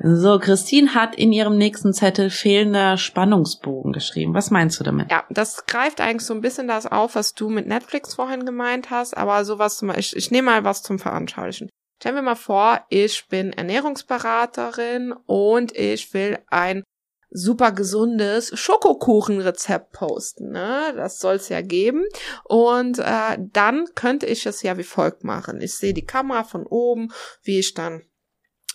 So, 0.00 0.38
Christine 0.38 0.94
hat 0.94 1.16
in 1.16 1.32
ihrem 1.32 1.58
nächsten 1.58 1.92
Zettel 1.92 2.30
fehlender 2.30 2.96
Spannungsbogen 2.96 3.92
geschrieben. 3.92 4.32
Was 4.32 4.52
meinst 4.52 4.78
du 4.78 4.84
damit? 4.84 5.10
Ja, 5.10 5.24
das 5.28 5.66
greift 5.66 6.00
eigentlich 6.00 6.24
so 6.24 6.34
ein 6.34 6.40
bisschen 6.40 6.68
das 6.68 6.86
auf, 6.86 7.16
was 7.16 7.34
du 7.34 7.48
mit 7.48 7.66
Netflix 7.66 8.14
vorhin 8.14 8.46
gemeint 8.46 8.90
hast, 8.90 9.16
aber 9.16 9.44
sowas 9.44 9.76
zum 9.76 9.90
ich, 9.90 10.14
ich 10.14 10.30
nehme 10.30 10.50
mal 10.50 10.62
was 10.62 10.84
zum 10.84 11.00
Veranschaulichen. 11.00 11.68
Stellen 12.00 12.14
wir 12.14 12.22
mal 12.22 12.36
vor, 12.36 12.80
ich 12.90 13.26
bin 13.26 13.52
Ernährungsberaterin 13.52 15.14
und 15.26 15.76
ich 15.76 16.14
will 16.14 16.38
ein 16.46 16.84
super 17.30 17.72
gesundes 17.72 18.58
Schokokuchenrezept 18.58 19.92
posten. 19.92 20.50
Ne? 20.50 20.92
Das 20.96 21.18
soll 21.18 21.36
es 21.36 21.48
ja 21.48 21.60
geben. 21.60 22.04
Und 22.44 22.98
äh, 22.98 23.38
dann 23.38 23.86
könnte 23.94 24.26
ich 24.26 24.46
es 24.46 24.62
ja 24.62 24.78
wie 24.78 24.84
folgt 24.84 25.24
machen. 25.24 25.60
Ich 25.60 25.74
sehe 25.74 25.94
die 25.94 26.06
Kamera 26.06 26.44
von 26.44 26.66
oben, 26.66 27.12
wie 27.42 27.58
ich 27.58 27.74
dann 27.74 28.02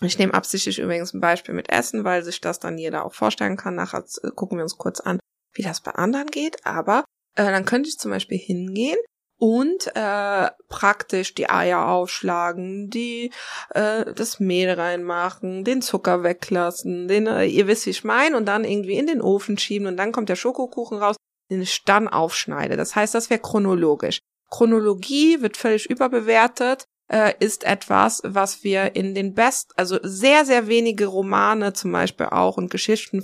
ich 0.00 0.18
nehme 0.18 0.34
absichtlich 0.34 0.80
übrigens 0.80 1.14
ein 1.14 1.20
Beispiel 1.20 1.54
mit 1.54 1.70
Essen, 1.70 2.04
weil 2.04 2.24
sich 2.24 2.40
das 2.40 2.58
dann 2.58 2.78
jeder 2.78 3.04
auch 3.04 3.14
vorstellen 3.14 3.56
kann. 3.56 3.76
Nachher 3.76 4.04
gucken 4.34 4.58
wir 4.58 4.64
uns 4.64 4.76
kurz 4.76 5.00
an, 5.00 5.20
wie 5.52 5.62
das 5.62 5.80
bei 5.80 5.92
anderen 5.92 6.26
geht. 6.26 6.66
Aber 6.66 7.04
äh, 7.36 7.44
dann 7.44 7.64
könnte 7.64 7.88
ich 7.88 7.96
zum 7.96 8.10
Beispiel 8.10 8.38
hingehen 8.38 8.98
und 9.44 9.94
äh, 9.94 10.48
praktisch 10.70 11.34
die 11.34 11.50
Eier 11.50 11.86
aufschlagen, 11.88 12.88
die 12.88 13.30
äh, 13.74 14.10
das 14.14 14.40
Mehl 14.40 14.70
reinmachen, 14.70 15.64
den 15.64 15.82
Zucker 15.82 16.22
weglassen, 16.22 17.08
den 17.08 17.26
äh, 17.26 17.44
ihr 17.44 17.66
wisst, 17.66 17.84
wie 17.84 17.90
ich 17.90 18.04
meine, 18.04 18.38
und 18.38 18.46
dann 18.46 18.64
irgendwie 18.64 18.96
in 18.96 19.06
den 19.06 19.20
Ofen 19.20 19.58
schieben 19.58 19.86
und 19.86 19.98
dann 19.98 20.12
kommt 20.12 20.30
der 20.30 20.36
Schokokuchen 20.36 20.96
raus, 20.96 21.16
den 21.50 21.60
ich 21.60 21.84
dann 21.84 22.08
aufschneide. 22.08 22.78
Das 22.78 22.96
heißt, 22.96 23.14
das 23.14 23.28
wäre 23.28 23.40
chronologisch. 23.40 24.20
Chronologie 24.48 25.42
wird 25.42 25.58
völlig 25.58 25.90
überbewertet 25.90 26.86
äh, 27.12 27.34
ist 27.38 27.64
etwas, 27.64 28.22
was 28.24 28.64
wir 28.64 28.96
in 28.96 29.14
den 29.14 29.34
Best, 29.34 29.72
also 29.76 29.98
sehr, 30.02 30.46
sehr 30.46 30.68
wenige 30.68 31.04
Romane 31.04 31.74
zum 31.74 31.92
Beispiel 31.92 32.28
auch 32.30 32.56
und 32.56 32.70
Geschichten 32.70 33.22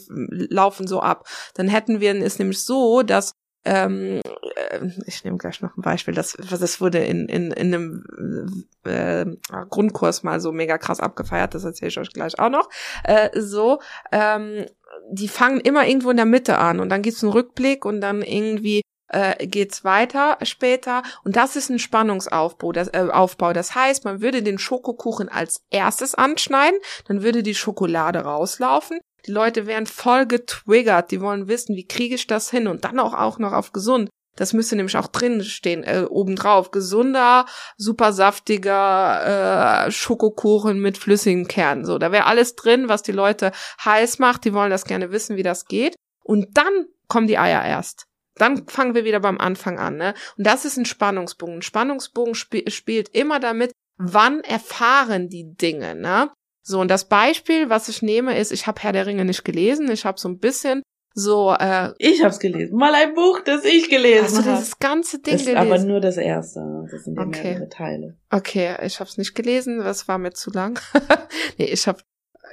laufen 0.51 0.87
so 0.87 1.01
ab. 1.01 1.27
Dann 1.55 1.69
hätten 1.69 2.01
wir 2.01 2.15
es 2.17 2.39
nämlich 2.39 2.63
so, 2.63 3.03
dass 3.03 3.33
ähm, 3.65 4.21
äh, 4.57 4.87
ich 5.07 5.25
nehme 5.25 5.39
gleich 5.39 5.61
noch 5.61 5.77
ein 5.77 5.83
Beispiel, 5.83 6.15
das, 6.15 6.37
das 6.39 6.81
wurde 6.81 6.99
in, 6.99 7.29
in, 7.29 7.51
in 7.53 7.75
einem 7.75 8.67
äh, 8.85 9.27
Grundkurs 9.69 10.23
mal 10.23 10.41
so 10.41 10.53
mega 10.53 10.79
krass 10.79 11.01
abgefeiert, 11.01 11.55
das 11.55 11.65
erzähle 11.65 11.89
ich 11.91 11.99
euch 11.99 12.13
gleich 12.13 12.39
auch 12.39 12.51
noch. 12.51 12.69
Äh, 13.05 13.29
so, 13.39 13.81
ähm, 14.13 14.67
die 15.11 15.29
fangen 15.29 15.61
immer 15.61 15.87
irgendwo 15.87 16.11
in 16.11 16.17
der 16.17 16.27
Mitte 16.27 16.59
an 16.59 16.81
und 16.81 16.89
dann 16.89 17.03
gibt's 17.03 17.23
einen 17.23 17.33
Rückblick 17.33 17.85
und 17.85 18.01
dann 18.01 18.23
irgendwie 18.23 18.83
äh, 19.09 19.47
geht's 19.47 19.85
weiter 19.85 20.39
später 20.43 21.03
und 21.25 21.37
das 21.37 21.57
ist 21.57 21.69
ein 21.69 21.79
Spannungsaufbau. 21.79 22.73
Das, 22.73 22.89
äh, 22.89 23.09
Aufbau. 23.11 23.53
das 23.53 23.75
heißt, 23.75 24.05
man 24.05 24.21
würde 24.21 24.43
den 24.43 24.59
Schokokuchen 24.59 25.29
als 25.29 25.65
erstes 25.71 26.15
anschneiden, 26.15 26.79
dann 27.07 27.23
würde 27.23 27.43
die 27.43 27.55
Schokolade 27.55 28.21
rauslaufen. 28.21 29.01
Die 29.27 29.33
Leute 29.33 29.67
wären 29.67 29.87
voll 29.87 30.27
getriggert, 30.27 31.11
die 31.11 31.21
wollen 31.21 31.49
wissen, 31.49 31.77
wie 31.77 31.87
kriege 31.87 32.15
ich 32.15 32.27
das 32.27 32.51
hin 32.51 32.67
und 32.67 32.85
dann 32.85 32.99
auch, 32.99 33.15
auch 33.15 33.39
noch 33.39 33.53
auf 33.53 33.73
gesund. 33.73 34.11
Das 34.37 34.53
müsste 34.53 34.77
nämlich 34.77 34.97
auch 34.97 35.09
drin 35.09 35.43
stehen, 35.45 35.83
äh, 35.83 36.07
obendrauf. 36.09 36.71
Gesunder, 36.71 37.47
super 37.77 38.13
saftiger 38.13 39.87
äh, 39.87 39.91
Schokokuchen 39.91 40.81
mit 40.81 40.97
flüssigem 40.97 41.47
Kern. 41.47 41.85
So, 41.85 41.99
da 41.99 42.13
wäre 42.13 42.27
alles 42.27 42.57
drin, 42.57 42.89
was 42.89 43.03
die 43.03 43.13
Leute 43.13 43.53
heiß 43.85 44.19
macht. 44.19 44.45
Die 44.45 44.55
wollen 44.55 44.71
das 44.71 44.85
gerne 44.85 45.11
wissen, 45.11 45.37
wie 45.37 45.43
das 45.43 45.67
geht. 45.67 45.95
Und 46.25 46.57
dann 46.57 46.87
kommen 47.09 47.27
die 47.27 47.39
Eier 47.39 47.65
erst. 47.65 48.07
Dann 48.37 48.67
fangen 48.69 48.95
wir 48.95 49.05
wieder 49.05 49.21
beim 49.21 49.39
Anfang 49.39 49.79
an. 49.79 49.97
Ne? 49.97 50.15
Und 50.39 50.47
das 50.47 50.65
ist 50.65 50.79
ein 50.79 50.87
Spannungsbogen. 50.87 51.57
Ein 51.57 51.63
Spannungsbogen 51.63 52.33
sp 52.33 52.65
spielt 52.71 53.11
immer 53.11 53.41
damit, 53.41 53.73
wann 53.99 54.41
erfahren 54.41 55.29
die 55.29 55.55
Dinge. 55.55 55.95
Ne? 55.95 56.31
So, 56.63 56.81
und 56.81 56.89
das 56.89 57.09
Beispiel, 57.09 57.71
was 57.71 57.89
ich 57.89 58.03
nehme, 58.03 58.39
ist, 58.39 58.53
ich 58.53 58.67
habe 58.67 58.81
Herr 58.83 58.93
der 58.93 59.07
Ringe 59.07 59.25
nicht 59.25 59.45
gelesen. 59.45 59.91
Ich 59.91 60.05
habe 60.05 60.21
so 60.21 60.29
ein 60.29 60.39
bisschen 60.39 60.83
so. 61.15 61.53
Äh, 61.53 61.93
ich 61.99 62.21
habe 62.21 62.31
es 62.31 62.39
gelesen. 62.39 62.77
Mal 62.77 62.95
ein 62.95 63.15
Buch, 63.15 63.41
das 63.45 63.65
ich 63.65 63.89
gelesen 63.89 64.39
habe. 64.39 64.49
Du 64.49 64.55
dieses 64.55 64.79
ganze 64.79 65.19
Ding 65.21 65.33
das 65.33 65.43
ist 65.43 65.49
gelesen? 65.49 65.73
aber 65.73 65.79
nur 65.79 66.01
das 66.01 66.17
erste. 66.17 66.61
Das 66.91 67.05
sind 67.05 67.17
ja 67.17 67.23
Okay. 67.23 67.53
mehrere 67.55 67.69
Teile. 67.69 68.17
Okay, 68.31 68.77
ich 68.85 69.01
habe 69.01 69.09
es 69.09 69.19
nicht 69.19 69.35
gelesen. 69.35 69.79
Das 69.79 70.07
war 70.07 70.19
mir 70.19 70.33
zu 70.33 70.51
lang. 70.51 70.79
nee, 71.59 71.65
ich 71.65 71.89
habe 71.89 72.01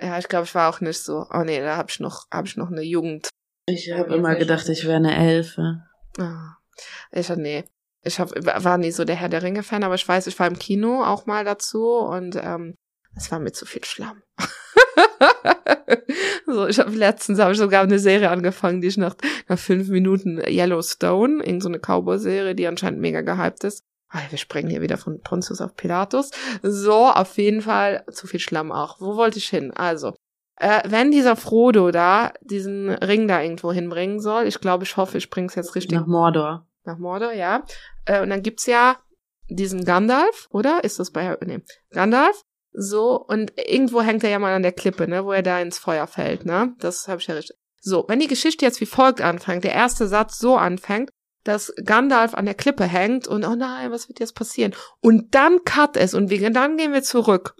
ja, 0.02 0.18
ich 0.20 0.28
glaube, 0.28 0.46
ich 0.46 0.56
war 0.56 0.70
auch 0.70 0.82
nicht 0.82 1.00
so. 1.00 1.26
Oh 1.34 1.44
nee, 1.44 1.60
da 1.60 1.78
habe 1.78 1.90
ich 1.90 2.00
noch, 2.00 2.26
habe 2.32 2.48
ich 2.48 2.56
noch 2.58 2.72
eine 2.72 2.82
Jugend 2.84 3.30
Ich 3.66 3.92
habe 3.92 4.16
immer 4.16 4.36
gedacht, 4.36 4.70
ich 4.70 4.86
wäre 4.86 4.98
eine 4.98 5.16
Elfe. 5.16 5.84
Ah, 6.20 6.56
ich 7.12 7.30
nee. 7.30 7.64
Ich 8.04 8.20
hab, 8.20 8.30
war 8.64 8.78
nie 8.78 8.92
so 8.92 9.04
der 9.04 9.16
Herr 9.16 9.28
der 9.28 9.44
Ringe-Fan, 9.44 9.84
aber 9.84 9.96
ich 9.96 10.08
weiß, 10.08 10.28
ich 10.28 10.40
war 10.40 10.48
im 10.48 10.60
Kino 10.60 11.04
auch 11.04 11.26
mal 11.26 11.44
dazu 11.44 11.96
und 11.98 12.36
ähm, 12.42 12.76
es 13.18 13.32
war 13.32 13.40
mir 13.40 13.52
zu 13.52 13.66
viel 13.66 13.84
Schlamm. 13.84 14.22
so, 16.46 16.68
ich 16.68 16.80
habe 16.80 16.92
letztens 16.92 17.40
habe 17.40 17.52
ich 17.52 17.58
sogar 17.58 17.84
eine 17.84 18.00
Serie 18.00 18.30
angefangen, 18.30 18.82
die 18.82 18.88
ich 18.88 18.98
nach, 18.98 19.16
nach 19.48 19.60
fünf 19.60 19.90
Minuten 19.90 20.40
Yellowstone, 20.48 21.44
irgend 21.44 21.64
so 21.64 21.70
eine 21.70 21.80
Cowboy-Serie, 21.80 22.56
die 22.56 22.68
anscheinend 22.68 23.02
mega 23.02 23.22
gehypt 23.22 23.64
ist. 23.64 23.84
Ah, 24.10 24.22
wir 24.30 24.38
springen 24.38 24.70
hier 24.70 24.82
wieder 24.82 24.98
von 24.98 25.20
Pontius 25.22 25.60
auf 25.60 25.76
Pilatus. 25.76 26.32
So, 26.64 27.08
auf 27.08 27.38
jeden 27.38 27.62
Fall 27.62 28.06
zu 28.12 28.26
viel 28.26 28.40
Schlamm 28.40 28.72
auch. 28.72 29.02
Wo 29.02 29.18
wollte 29.18 29.38
ich 29.38 29.50
hin? 29.50 29.72
Also, 29.72 30.14
äh, 30.60 30.82
wenn 30.88 31.12
dieser 31.12 31.36
Frodo 31.36 31.92
da 31.92 32.32
diesen 32.42 32.90
Ring 32.90 33.28
da 33.28 33.42
irgendwo 33.42 33.74
hinbringen 33.74 34.22
soll, 34.22 34.46
ich 34.46 34.62
glaube, 34.62 34.86
ich 34.86 34.96
hoffe, 34.96 35.18
ich 35.18 35.30
bring's 35.30 35.56
jetzt 35.56 35.76
richtig 35.76 36.00
Nach 36.00 36.08
Mordor. 36.08 36.66
nach 36.86 36.98
Mordor, 36.98 37.34
ja. 37.34 37.64
Äh, 38.06 38.22
und 38.22 38.30
dann 38.30 38.44
gibt's 38.44 38.66
ja 38.66 38.96
diesen 39.50 39.84
Gandalf, 39.84 40.48
oder? 40.52 40.84
Ist 40.84 41.00
das 41.00 41.12
bei 41.12 41.38
nee. 41.46 41.60
Gandalf? 41.92 42.44
So, 42.80 43.20
und 43.20 43.54
irgendwo 43.58 44.04
hängt 44.04 44.24
er 44.24 44.30
ja 44.30 44.38
mal 44.38 44.54
an 44.54 44.62
der 44.62 44.72
Klippe, 44.72 45.08
ne, 45.08 45.26
wo 45.26 45.32
er 45.32 45.42
da 45.42 45.60
ins 45.60 45.80
Feuer 45.80 46.06
fällt, 46.06 46.46
ne? 46.46 46.76
Das 46.78 47.08
habe 47.08 47.20
ich 47.20 47.26
ja 47.26 47.34
richtig. 47.34 47.58
So, 47.82 48.06
wenn 48.08 48.20
die 48.20 48.28
Geschichte 48.28 48.66
jetzt 48.66 48.80
wie 48.82 48.86
folgt 48.86 49.20
anfängt, 49.20 49.64
der 49.64 49.74
erste 49.74 50.08
Satz 50.08 50.38
so 50.38 50.58
anfängt, 50.58 51.10
dass 51.44 51.74
Gandalf 51.84 52.36
an 52.36 52.46
der 52.46 52.54
Klippe 52.54 52.84
hängt 52.84 53.28
und 53.28 53.44
oh 53.46 53.56
nein, 53.56 53.90
was 53.90 54.10
wird 54.10 54.20
jetzt 54.20 54.36
passieren? 54.36 54.76
Und 55.02 55.34
dann 55.34 55.64
cut 55.66 55.98
es 55.98 56.14
und 56.14 56.30
wir, 56.30 56.52
dann 56.52 56.78
gehen 56.78 56.94
wir 56.94 57.02
zurück. 57.02 57.56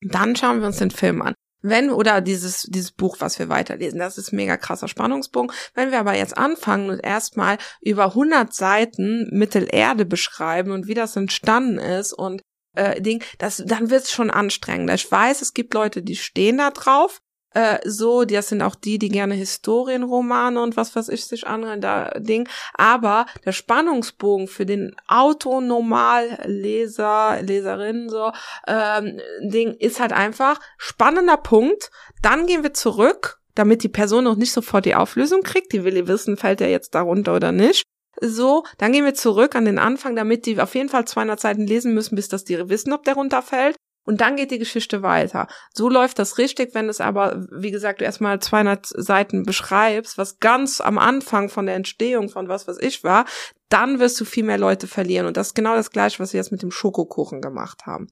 Dann 0.00 0.34
schauen 0.34 0.60
wir 0.60 0.68
uns 0.68 0.78
den 0.78 0.90
Film 0.90 1.20
an. 1.20 1.34
Wenn, 1.60 1.90
oder 1.90 2.22
dieses, 2.22 2.62
dieses 2.62 2.92
Buch, 2.92 3.16
was 3.18 3.38
wir 3.38 3.50
weiterlesen, 3.50 3.98
das 3.98 4.16
ist 4.16 4.32
mega 4.32 4.56
krasser 4.56 4.88
Spannungsbogen. 4.88 5.52
Wenn 5.74 5.90
wir 5.90 6.00
aber 6.00 6.16
jetzt 6.16 6.38
anfangen 6.38 6.88
und 6.88 7.00
erstmal 7.00 7.58
über 7.82 8.06
100 8.06 8.54
Seiten 8.54 9.28
Mittelerde 9.32 10.06
beschreiben 10.06 10.70
und 10.70 10.86
wie 10.86 10.94
das 10.94 11.16
entstanden 11.16 11.78
ist 11.78 12.14
und 12.14 12.40
äh, 12.74 13.00
Ding, 13.00 13.22
das, 13.38 13.62
dann 13.66 13.90
wird's 13.90 14.12
schon 14.12 14.30
anstrengender. 14.30 14.94
Ich 14.94 15.10
weiß, 15.10 15.42
es 15.42 15.54
gibt 15.54 15.74
Leute, 15.74 16.02
die 16.02 16.16
stehen 16.16 16.58
da 16.58 16.70
drauf, 16.70 17.20
äh, 17.52 17.78
so, 17.84 18.24
das 18.24 18.48
sind 18.48 18.62
auch 18.62 18.76
die, 18.76 18.98
die 18.98 19.08
gerne 19.08 19.34
Historienromane 19.34 20.62
und 20.62 20.76
was 20.76 20.94
weiß 20.94 21.08
ich 21.08 21.24
sich 21.24 21.48
anhören, 21.48 21.80
da 21.80 22.10
Ding. 22.16 22.48
Aber 22.74 23.26
der 23.44 23.50
Spannungsbogen 23.52 24.46
für 24.46 24.66
den 24.66 24.94
Autonormalleser, 25.08 27.42
Leserin 27.42 28.08
so, 28.08 28.30
ähm, 28.68 29.20
Ding 29.42 29.74
ist 29.74 29.98
halt 30.00 30.12
einfach 30.12 30.60
spannender 30.78 31.38
Punkt. 31.38 31.90
Dann 32.22 32.46
gehen 32.46 32.62
wir 32.62 32.72
zurück, 32.72 33.40
damit 33.56 33.82
die 33.82 33.88
Person 33.88 34.22
noch 34.24 34.36
nicht 34.36 34.52
sofort 34.52 34.84
die 34.84 34.94
Auflösung 34.94 35.42
kriegt. 35.42 35.72
Die 35.72 35.82
will 35.82 35.96
ihr 35.96 36.06
wissen, 36.06 36.36
fällt 36.36 36.60
er 36.60 36.70
jetzt 36.70 36.94
darunter 36.94 37.34
oder 37.34 37.50
nicht. 37.50 37.82
So, 38.20 38.64
dann 38.78 38.92
gehen 38.92 39.04
wir 39.04 39.14
zurück 39.14 39.54
an 39.54 39.64
den 39.64 39.78
Anfang, 39.78 40.14
damit 40.14 40.46
die 40.46 40.60
auf 40.60 40.74
jeden 40.74 40.88
Fall 40.88 41.06
200 41.06 41.40
Seiten 41.40 41.66
lesen 41.66 41.94
müssen, 41.94 42.16
bis 42.16 42.28
das 42.28 42.44
die 42.44 42.68
wissen, 42.68 42.92
ob 42.92 43.04
der 43.04 43.14
runterfällt. 43.14 43.76
Und 44.04 44.20
dann 44.20 44.36
geht 44.36 44.50
die 44.50 44.58
Geschichte 44.58 45.02
weiter. 45.02 45.46
So 45.74 45.88
läuft 45.88 46.18
das 46.18 46.38
richtig, 46.38 46.74
wenn 46.74 46.88
es 46.88 47.00
aber, 47.00 47.46
wie 47.52 47.70
gesagt, 47.70 48.00
du 48.00 48.04
erstmal 48.04 48.40
200 48.40 48.86
Seiten 48.86 49.44
beschreibst, 49.44 50.18
was 50.18 50.38
ganz 50.38 50.80
am 50.80 50.98
Anfang 50.98 51.48
von 51.48 51.66
der 51.66 51.76
Entstehung 51.76 52.28
von 52.28 52.48
was, 52.48 52.66
was 52.66 52.78
ich 52.78 53.04
war, 53.04 53.26
dann 53.68 54.00
wirst 54.00 54.20
du 54.20 54.24
viel 54.24 54.44
mehr 54.44 54.58
Leute 54.58 54.86
verlieren. 54.86 55.26
Und 55.26 55.36
das 55.36 55.48
ist 55.48 55.54
genau 55.54 55.74
das 55.74 55.90
Gleiche, 55.90 56.18
was 56.18 56.32
wir 56.32 56.38
jetzt 56.38 56.50
mit 56.50 56.62
dem 56.62 56.70
Schokokuchen 56.70 57.40
gemacht 57.40 57.86
haben. 57.86 58.08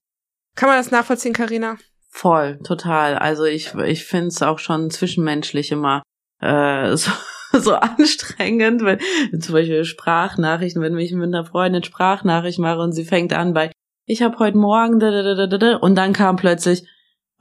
Kann 0.55 0.69
man 0.69 0.77
das 0.77 0.91
nachvollziehen, 0.91 1.33
Karina? 1.33 1.77
Voll, 2.09 2.59
total. 2.63 3.17
Also 3.17 3.43
ich, 3.45 3.73
ich 3.73 4.05
finde 4.05 4.27
es 4.27 4.41
auch 4.41 4.59
schon 4.59 4.89
zwischenmenschlich 4.91 5.71
immer 5.71 6.03
äh, 6.39 6.95
so, 6.95 7.11
so 7.59 7.73
anstrengend, 7.73 8.83
wenn 8.83 8.99
zum 9.41 9.53
Beispiel 9.53 9.83
Sprachnachrichten, 9.83 10.81
wenn 10.81 10.97
ich 10.97 11.11
mit 11.13 11.27
einer 11.27 11.45
Freundin 11.45 11.83
Sprachnachricht 11.83 12.59
mache 12.59 12.79
und 12.79 12.93
sie 12.93 13.05
fängt 13.05 13.33
an 13.33 13.53
bei 13.53 13.71
ich 14.05 14.23
habe 14.23 14.39
heute 14.39 14.57
Morgen 14.57 14.99
da, 14.99 15.11
da, 15.11 15.35
da, 15.35 15.45
da, 15.45 15.57
da, 15.57 15.75
und 15.75 15.93
dann 15.95 16.13
kam 16.13 16.35
plötzlich 16.35 16.83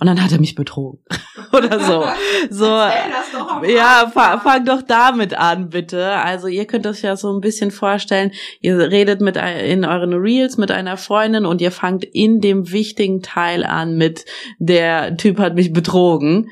und 0.00 0.06
dann 0.06 0.22
hat 0.22 0.32
er 0.32 0.40
mich 0.40 0.54
betrogen 0.54 1.00
oder 1.52 1.80
so. 1.80 2.04
So 2.50 2.66
ja, 2.66 4.10
fa 4.12 4.38
fang 4.38 4.64
doch 4.64 4.82
damit 4.82 5.34
an, 5.34 5.70
bitte. 5.70 6.12
Also 6.12 6.46
ihr 6.46 6.66
könnt 6.66 6.86
euch 6.86 7.02
ja 7.02 7.16
so 7.16 7.32
ein 7.32 7.40
bisschen 7.40 7.70
vorstellen, 7.70 8.32
ihr 8.60 8.78
redet 8.78 9.20
mit 9.20 9.36
in 9.36 9.84
euren 9.84 10.12
Reels 10.12 10.56
mit 10.56 10.70
einer 10.70 10.96
Freundin 10.96 11.46
und 11.46 11.60
ihr 11.60 11.72
fangt 11.72 12.04
in 12.04 12.40
dem 12.40 12.70
wichtigen 12.70 13.22
Teil 13.22 13.64
an 13.64 13.96
mit 13.96 14.24
der 14.58 15.16
Typ 15.16 15.38
hat 15.38 15.54
mich 15.54 15.72
betrogen. 15.72 16.50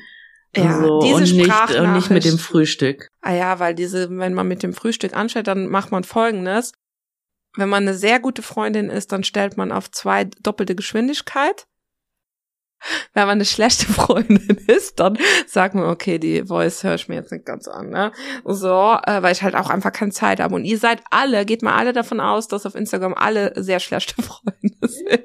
Ja, 0.63 0.81
so, 0.81 1.01
diese 1.01 1.15
und 1.15 1.37
nicht, 1.37 1.79
und 1.79 1.93
nicht 1.93 2.09
mit 2.09 2.25
dem 2.25 2.37
Frühstück. 2.37 3.09
Ah 3.21 3.33
ja, 3.33 3.59
weil 3.59 3.75
diese, 3.75 4.09
wenn 4.09 4.33
man 4.33 4.47
mit 4.47 4.63
dem 4.63 4.73
Frühstück 4.73 5.15
anstellt, 5.15 5.47
dann 5.47 5.67
macht 5.67 5.91
man 5.91 6.03
folgendes. 6.03 6.73
Wenn 7.55 7.69
man 7.69 7.83
eine 7.83 7.95
sehr 7.95 8.19
gute 8.19 8.41
Freundin 8.41 8.89
ist, 8.89 9.11
dann 9.11 9.23
stellt 9.23 9.57
man 9.57 9.71
auf 9.71 9.89
zwei 9.91 10.25
doppelte 10.25 10.75
Geschwindigkeit. 10.75 11.67
Wenn 13.13 13.23
man 13.23 13.37
eine 13.37 13.45
schlechte 13.45 13.85
Freundin 13.91 14.57
ist, 14.67 14.99
dann 14.99 15.17
sagt 15.47 15.75
man, 15.75 15.85
okay, 15.85 16.19
die 16.19 16.45
Voice 16.45 16.83
höre 16.83 16.95
ich 16.95 17.07
mir 17.07 17.15
jetzt 17.15 17.31
nicht 17.31 17.45
ganz 17.45 17.67
an, 17.67 17.89
ne? 17.89 18.11
So, 18.45 18.97
äh, 19.05 19.21
weil 19.23 19.31
ich 19.31 19.41
halt 19.41 19.55
auch 19.55 19.69
einfach 19.69 19.91
keine 19.91 20.11
Zeit 20.11 20.39
habe. 20.39 20.55
Und 20.55 20.65
ihr 20.65 20.77
seid 20.77 21.01
alle, 21.09 21.45
geht 21.45 21.63
mal 21.63 21.75
alle 21.75 21.93
davon 21.93 22.19
aus, 22.19 22.47
dass 22.47 22.65
auf 22.65 22.75
Instagram 22.75 23.15
alle 23.15 23.53
sehr 23.55 23.79
schlechte 23.79 24.21
Freunde 24.21 24.87
sind. 24.87 25.23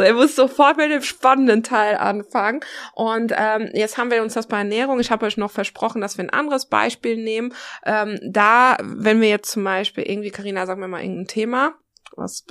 So, 0.00 0.06
ihr 0.06 0.14
müsst 0.14 0.36
sofort 0.36 0.78
mit 0.78 0.90
dem 0.90 1.02
spannenden 1.02 1.62
Teil 1.62 1.98
anfangen. 1.98 2.60
Und 2.94 3.34
ähm, 3.36 3.68
jetzt 3.74 3.98
haben 3.98 4.10
wir 4.10 4.22
uns 4.22 4.32
das 4.32 4.46
bei 4.46 4.56
Ernährung. 4.56 4.98
Ich 4.98 5.10
habe 5.10 5.26
euch 5.26 5.36
noch 5.36 5.50
versprochen, 5.50 6.00
dass 6.00 6.16
wir 6.16 6.24
ein 6.24 6.30
anderes 6.30 6.70
Beispiel 6.70 7.22
nehmen. 7.22 7.52
Ähm, 7.84 8.18
da, 8.22 8.78
wenn 8.80 9.20
wir 9.20 9.28
jetzt 9.28 9.50
zum 9.50 9.62
Beispiel 9.62 10.04
irgendwie, 10.04 10.30
Karina, 10.30 10.64
sag 10.64 10.78
mir 10.78 10.88
mal 10.88 11.02
irgendein 11.02 11.26
Thema. 11.26 11.74
Was? 12.16 12.46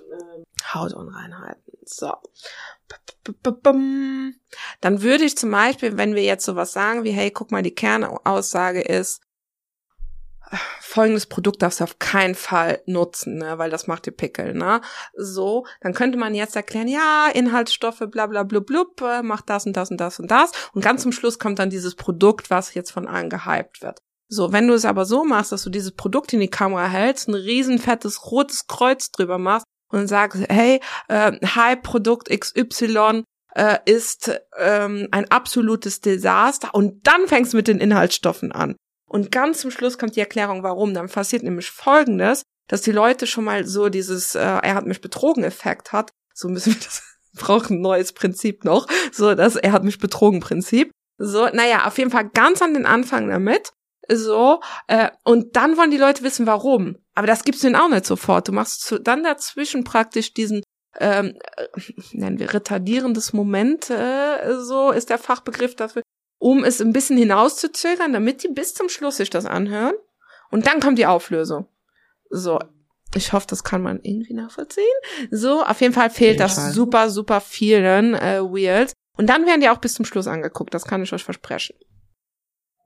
Hautunreinheiten. 0.76 1.64
So. 1.86 2.14
Dann 4.82 5.02
würde 5.02 5.24
ich 5.24 5.36
zum 5.36 5.50
Beispiel, 5.50 5.98
wenn 5.98 6.14
wir 6.14 6.24
jetzt 6.24 6.46
sowas 6.46 6.72
sagen 6.72 7.04
wie, 7.04 7.12
hey, 7.12 7.32
guck 7.32 7.52
mal, 7.52 7.64
die 7.64 7.74
Kernaussage 7.74 8.82
ist, 8.82 9.24
folgendes 10.82 11.28
Produkt 11.28 11.62
darfst 11.62 11.80
du 11.80 11.84
auf 11.84 12.00
keinen 12.00 12.36
Fall 12.36 12.82
nutzen, 12.86 13.38
ne, 13.38 13.58
weil 13.58 13.70
das 13.70 13.88
macht 13.88 14.06
dir 14.06 14.12
Pickel, 14.12 14.54
ne? 14.54 14.82
So, 15.16 15.66
dann 15.82 15.94
könnte 15.94 16.18
man 16.18 16.36
jetzt 16.36 16.56
erklären, 16.56 16.88
ja, 16.88 17.30
Inhaltsstoffe, 17.34 18.04
bla 18.10 18.28
bla 18.28 18.44
blub 18.44 18.66
blub, 18.66 19.02
äh, 19.02 19.22
macht 19.22 19.50
das 19.50 19.66
und 19.66 19.78
das 19.78 19.92
und 19.92 19.98
das 19.98 20.20
und 20.20 20.32
das. 20.32 20.52
Und 20.74 20.84
ganz 20.84 21.04
zum 21.04 21.12
Schluss 21.12 21.40
kommt 21.40 21.60
dann 21.60 21.70
dieses 21.70 21.96
Produkt, 21.96 22.50
was 22.50 22.74
jetzt 22.74 22.92
von 22.92 23.08
allen 23.08 23.30
gehypt 23.30 23.82
wird. 23.82 24.00
So, 24.28 24.52
wenn 24.52 24.68
du 24.68 24.74
es 24.74 24.86
aber 24.86 25.06
so 25.06 25.24
machst, 25.24 25.52
dass 25.52 25.64
du 25.64 25.70
dieses 25.70 25.92
Produkt 25.92 26.34
in 26.34 26.40
die 26.40 26.50
Kamera 26.50 26.88
hältst, 26.88 27.28
ein 27.28 27.34
riesen 27.34 27.80
fettes 27.80 28.32
rotes 28.32 28.68
Kreuz 28.68 29.12
drüber 29.12 29.40
machst 29.40 29.66
und 29.90 30.08
sagst, 30.08 30.44
hey, 30.50 30.80
äh, 31.08 31.32
Hype-Produkt 31.44 32.30
XY 32.30 33.24
äh, 33.56 33.80
ist 33.86 34.32
ähm, 34.58 35.08
ein 35.12 35.30
absolutes 35.32 36.02
Desaster 36.02 36.74
und 36.74 37.08
dann 37.08 37.28
fängst 37.28 37.54
du 37.54 37.58
mit 37.58 37.68
den 37.68 37.80
Inhaltsstoffen 37.80 38.52
an. 38.52 38.76
Und 39.10 39.32
ganz 39.32 39.62
zum 39.62 39.72
Schluss 39.72 39.98
kommt 39.98 40.16
die 40.16 40.20
Erklärung, 40.20 40.64
warum. 40.64 40.94
Dann 40.94 41.10
passiert 41.10 41.44
nämlich 41.44 41.72
Folgendes, 41.72 42.44
dass 42.68 42.82
die 42.82 42.92
Leute 42.92 43.28
schon 43.28 43.44
mal 43.44 43.66
so 43.66 43.90
dieses 43.90 44.36
äh, 44.36 44.40
er 44.40 44.76
hat 44.76 44.86
mich 44.86 45.02
betrogen 45.02 45.44
Effekt 45.44 45.92
hat. 45.92 46.12
So 46.34 46.48
müssen 46.48 46.74
wir 46.74 46.80
das 46.80 47.04
brauchen 47.34 47.78
ein 47.78 47.82
neues 47.82 48.14
Prinzip 48.14 48.64
noch. 48.64 48.88
So 49.12 49.34
das 49.34 49.56
er 49.56 49.72
hat 49.72 49.84
mich 49.84 49.98
betrogen 49.98 50.40
Prinzip. 50.40 50.92
So, 51.18 51.48
naja, 51.50 51.86
auf 51.86 51.98
jeden 51.98 52.12
Fall 52.12 52.30
ganz 52.30 52.62
an 52.62 52.74
den 52.74 52.86
Anfang 52.86 53.28
damit. 53.28 53.74
So, 54.12 54.62
äh, 54.88 55.10
und 55.24 55.56
dann 55.56 55.76
wollen 55.76 55.92
die 55.92 55.98
Leute 55.98 56.24
wissen, 56.24 56.48
warum. 56.48 56.96
Aber 57.14 57.28
das 57.28 57.44
gibt's 57.44 57.62
denen 57.62 57.76
auch 57.76 57.90
nicht 57.90 58.06
sofort. 58.06 58.48
Du 58.48 58.54
machst 58.54 58.82
zu, 58.82 59.00
dann 59.00 59.24
dazwischen 59.24 59.84
praktisch 59.84 60.34
diesen, 60.34 60.64
ähm, 61.00 61.34
äh, 61.58 61.68
nennen 62.14 62.40
wir 62.40 62.54
retardierendes 62.54 63.34
Moment, 63.34 63.90
äh, 63.90 64.56
so 64.62 64.92
ist 64.92 65.10
der 65.10 65.18
Fachbegriff 65.18 65.76
dafür 65.76 66.04
um 66.40 66.64
es 66.64 66.82
ein 66.82 66.94
bisschen 66.94 67.18
hinauszuzögern, 67.18 68.14
damit 68.14 68.44
die 68.44 68.48
bis 68.48 68.74
zum 68.74 68.90
Schluss 68.90 69.18
sich 69.18 69.30
das 69.30 69.46
anhören. 69.46 69.94
Und 70.50 70.66
dann 70.66 70.80
kommt 70.80 70.98
die 70.98 71.06
Auflösung. 71.06 71.68
So, 72.30 72.60
ich 73.14 73.34
hoffe, 73.34 73.48
das 73.48 73.64
kann 73.64 73.82
man 73.82 74.00
irgendwie 74.02 74.34
nachvollziehen. 74.34 74.86
So, 75.32 75.64
auf 75.64 75.82
jeden 75.82 75.94
Fall 75.94 76.10
fehlt 76.10 76.40
das 76.40 76.56
Fall. 76.56 76.72
super, 76.72 77.10
super 77.10 77.42
vielen 77.42 78.16
äh, 78.16 78.42
Wheels. 78.42 78.94
Und 79.18 79.28
dann 79.28 79.46
werden 79.46 79.62
die 79.62 79.70
auch 79.70 79.80
bis 79.80 79.96
zum 79.96 80.06
Schluss 80.06 80.28
angeguckt, 80.28 80.74
das 80.74 80.86
kann 80.86 81.04
ich 81.04 81.12
euch 81.12 81.24
versprechen. 81.24 81.76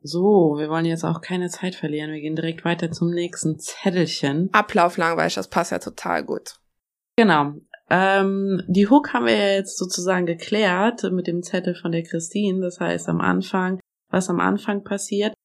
So, 0.02 0.56
wir 0.58 0.70
wollen 0.70 0.86
jetzt 0.86 1.06
auch 1.06 1.22
keine 1.22 1.50
Zeit 1.50 1.76
verlieren. 1.76 2.12
Wir 2.12 2.20
gehen 2.20 2.36
direkt 2.36 2.66
weiter 2.66 2.92
zum 2.92 3.12
nächsten 3.12 3.58
Zettelchen. 3.60 4.50
Ablauf 4.52 4.98
langweilig, 4.98 5.36
das 5.36 5.48
passt 5.48 5.72
ja 5.72 5.80
total 5.80 6.24
gut. 6.24 6.56
Genau. 7.16 7.54
Ähm, 7.95 8.63
die 8.67 8.89
Hook 8.89 9.13
haben 9.13 9.27
wir 9.27 9.38
ja 9.38 9.53
jetzt 9.53 9.77
sozusagen 9.77 10.25
geklärt 10.25 11.03
mit 11.12 11.27
dem 11.27 11.43
Zettel 11.43 11.75
von 11.75 11.91
der 11.91 12.01
Christine. 12.01 12.60
Das 12.60 12.79
heißt 12.79 13.08
am 13.08 13.21
Anfang, 13.21 13.79
was 14.10 14.32
am 14.32 14.39
Anfang 14.39 14.84
passiert. 14.84 15.36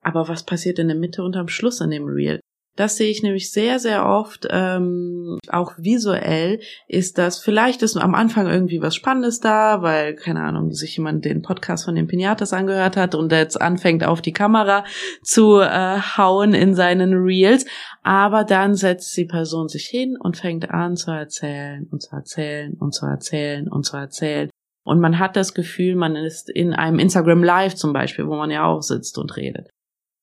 Aber 0.00 0.28
was 0.28 0.44
passiert 0.44 0.78
in 0.78 0.86
der 0.86 0.96
Mitte 0.96 1.24
und 1.24 1.36
am 1.36 1.48
Schluss 1.48 1.80
in 1.80 1.90
dem 1.90 2.06
Reel? 2.06 2.38
Das 2.74 2.96
sehe 2.96 3.10
ich 3.10 3.22
nämlich 3.22 3.52
sehr, 3.52 3.78
sehr 3.78 4.06
oft, 4.06 4.48
ähm, 4.50 5.38
auch 5.48 5.72
visuell, 5.76 6.60
ist 6.88 7.18
das, 7.18 7.38
vielleicht 7.38 7.82
ist 7.82 7.98
am 7.98 8.14
Anfang 8.14 8.48
irgendwie 8.48 8.80
was 8.80 8.94
Spannendes 8.94 9.40
da, 9.40 9.82
weil, 9.82 10.14
keine 10.14 10.40
Ahnung, 10.40 10.72
sich 10.72 10.96
jemand 10.96 11.26
den 11.26 11.42
Podcast 11.42 11.84
von 11.84 11.94
den 11.94 12.06
Pinatas 12.06 12.54
angehört 12.54 12.96
hat 12.96 13.14
und 13.14 13.30
jetzt 13.30 13.60
anfängt 13.60 14.04
auf 14.04 14.22
die 14.22 14.32
Kamera 14.32 14.84
zu 15.22 15.60
äh, 15.60 15.98
hauen 16.16 16.54
in 16.54 16.74
seinen 16.74 17.12
Reels. 17.12 17.66
Aber 18.02 18.44
dann 18.44 18.74
setzt 18.74 19.14
die 19.18 19.26
Person 19.26 19.68
sich 19.68 19.84
hin 19.84 20.16
und 20.18 20.38
fängt 20.38 20.70
an 20.70 20.96
zu 20.96 21.10
erzählen 21.10 21.86
und 21.90 22.00
zu 22.00 22.16
erzählen 22.16 22.74
und 22.78 22.94
zu 22.94 23.04
erzählen 23.04 23.68
und 23.68 23.84
zu 23.84 23.98
erzählen. 23.98 24.48
Und 24.84 24.98
man 25.00 25.18
hat 25.18 25.36
das 25.36 25.54
Gefühl, 25.54 25.94
man 25.94 26.16
ist 26.16 26.48
in 26.48 26.72
einem 26.72 26.98
Instagram 26.98 27.44
Live 27.44 27.74
zum 27.74 27.92
Beispiel, 27.92 28.26
wo 28.26 28.34
man 28.34 28.50
ja 28.50 28.64
auch 28.64 28.82
sitzt 28.82 29.18
und 29.18 29.36
redet. 29.36 29.68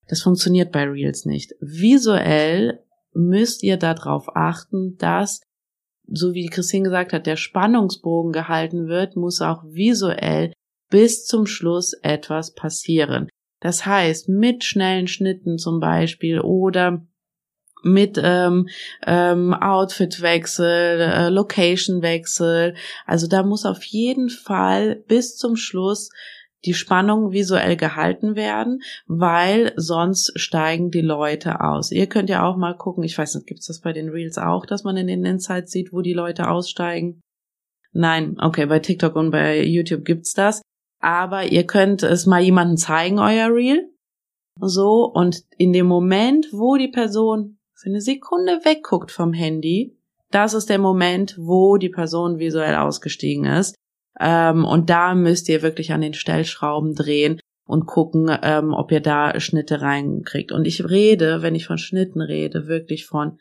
Das 0.10 0.24
funktioniert 0.24 0.72
bei 0.72 0.84
Reels 0.84 1.26
nicht. 1.26 1.54
Visuell 1.62 2.84
müsst 3.14 3.64
ihr 3.64 3.78
darauf 3.78 4.36
achten, 4.36 4.98
dass, 4.98 5.42
so 6.08 6.34
wie 6.34 6.48
Christine 6.48 6.84
gesagt 6.84 7.14
hat, 7.14 7.28
der 7.28 7.36
Spannungsbogen 7.36 8.32
gehalten 8.32 8.88
wird, 8.88 9.16
muss 9.16 9.40
auch 9.42 9.64
visuell 9.64 10.52
bis 10.90 11.26
zum 11.26 11.46
Schluss 11.46 11.94
etwas 12.02 12.54
passieren. 12.56 13.30
Das 13.62 13.86
heißt, 13.86 14.30
mit 14.30 14.64
schnellen 14.64 15.08
Schnitten 15.08 15.60
zum 15.60 15.80
Beispiel 15.80 16.40
oder 16.40 17.06
mit 17.84 18.20
ähm, 18.22 18.68
ähm, 19.06 19.54
Outfitwechsel, 19.54 21.02
äh, 21.02 21.30
Locationwechsel. 21.30 22.76
Also 23.06 23.28
da 23.28 23.44
muss 23.44 23.66
auf 23.66 23.84
jeden 23.84 24.30
Fall 24.30 24.96
bis 25.08 25.38
zum 25.38 25.56
Schluss 25.56 26.10
die 26.66 26.74
Spannung 26.74 27.32
visuell 27.32 27.78
gehalten 27.78 28.36
werden, 28.36 28.82
weil 29.08 29.74
sonst 29.76 30.34
steigen 30.36 30.92
die 30.92 31.02
Leute 31.02 31.62
aus. 31.62 31.92
Ihr 31.92 32.08
könnt 32.08 32.30
ja 32.30 32.46
auch 32.46 32.58
mal 32.58 32.76
gucken, 32.76 33.04
ich 33.04 33.18
weiß 33.18 33.36
nicht, 33.36 33.48
gibt's 33.48 33.68
das 33.68 33.80
bei 33.80 33.94
den 33.94 34.10
Reels 34.10 34.38
auch, 34.38 34.66
dass 34.66 34.84
man 34.84 34.98
in 34.98 35.08
den 35.08 35.26
Insights 35.26 35.72
sieht, 35.72 35.94
wo 35.94 36.02
die 36.02 36.14
Leute 36.14 36.50
aussteigen? 36.50 37.22
Nein, 37.92 38.36
okay, 38.40 38.66
bei 38.66 38.80
TikTok 38.80 39.16
und 39.16 39.32
bei 39.32 39.64
YouTube 39.64 40.06
gibt's 40.06 40.34
das. 40.34 40.62
Aber 41.02 41.46
ihr 41.46 41.66
könnt 41.66 42.04
es 42.04 42.26
mal 42.26 42.42
jemandem 42.42 42.78
zeigen, 42.78 43.20
euer 43.20 43.54
Reel. 43.54 43.90
So, 44.60 45.06
und 45.06 45.44
in 45.58 45.72
dem 45.72 45.86
Moment, 45.86 46.48
wo 46.52 46.76
die 46.76 46.90
Person 46.90 47.58
für 47.74 47.90
eine 47.90 48.02
Sekunde 48.02 48.60
wegguckt 48.66 49.12
vom 49.12 49.32
Handy, 49.32 49.98
das 50.32 50.54
ist 50.54 50.70
der 50.70 50.80
Moment, 50.80 51.38
wo 51.40 51.78
die 51.78 51.90
Person 51.90 52.38
visuell 52.38 52.76
ausgestiegen 52.76 53.46
ist. 53.46 53.76
Ähm, 54.20 54.66
und 54.66 54.90
da 54.90 55.16
müsst 55.16 55.50
ihr 55.50 55.62
wirklich 55.62 55.92
an 55.94 56.02
den 56.02 56.14
Stellschrauben 56.14 56.96
drehen 56.96 57.40
und 57.66 57.86
gucken, 57.86 58.36
ähm, 58.42 58.74
ob 58.74 58.92
ihr 58.92 59.02
da 59.02 59.40
Schnitte 59.40 59.82
reinkriegt. 59.82 60.52
Und 60.52 60.66
ich 60.66 60.90
rede, 60.90 61.42
wenn 61.42 61.56
ich 61.56 61.68
von 61.68 61.78
Schnitten 61.78 62.22
rede, 62.22 62.68
wirklich 62.68 63.06
von 63.06 63.38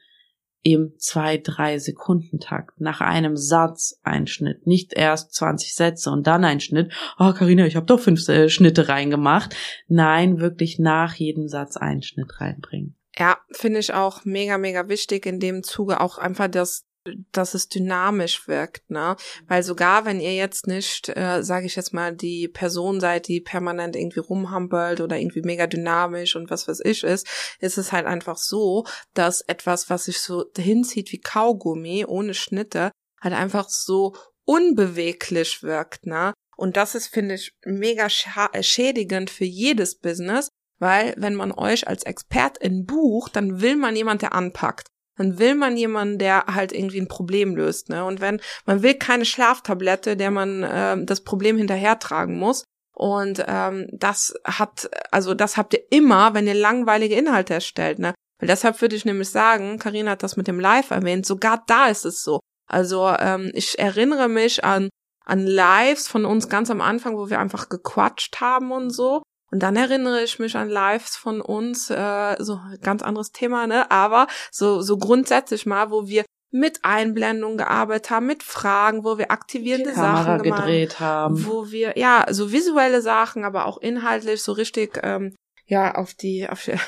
im 0.62 0.94
zwei, 0.98 1.38
drei 1.38 1.78
Sekunden 1.78 2.40
Takt. 2.40 2.80
Nach 2.80 3.00
einem 3.00 3.36
Satz 3.36 3.98
ein 4.02 4.26
Schnitt. 4.26 4.66
Nicht 4.66 4.92
erst 4.92 5.34
20 5.34 5.74
Sätze 5.74 6.10
und 6.10 6.26
dann 6.26 6.44
ein 6.44 6.60
Schnitt. 6.60 6.92
Oh, 7.18 7.32
Karina, 7.32 7.66
ich 7.66 7.76
habe 7.76 7.86
doch 7.86 8.00
fünf 8.00 8.28
äh, 8.28 8.48
Schnitte 8.48 8.88
reingemacht. 8.88 9.56
Nein, 9.86 10.40
wirklich 10.40 10.78
nach 10.78 11.14
jedem 11.14 11.48
Satz 11.48 11.76
einen 11.76 12.02
Schnitt 12.02 12.40
reinbringen. 12.40 12.96
Ja, 13.16 13.38
finde 13.50 13.80
ich 13.80 13.94
auch 13.94 14.24
mega, 14.24 14.58
mega 14.58 14.88
wichtig 14.88 15.26
in 15.26 15.40
dem 15.40 15.62
Zuge 15.62 16.00
auch 16.00 16.18
einfach 16.18 16.48
das 16.48 16.84
dass 17.32 17.54
es 17.54 17.68
dynamisch 17.68 18.48
wirkt, 18.48 18.90
ne? 18.90 19.16
Weil 19.46 19.62
sogar 19.62 20.04
wenn 20.04 20.20
ihr 20.20 20.34
jetzt 20.34 20.66
nicht, 20.66 21.08
äh, 21.10 21.42
sage 21.42 21.66
ich 21.66 21.76
jetzt 21.76 21.92
mal, 21.92 22.14
die 22.14 22.48
Person 22.48 23.00
seid, 23.00 23.28
die 23.28 23.40
permanent 23.40 23.96
irgendwie 23.96 24.20
rumhampelt 24.20 25.00
oder 25.00 25.18
irgendwie 25.18 25.42
mega 25.42 25.66
dynamisch 25.66 26.36
und 26.36 26.50
was 26.50 26.68
weiß 26.68 26.80
ich 26.84 27.04
ist, 27.04 27.26
ist 27.60 27.78
es 27.78 27.92
halt 27.92 28.06
einfach 28.06 28.36
so, 28.36 28.84
dass 29.14 29.40
etwas, 29.42 29.90
was 29.90 30.04
sich 30.04 30.20
so 30.20 30.44
hinzieht 30.56 31.12
wie 31.12 31.20
Kaugummi 31.20 32.04
ohne 32.06 32.34
Schnitte, 32.34 32.90
halt 33.20 33.34
einfach 33.34 33.68
so 33.68 34.14
unbeweglich 34.44 35.62
wirkt, 35.62 36.06
ne? 36.06 36.32
Und 36.56 36.76
das 36.76 36.96
ist, 36.96 37.06
finde 37.06 37.36
ich, 37.36 37.52
mega 37.64 38.08
schädigend 38.08 39.30
für 39.30 39.44
jedes 39.44 39.96
Business, 39.96 40.48
weil 40.80 41.14
wenn 41.16 41.34
man 41.34 41.52
euch 41.52 41.86
als 41.86 42.02
Expertin 42.02 42.84
bucht, 42.84 43.36
dann 43.36 43.60
will 43.60 43.76
man 43.76 43.94
jemand, 43.94 44.22
der 44.22 44.32
anpackt 44.32 44.88
dann 45.18 45.38
will 45.38 45.54
man 45.54 45.76
jemanden, 45.76 46.18
der 46.18 46.46
halt 46.46 46.72
irgendwie 46.72 47.00
ein 47.00 47.08
Problem 47.08 47.56
löst. 47.56 47.88
Ne? 47.90 48.04
Und 48.04 48.20
wenn 48.20 48.40
man 48.64 48.82
will 48.82 48.94
keine 48.94 49.24
Schlaftablette, 49.24 50.16
der 50.16 50.30
man 50.30 50.62
äh, 50.62 51.04
das 51.04 51.22
Problem 51.22 51.58
hinterhertragen 51.58 52.38
muss. 52.38 52.64
Und 52.94 53.44
ähm, 53.46 53.88
das 53.92 54.34
hat, 54.44 54.90
also 55.12 55.34
das 55.34 55.56
habt 55.56 55.74
ihr 55.74 55.82
immer, 55.90 56.34
wenn 56.34 56.46
ihr 56.46 56.54
langweilige 56.54 57.14
Inhalte 57.14 57.54
erstellt, 57.54 58.00
ne? 58.00 58.12
Weil 58.40 58.48
deshalb 58.48 58.80
würde 58.80 58.96
ich 58.96 59.04
nämlich 59.04 59.30
sagen, 59.30 59.78
Karina 59.78 60.12
hat 60.12 60.22
das 60.22 60.36
mit 60.36 60.48
dem 60.48 60.58
Live 60.58 60.90
erwähnt, 60.90 61.26
sogar 61.26 61.62
da 61.66 61.88
ist 61.88 62.04
es 62.04 62.22
so. 62.22 62.40
Also 62.68 63.08
ähm, 63.18 63.50
ich 63.54 63.78
erinnere 63.78 64.28
mich 64.28 64.64
an 64.64 64.88
an 65.28 65.46
Lives 65.46 66.08
von 66.08 66.24
uns 66.24 66.48
ganz 66.48 66.70
am 66.70 66.80
Anfang, 66.80 67.16
wo 67.16 67.28
wir 67.28 67.38
einfach 67.38 67.68
gequatscht 67.68 68.40
haben 68.40 68.72
und 68.72 68.90
so. 68.90 69.22
Und 69.50 69.62
dann 69.62 69.76
erinnere 69.76 70.22
ich 70.22 70.38
mich 70.38 70.56
an 70.56 70.68
Lives 70.68 71.16
von 71.16 71.40
uns, 71.40 71.90
äh, 71.90 72.36
so 72.38 72.60
ganz 72.82 73.02
anderes 73.02 73.32
Thema, 73.32 73.66
ne? 73.66 73.90
Aber 73.90 74.26
so, 74.50 74.82
so 74.82 74.98
grundsätzlich 74.98 75.64
mal, 75.64 75.90
wo 75.90 76.06
wir 76.06 76.24
mit 76.50 76.80
Einblendungen 76.82 77.58
gearbeitet 77.58 78.10
haben, 78.10 78.26
mit 78.26 78.42
Fragen, 78.42 79.04
wo 79.04 79.18
wir 79.18 79.30
aktivierende 79.30 79.92
Kamera 79.92 80.24
Sachen 80.24 80.42
gemacht 80.42 80.64
gedreht 80.64 81.00
haben. 81.00 81.44
wo 81.46 81.70
wir, 81.70 81.98
ja, 81.98 82.26
so 82.30 82.52
visuelle 82.52 83.02
Sachen, 83.02 83.44
aber 83.44 83.66
auch 83.66 83.78
inhaltlich 83.78 84.42
so 84.42 84.52
richtig, 84.52 84.98
ähm, 85.02 85.34
ja, 85.66 85.94
auf 85.94 86.14
die, 86.14 86.48
auf 86.48 86.64
die, 86.64 86.72
auf 86.74 86.80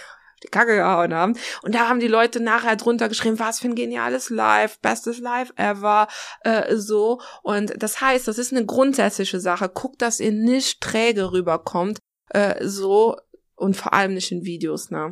die 0.42 0.48
Kacke 0.48 0.76
gehauen 0.76 1.12
haben. 1.12 1.36
Und 1.62 1.74
da 1.74 1.88
haben 1.88 2.00
die 2.00 2.08
Leute 2.08 2.40
nachher 2.40 2.76
drunter 2.76 3.10
geschrieben, 3.10 3.38
was 3.38 3.60
für 3.60 3.68
ein 3.68 3.74
geniales 3.74 4.30
Live, 4.30 4.78
bestes 4.80 5.18
Live 5.18 5.52
ever, 5.56 6.08
äh, 6.42 6.76
so. 6.76 7.20
Und 7.42 7.74
das 7.82 8.00
heißt, 8.00 8.28
das 8.28 8.38
ist 8.38 8.52
eine 8.52 8.64
grundsätzliche 8.64 9.40
Sache. 9.40 9.68
Guckt, 9.68 10.00
dass 10.00 10.20
ihr 10.20 10.32
nicht 10.32 10.80
träge 10.80 11.32
rüberkommt, 11.32 11.98
äh, 12.30 12.66
so, 12.66 13.16
und 13.54 13.76
vor 13.76 13.92
allem 13.92 14.14
nicht 14.14 14.32
in 14.32 14.44
Videos, 14.44 14.90
ne? 14.90 15.10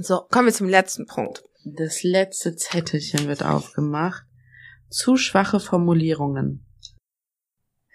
So, 0.00 0.22
kommen 0.30 0.46
wir 0.46 0.52
zum 0.52 0.68
letzten 0.68 1.06
Punkt. 1.06 1.44
Das 1.64 2.02
letzte 2.02 2.56
Zettelchen 2.56 3.28
wird 3.28 3.42
aufgemacht. 3.42 4.24
Zu 4.90 5.16
schwache 5.16 5.60
Formulierungen. 5.60 6.66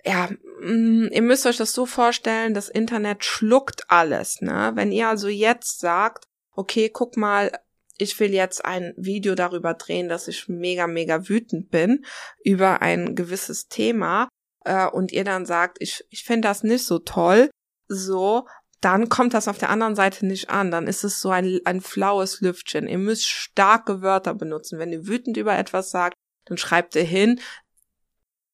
ja, 0.06 0.30
mh, 0.62 1.10
ihr 1.12 1.22
müsst 1.22 1.46
euch 1.46 1.58
das 1.58 1.74
so 1.74 1.86
vorstellen, 1.86 2.54
das 2.54 2.70
Internet 2.70 3.26
schluckt 3.26 3.84
alles, 3.90 4.42
ne? 4.42 4.72
Wenn 4.76 4.92
ihr 4.92 5.10
also 5.10 5.28
jetzt 5.28 5.80
sagt, 5.80 6.26
okay, 6.52 6.90
guck 6.90 7.18
mal, 7.18 7.52
ich 7.98 8.18
will 8.20 8.34
jetzt 8.34 8.64
ein 8.64 8.94
Video 8.96 9.36
darüber 9.36 9.74
drehen, 9.74 10.08
dass 10.08 10.28
ich 10.28 10.48
mega, 10.48 10.88
mega 10.88 11.28
wütend 11.28 11.70
bin 11.70 12.06
über 12.44 12.82
ein 12.82 13.16
gewisses 13.16 13.68
Thema, 13.68 14.30
äh, 14.66 14.88
und 14.88 15.12
ihr 15.12 15.24
dann 15.24 15.46
sagt, 15.46 15.78
ich, 15.82 16.06
ich 16.10 16.24
finde 16.24 16.48
das 16.48 16.64
nicht 16.64 16.86
so 16.86 17.00
toll, 17.00 17.50
so, 17.90 18.48
dann 18.82 19.10
kommt 19.10 19.34
das 19.34 19.48
auf 19.48 19.58
der 19.58 19.70
anderen 19.70 19.96
Seite 19.96 20.26
nicht 20.26 20.50
an. 20.50 20.72
Dann 20.72 20.88
ist 20.88 21.04
es 21.04 21.20
so 21.20 21.30
ein, 21.32 21.60
ein 21.66 21.82
flaues 21.82 22.40
Lüftchen. 22.40 22.88
Ihr 22.88 22.98
müsst 22.98 23.28
starke 23.28 24.02
Wörter 24.02 24.34
benutzen. 24.34 24.80
Wenn 24.80 24.94
ihr 24.94 25.08
wütend 25.08 25.36
über 25.36 25.58
etwas 25.58 25.92
sagt, 25.92 26.16
dann 26.46 26.58
schreibt 26.58 26.96
ihr 26.96 27.04
hin, 27.04 27.42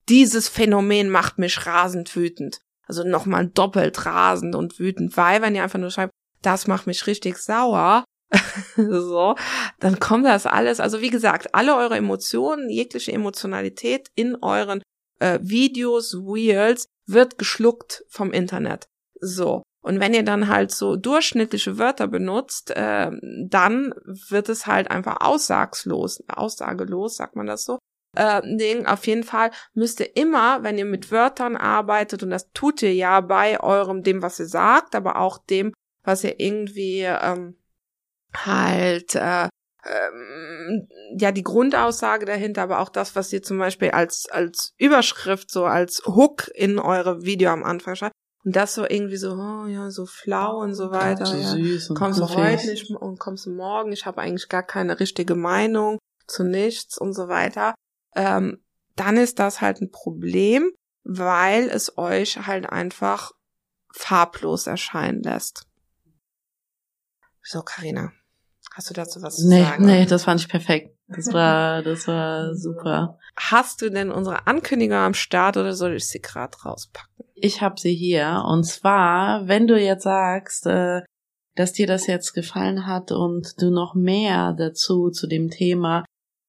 dieses 0.10 0.50
Phänomen 0.50 1.10
macht 1.10 1.38
mich 1.38 1.66
rasend 1.66 2.16
wütend. 2.16 2.60
Also 2.88 3.04
nochmal 3.04 3.48
doppelt 3.48 4.06
rasend 4.06 4.56
und 4.56 4.80
wütend, 4.80 5.18
weil 5.18 5.42
wenn 5.42 5.56
ihr 5.56 5.64
einfach 5.64 5.80
nur 5.80 5.90
schreibt, 5.90 6.12
das 6.42 6.68
macht 6.68 6.86
mich 6.86 7.08
richtig 7.08 7.38
sauer, 7.38 8.04
so, 8.76 9.36
dann 9.80 10.00
kommt 10.00 10.26
das 10.26 10.46
alles. 10.46 10.80
Also 10.80 11.02
wie 11.02 11.10
gesagt, 11.10 11.56
alle 11.56 11.76
eure 11.76 11.96
Emotionen, 11.96 12.70
jegliche 12.70 13.12
Emotionalität 13.12 14.10
in 14.16 14.36
euren 14.36 14.82
äh, 15.20 15.40
Videos, 15.42 16.16
Reels 16.16 16.86
wird 17.08 17.38
geschluckt 17.38 18.04
vom 18.10 18.32
Internet. 18.32 18.88
So. 19.26 19.64
Und 19.82 20.00
wenn 20.00 20.14
ihr 20.14 20.24
dann 20.24 20.48
halt 20.48 20.72
so 20.72 20.96
durchschnittliche 20.96 21.78
Wörter 21.78 22.08
benutzt, 22.08 22.72
äh, 22.72 23.12
dann 23.48 23.94
wird 24.30 24.50
es 24.50 24.66
halt 24.66 24.90
einfach 24.90 25.18
aussagslos, 25.22 26.24
aussagelos, 26.28 27.18
sagt 27.18 27.36
man 27.36 27.46
das 27.46 27.66
so. 27.66 27.78
Äh, 28.16 28.42
Ding. 28.58 28.86
Auf 28.86 29.06
jeden 29.06 29.24
Fall 29.24 29.52
müsst 29.74 30.00
ihr 30.00 30.16
immer, 30.16 30.64
wenn 30.64 30.78
ihr 30.78 30.86
mit 30.86 31.12
Wörtern 31.12 31.56
arbeitet, 31.56 32.24
und 32.24 32.32
das 32.32 32.52
tut 32.52 32.82
ihr 32.82 32.94
ja 32.94 33.22
bei 33.22 33.60
eurem, 33.60 34.02
dem, 34.02 34.22
was 34.22 34.40
ihr 34.40 34.48
sagt, 34.48 34.96
aber 34.96 35.18
auch 35.18 35.38
dem, 35.38 35.74
was 36.04 36.24
ihr 36.24 36.40
irgendwie 36.40 37.02
ähm, 37.02 37.56
halt 38.34 39.16
äh, 39.16 39.50
ähm, 39.86 40.88
ja 41.18 41.32
die 41.32 41.44
Grundaussage 41.44 42.26
dahinter, 42.26 42.64
aber 42.64 42.80
auch 42.80 42.90
das, 42.90 43.16
was 43.16 43.32
ihr 43.32 43.44
zum 43.44 43.60
Beispiel 43.60 43.92
als 43.92 44.28
als 44.30 44.74
Überschrift 44.78 45.52
so 45.52 45.66
als 45.66 46.02
Hook 46.06 46.50
in 46.56 46.80
eure 46.80 47.24
Video 47.24 47.52
am 47.52 47.64
Anfang 47.64 47.96
schreibt 47.96 48.15
und 48.46 48.56
das 48.56 48.76
so 48.76 48.88
irgendwie 48.88 49.18
so 49.18 49.34
oh, 49.34 49.66
ja 49.66 49.90
so 49.90 50.06
flau 50.06 50.62
und 50.62 50.76
so 50.76 50.92
weiter. 50.92 51.26
So 51.26 51.36
ja. 51.36 51.50
süß 51.50 51.90
und 51.90 51.98
Kommst 51.98 52.20
du 52.20 52.30
heute 52.30 52.68
nicht 52.68 52.92
und 52.92 53.20
kommst 53.20 53.48
du 53.48 53.52
morgen? 53.52 53.92
Ich 53.92 54.06
habe 54.06 54.22
eigentlich 54.22 54.50
gar 54.50 54.62
keine 54.64 55.00
richtige 55.00 55.34
Meinung 55.34 55.98
zu 56.28 56.44
nichts 56.44 56.98
und 56.98 57.14
so 57.14 57.28
weiter. 57.28 57.74
Ähm, 58.16 58.64
dann 58.96 59.18
ist 59.18 59.40
das 59.40 59.62
halt 59.62 59.82
ein 59.82 59.90
Problem, 59.90 60.72
weil 61.04 61.70
es 61.70 61.98
euch 61.98 62.46
halt 62.46 62.70
einfach 62.70 63.32
farblos 63.92 64.68
erscheinen 64.68 65.24
lässt. 65.24 65.66
So, 67.42 67.62
Karina, 67.62 68.12
hast 68.74 68.92
du 68.92 68.94
dazu 68.94 69.22
was 69.24 69.38
zu 69.38 69.48
Nee, 69.48 69.64
sagen? 69.64 69.86
nee, 69.86 70.06
das 70.06 70.24
fand 70.24 70.40
ich 70.40 70.50
perfekt. 70.50 70.95
Das 71.08 71.32
war, 71.34 71.84
das 71.84 72.08
war 72.08 72.56
super. 72.56 73.20
Hast 73.36 73.82
du 73.82 73.90
denn 73.90 74.12
unsere 74.12 74.48
Ankündigung 74.48 74.98
am 74.98 75.14
Start 75.14 75.58
oder 75.58 75.74
soll 75.74 75.96
ich 75.96 76.08
sie 76.08 76.22
gerade 76.22 76.58
rauspacken? 76.58 77.26
Ich 77.36 77.62
habe 77.62 77.80
sie 77.80 77.94
hier. 77.94 78.44
Und 78.48 78.64
zwar, 78.64 79.48
wenn 79.48 79.68
du 79.68 79.80
jetzt 79.80 80.04
sagst, 80.04 80.66
äh, 80.66 81.02
dass 81.56 81.74
dir 81.74 81.88
das 81.88 82.08
jetzt 82.08 82.34
gefallen 82.34 82.88
hat 82.88 83.12
und 83.12 83.62
du 83.62 83.72
noch 83.72 83.94
mehr 83.94 84.54
dazu 84.54 85.10
zu 85.10 85.28
dem 85.28 85.50
Thema 85.50 86.06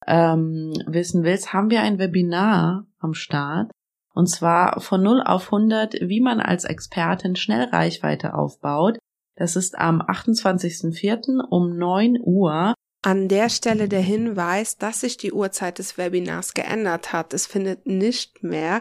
ähm, 0.06 0.72
wissen 0.86 1.22
willst, 1.24 1.52
haben 1.52 1.70
wir 1.70 1.82
ein 1.82 1.98
Webinar 1.98 2.86
am 2.98 3.14
Start. 3.14 3.70
Und 4.14 4.28
zwar 4.28 4.80
von 4.80 5.02
0 5.02 5.22
auf 5.22 5.52
100, 5.52 5.96
wie 6.00 6.20
man 6.20 6.40
als 6.40 6.64
Expertin 6.64 7.36
schnell 7.36 7.64
Reichweite 7.64 8.34
aufbaut. 8.34 8.98
Das 9.36 9.56
ist 9.56 9.76
am 9.76 10.00
28.04. 10.00 11.40
um 11.50 11.76
9 11.76 12.18
Uhr. 12.22 12.74
An 13.06 13.28
der 13.28 13.50
Stelle 13.50 13.88
der 13.88 14.00
Hinweis, 14.00 14.78
dass 14.78 15.02
sich 15.02 15.16
die 15.16 15.30
Uhrzeit 15.32 15.78
des 15.78 15.96
Webinars 15.96 16.54
geändert 16.54 17.12
hat. 17.12 17.34
Es 17.34 17.46
findet 17.46 17.86
nicht 17.86 18.42
mehr 18.42 18.80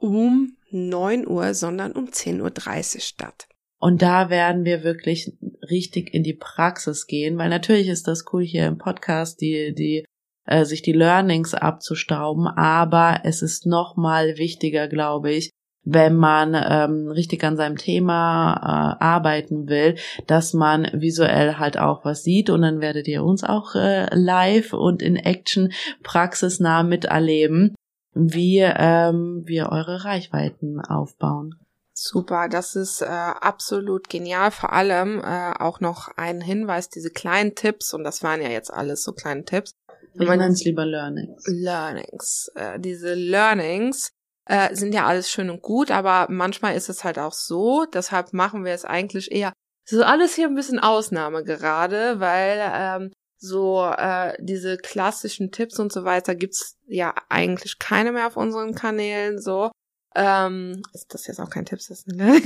um 0.00 0.56
9 0.72 1.24
Uhr, 1.24 1.54
sondern 1.54 1.92
um 1.92 2.06
10.30 2.06 2.94
Uhr 2.96 3.00
statt. 3.00 3.46
Und 3.78 4.02
da 4.02 4.28
werden 4.28 4.64
wir 4.64 4.82
wirklich 4.82 5.32
richtig 5.70 6.12
in 6.12 6.24
die 6.24 6.34
Praxis 6.34 7.06
gehen, 7.06 7.38
weil 7.38 7.48
natürlich 7.48 7.86
ist 7.86 8.08
das 8.08 8.24
cool 8.32 8.42
hier 8.42 8.66
im 8.66 8.76
Podcast, 8.76 9.40
die, 9.40 9.72
die, 9.72 10.04
äh, 10.46 10.64
sich 10.64 10.82
die 10.82 10.90
Learnings 10.90 11.54
abzustauben, 11.54 12.48
aber 12.48 13.20
es 13.22 13.40
ist 13.40 13.66
noch 13.66 13.96
mal 13.96 14.36
wichtiger, 14.36 14.88
glaube 14.88 15.30
ich, 15.30 15.50
wenn 15.84 16.16
man 16.16 16.54
ähm, 16.54 17.10
richtig 17.10 17.42
an 17.44 17.56
seinem 17.56 17.76
Thema 17.76 18.96
äh, 19.00 19.04
arbeiten 19.04 19.68
will, 19.68 19.96
dass 20.26 20.52
man 20.52 20.88
visuell 20.92 21.54
halt 21.54 21.78
auch 21.78 22.04
was 22.04 22.22
sieht 22.22 22.50
und 22.50 22.62
dann 22.62 22.80
werdet 22.80 23.08
ihr 23.08 23.24
uns 23.24 23.44
auch 23.44 23.74
äh, 23.74 24.14
live 24.14 24.72
und 24.72 25.02
in 25.02 25.16
Action 25.16 25.72
praxisnah 26.02 26.82
miterleben, 26.82 27.74
wie 28.12 28.58
ähm, 28.60 29.42
wir 29.46 29.70
eure 29.70 30.04
Reichweiten 30.04 30.80
aufbauen. 30.80 31.54
Super, 31.92 32.48
das 32.48 32.76
ist 32.76 33.02
äh, 33.02 33.06
absolut 33.06 34.08
genial. 34.08 34.50
Vor 34.52 34.72
allem 34.72 35.20
äh, 35.20 35.52
auch 35.58 35.80
noch 35.80 36.08
ein 36.16 36.40
Hinweis, 36.40 36.88
diese 36.88 37.10
kleinen 37.10 37.54
Tipps, 37.54 37.92
und 37.92 38.04
das 38.04 38.22
waren 38.22 38.40
ja 38.40 38.48
jetzt 38.48 38.72
alles 38.72 39.02
so 39.02 39.12
kleine 39.12 39.44
Tipps. 39.44 39.72
Ich 40.14 40.20
nenne 40.20 40.48
es 40.48 40.64
lieber 40.64 40.86
Learnings. 40.86 41.44
Learnings. 41.46 42.50
Äh, 42.54 42.80
diese 42.80 43.14
Learnings 43.14 44.12
äh, 44.50 44.74
sind 44.74 44.92
ja 44.92 45.06
alles 45.06 45.30
schön 45.30 45.48
und 45.48 45.62
gut, 45.62 45.92
aber 45.92 46.26
manchmal 46.28 46.74
ist 46.74 46.88
es 46.88 47.04
halt 47.04 47.20
auch 47.20 47.32
so, 47.32 47.84
deshalb 47.84 48.32
machen 48.32 48.64
wir 48.64 48.72
es 48.72 48.84
eigentlich 48.84 49.30
eher 49.30 49.52
so 49.88 50.02
alles 50.02 50.34
hier 50.34 50.48
ein 50.48 50.56
bisschen 50.56 50.80
Ausnahme 50.80 51.44
gerade, 51.44 52.18
weil 52.18 52.58
ähm, 52.60 53.12
so 53.38 53.84
äh, 53.84 54.34
diese 54.40 54.76
klassischen 54.76 55.52
Tipps 55.52 55.78
und 55.78 55.92
so 55.92 56.04
weiter 56.04 56.34
gibt's 56.34 56.76
ja 56.88 57.14
eigentlich 57.28 57.78
keine 57.78 58.10
mehr 58.10 58.26
auf 58.26 58.36
unseren 58.36 58.74
Kanälen 58.74 59.40
so. 59.40 59.70
Ähm, 60.16 60.82
ist 60.92 61.14
das 61.14 61.28
jetzt 61.28 61.38
auch 61.38 61.50
kein 61.50 61.64
Tipp, 61.64 61.78
das 61.78 61.90
ist 61.90 62.08
eine 62.08 62.40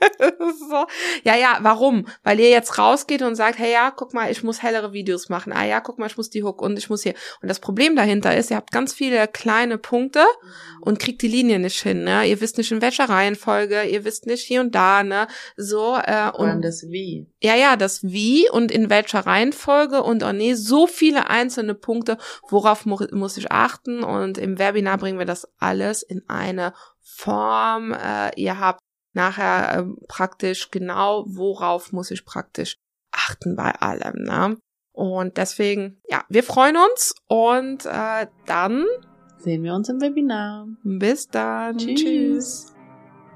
so. 0.70 0.86
Ja, 1.24 1.36
ja, 1.36 1.58
warum? 1.62 2.06
Weil 2.22 2.40
ihr 2.40 2.50
jetzt 2.50 2.78
rausgeht 2.78 3.22
und 3.22 3.34
sagt, 3.34 3.58
hey 3.58 3.72
ja, 3.72 3.90
guck 3.90 4.14
mal, 4.14 4.30
ich 4.30 4.42
muss 4.42 4.62
hellere 4.62 4.92
Videos 4.92 5.28
machen. 5.28 5.52
Ah 5.52 5.64
ja, 5.64 5.80
guck 5.80 5.98
mal, 5.98 6.06
ich 6.06 6.16
muss 6.16 6.30
die 6.30 6.42
Hook 6.42 6.62
und 6.62 6.78
ich 6.78 6.90
muss 6.90 7.02
hier. 7.02 7.14
Und 7.42 7.48
das 7.48 7.60
Problem 7.60 7.96
dahinter 7.96 8.36
ist, 8.36 8.50
ihr 8.50 8.56
habt 8.56 8.72
ganz 8.72 8.92
viele 8.92 9.28
kleine 9.28 9.78
Punkte 9.78 10.24
und 10.80 10.98
kriegt 10.98 11.22
die 11.22 11.28
Linie 11.28 11.58
nicht 11.58 11.80
hin, 11.80 12.04
ne? 12.04 12.26
Ihr 12.26 12.40
wisst 12.40 12.58
nicht 12.58 12.72
in 12.72 12.82
welcher 12.82 13.08
Reihenfolge, 13.08 13.84
ihr 13.84 14.04
wisst 14.04 14.26
nicht 14.26 14.44
hier 14.44 14.60
und 14.60 14.74
da, 14.74 15.02
ne? 15.02 15.26
So, 15.56 15.96
äh, 15.96 16.10
allem 16.10 16.56
und 16.56 16.62
das 16.62 16.84
Wie. 16.88 17.26
ja, 17.40 17.54
ja, 17.54 17.76
das 17.76 18.02
Wie 18.04 18.48
und 18.50 18.70
in 18.70 18.90
welcher 18.90 19.20
Reihenfolge 19.20 20.02
und 20.02 20.22
oh 20.22 20.32
nee, 20.32 20.54
so 20.54 20.86
viele 20.86 21.28
einzelne 21.30 21.74
Punkte, 21.74 22.18
worauf 22.48 22.86
mu 22.86 22.98
muss 23.12 23.36
ich 23.36 23.50
achten 23.50 24.02
und 24.02 24.38
im 24.38 24.58
Webinar 24.58 24.98
bringen 24.98 25.18
wir 25.18 25.26
das 25.26 25.48
alles 25.58 26.02
in 26.02 26.22
eine 26.28 26.72
Form. 27.02 27.92
Äh, 27.92 28.30
ihr 28.40 28.58
habt 28.58 28.80
nachher 29.16 29.78
ähm, 29.78 29.98
praktisch 30.06 30.70
genau, 30.70 31.24
worauf 31.26 31.92
muss 31.92 32.10
ich 32.12 32.24
praktisch 32.24 32.76
achten 33.10 33.56
bei 33.56 33.72
allem, 33.72 34.22
ne? 34.22 34.56
Und 34.92 35.36
deswegen, 35.36 36.00
ja, 36.08 36.24
wir 36.28 36.42
freuen 36.42 36.76
uns 36.76 37.14
und 37.26 37.84
äh, 37.84 38.28
dann 38.46 38.84
Sehen 39.38 39.62
wir 39.62 39.74
uns 39.74 39.88
im 39.88 40.00
Webinar. 40.00 40.66
bis 40.82 41.28
dann. 41.28 41.76
Tschüss. 41.78 42.00
Tschüss. 42.00 42.74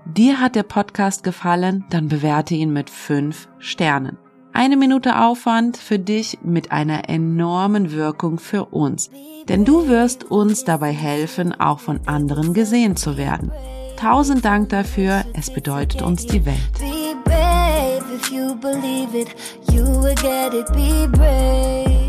Dir 0.07 0.41
hat 0.41 0.55
der 0.57 0.63
Podcast 0.63 1.23
gefallen? 1.23 1.85
Dann 1.91 2.09
bewerte 2.09 2.55
ihn 2.55 2.73
mit 2.73 2.89
fünf 2.89 3.49
Sternen. 3.59 4.17
Eine 4.53 4.77
Minute 4.77 5.21
Aufwand 5.21 5.77
für 5.77 5.99
dich 5.99 6.39
mit 6.43 6.73
einer 6.73 7.09
enormen 7.09 7.93
Wirkung 7.93 8.39
für 8.39 8.65
uns. 8.67 9.11
Denn 9.49 9.65
du 9.65 9.87
wirst 9.87 10.25
uns 10.25 10.65
dabei 10.65 10.91
helfen, 10.93 11.53
auch 11.61 11.79
von 11.79 12.01
anderen 12.07 12.55
gesehen 12.55 12.97
zu 12.97 13.17
werden. 13.17 13.53
Tausend 14.01 14.47
Dank 14.47 14.71
dafür, 14.71 15.27
es 15.35 15.53
bedeutet 15.53 16.01
uns 16.01 16.25
die 16.25 16.47
Welt. 16.47 16.57
Be 16.79 17.15
brave 17.23 18.03
if 18.15 18.33
you 18.33 18.55
believe 18.55 19.15
it, 19.15 19.29
you 19.71 19.85
will 19.85 20.15
get 20.15 20.55
it, 20.55 20.67
be 20.73 21.07
brave. 21.07 22.00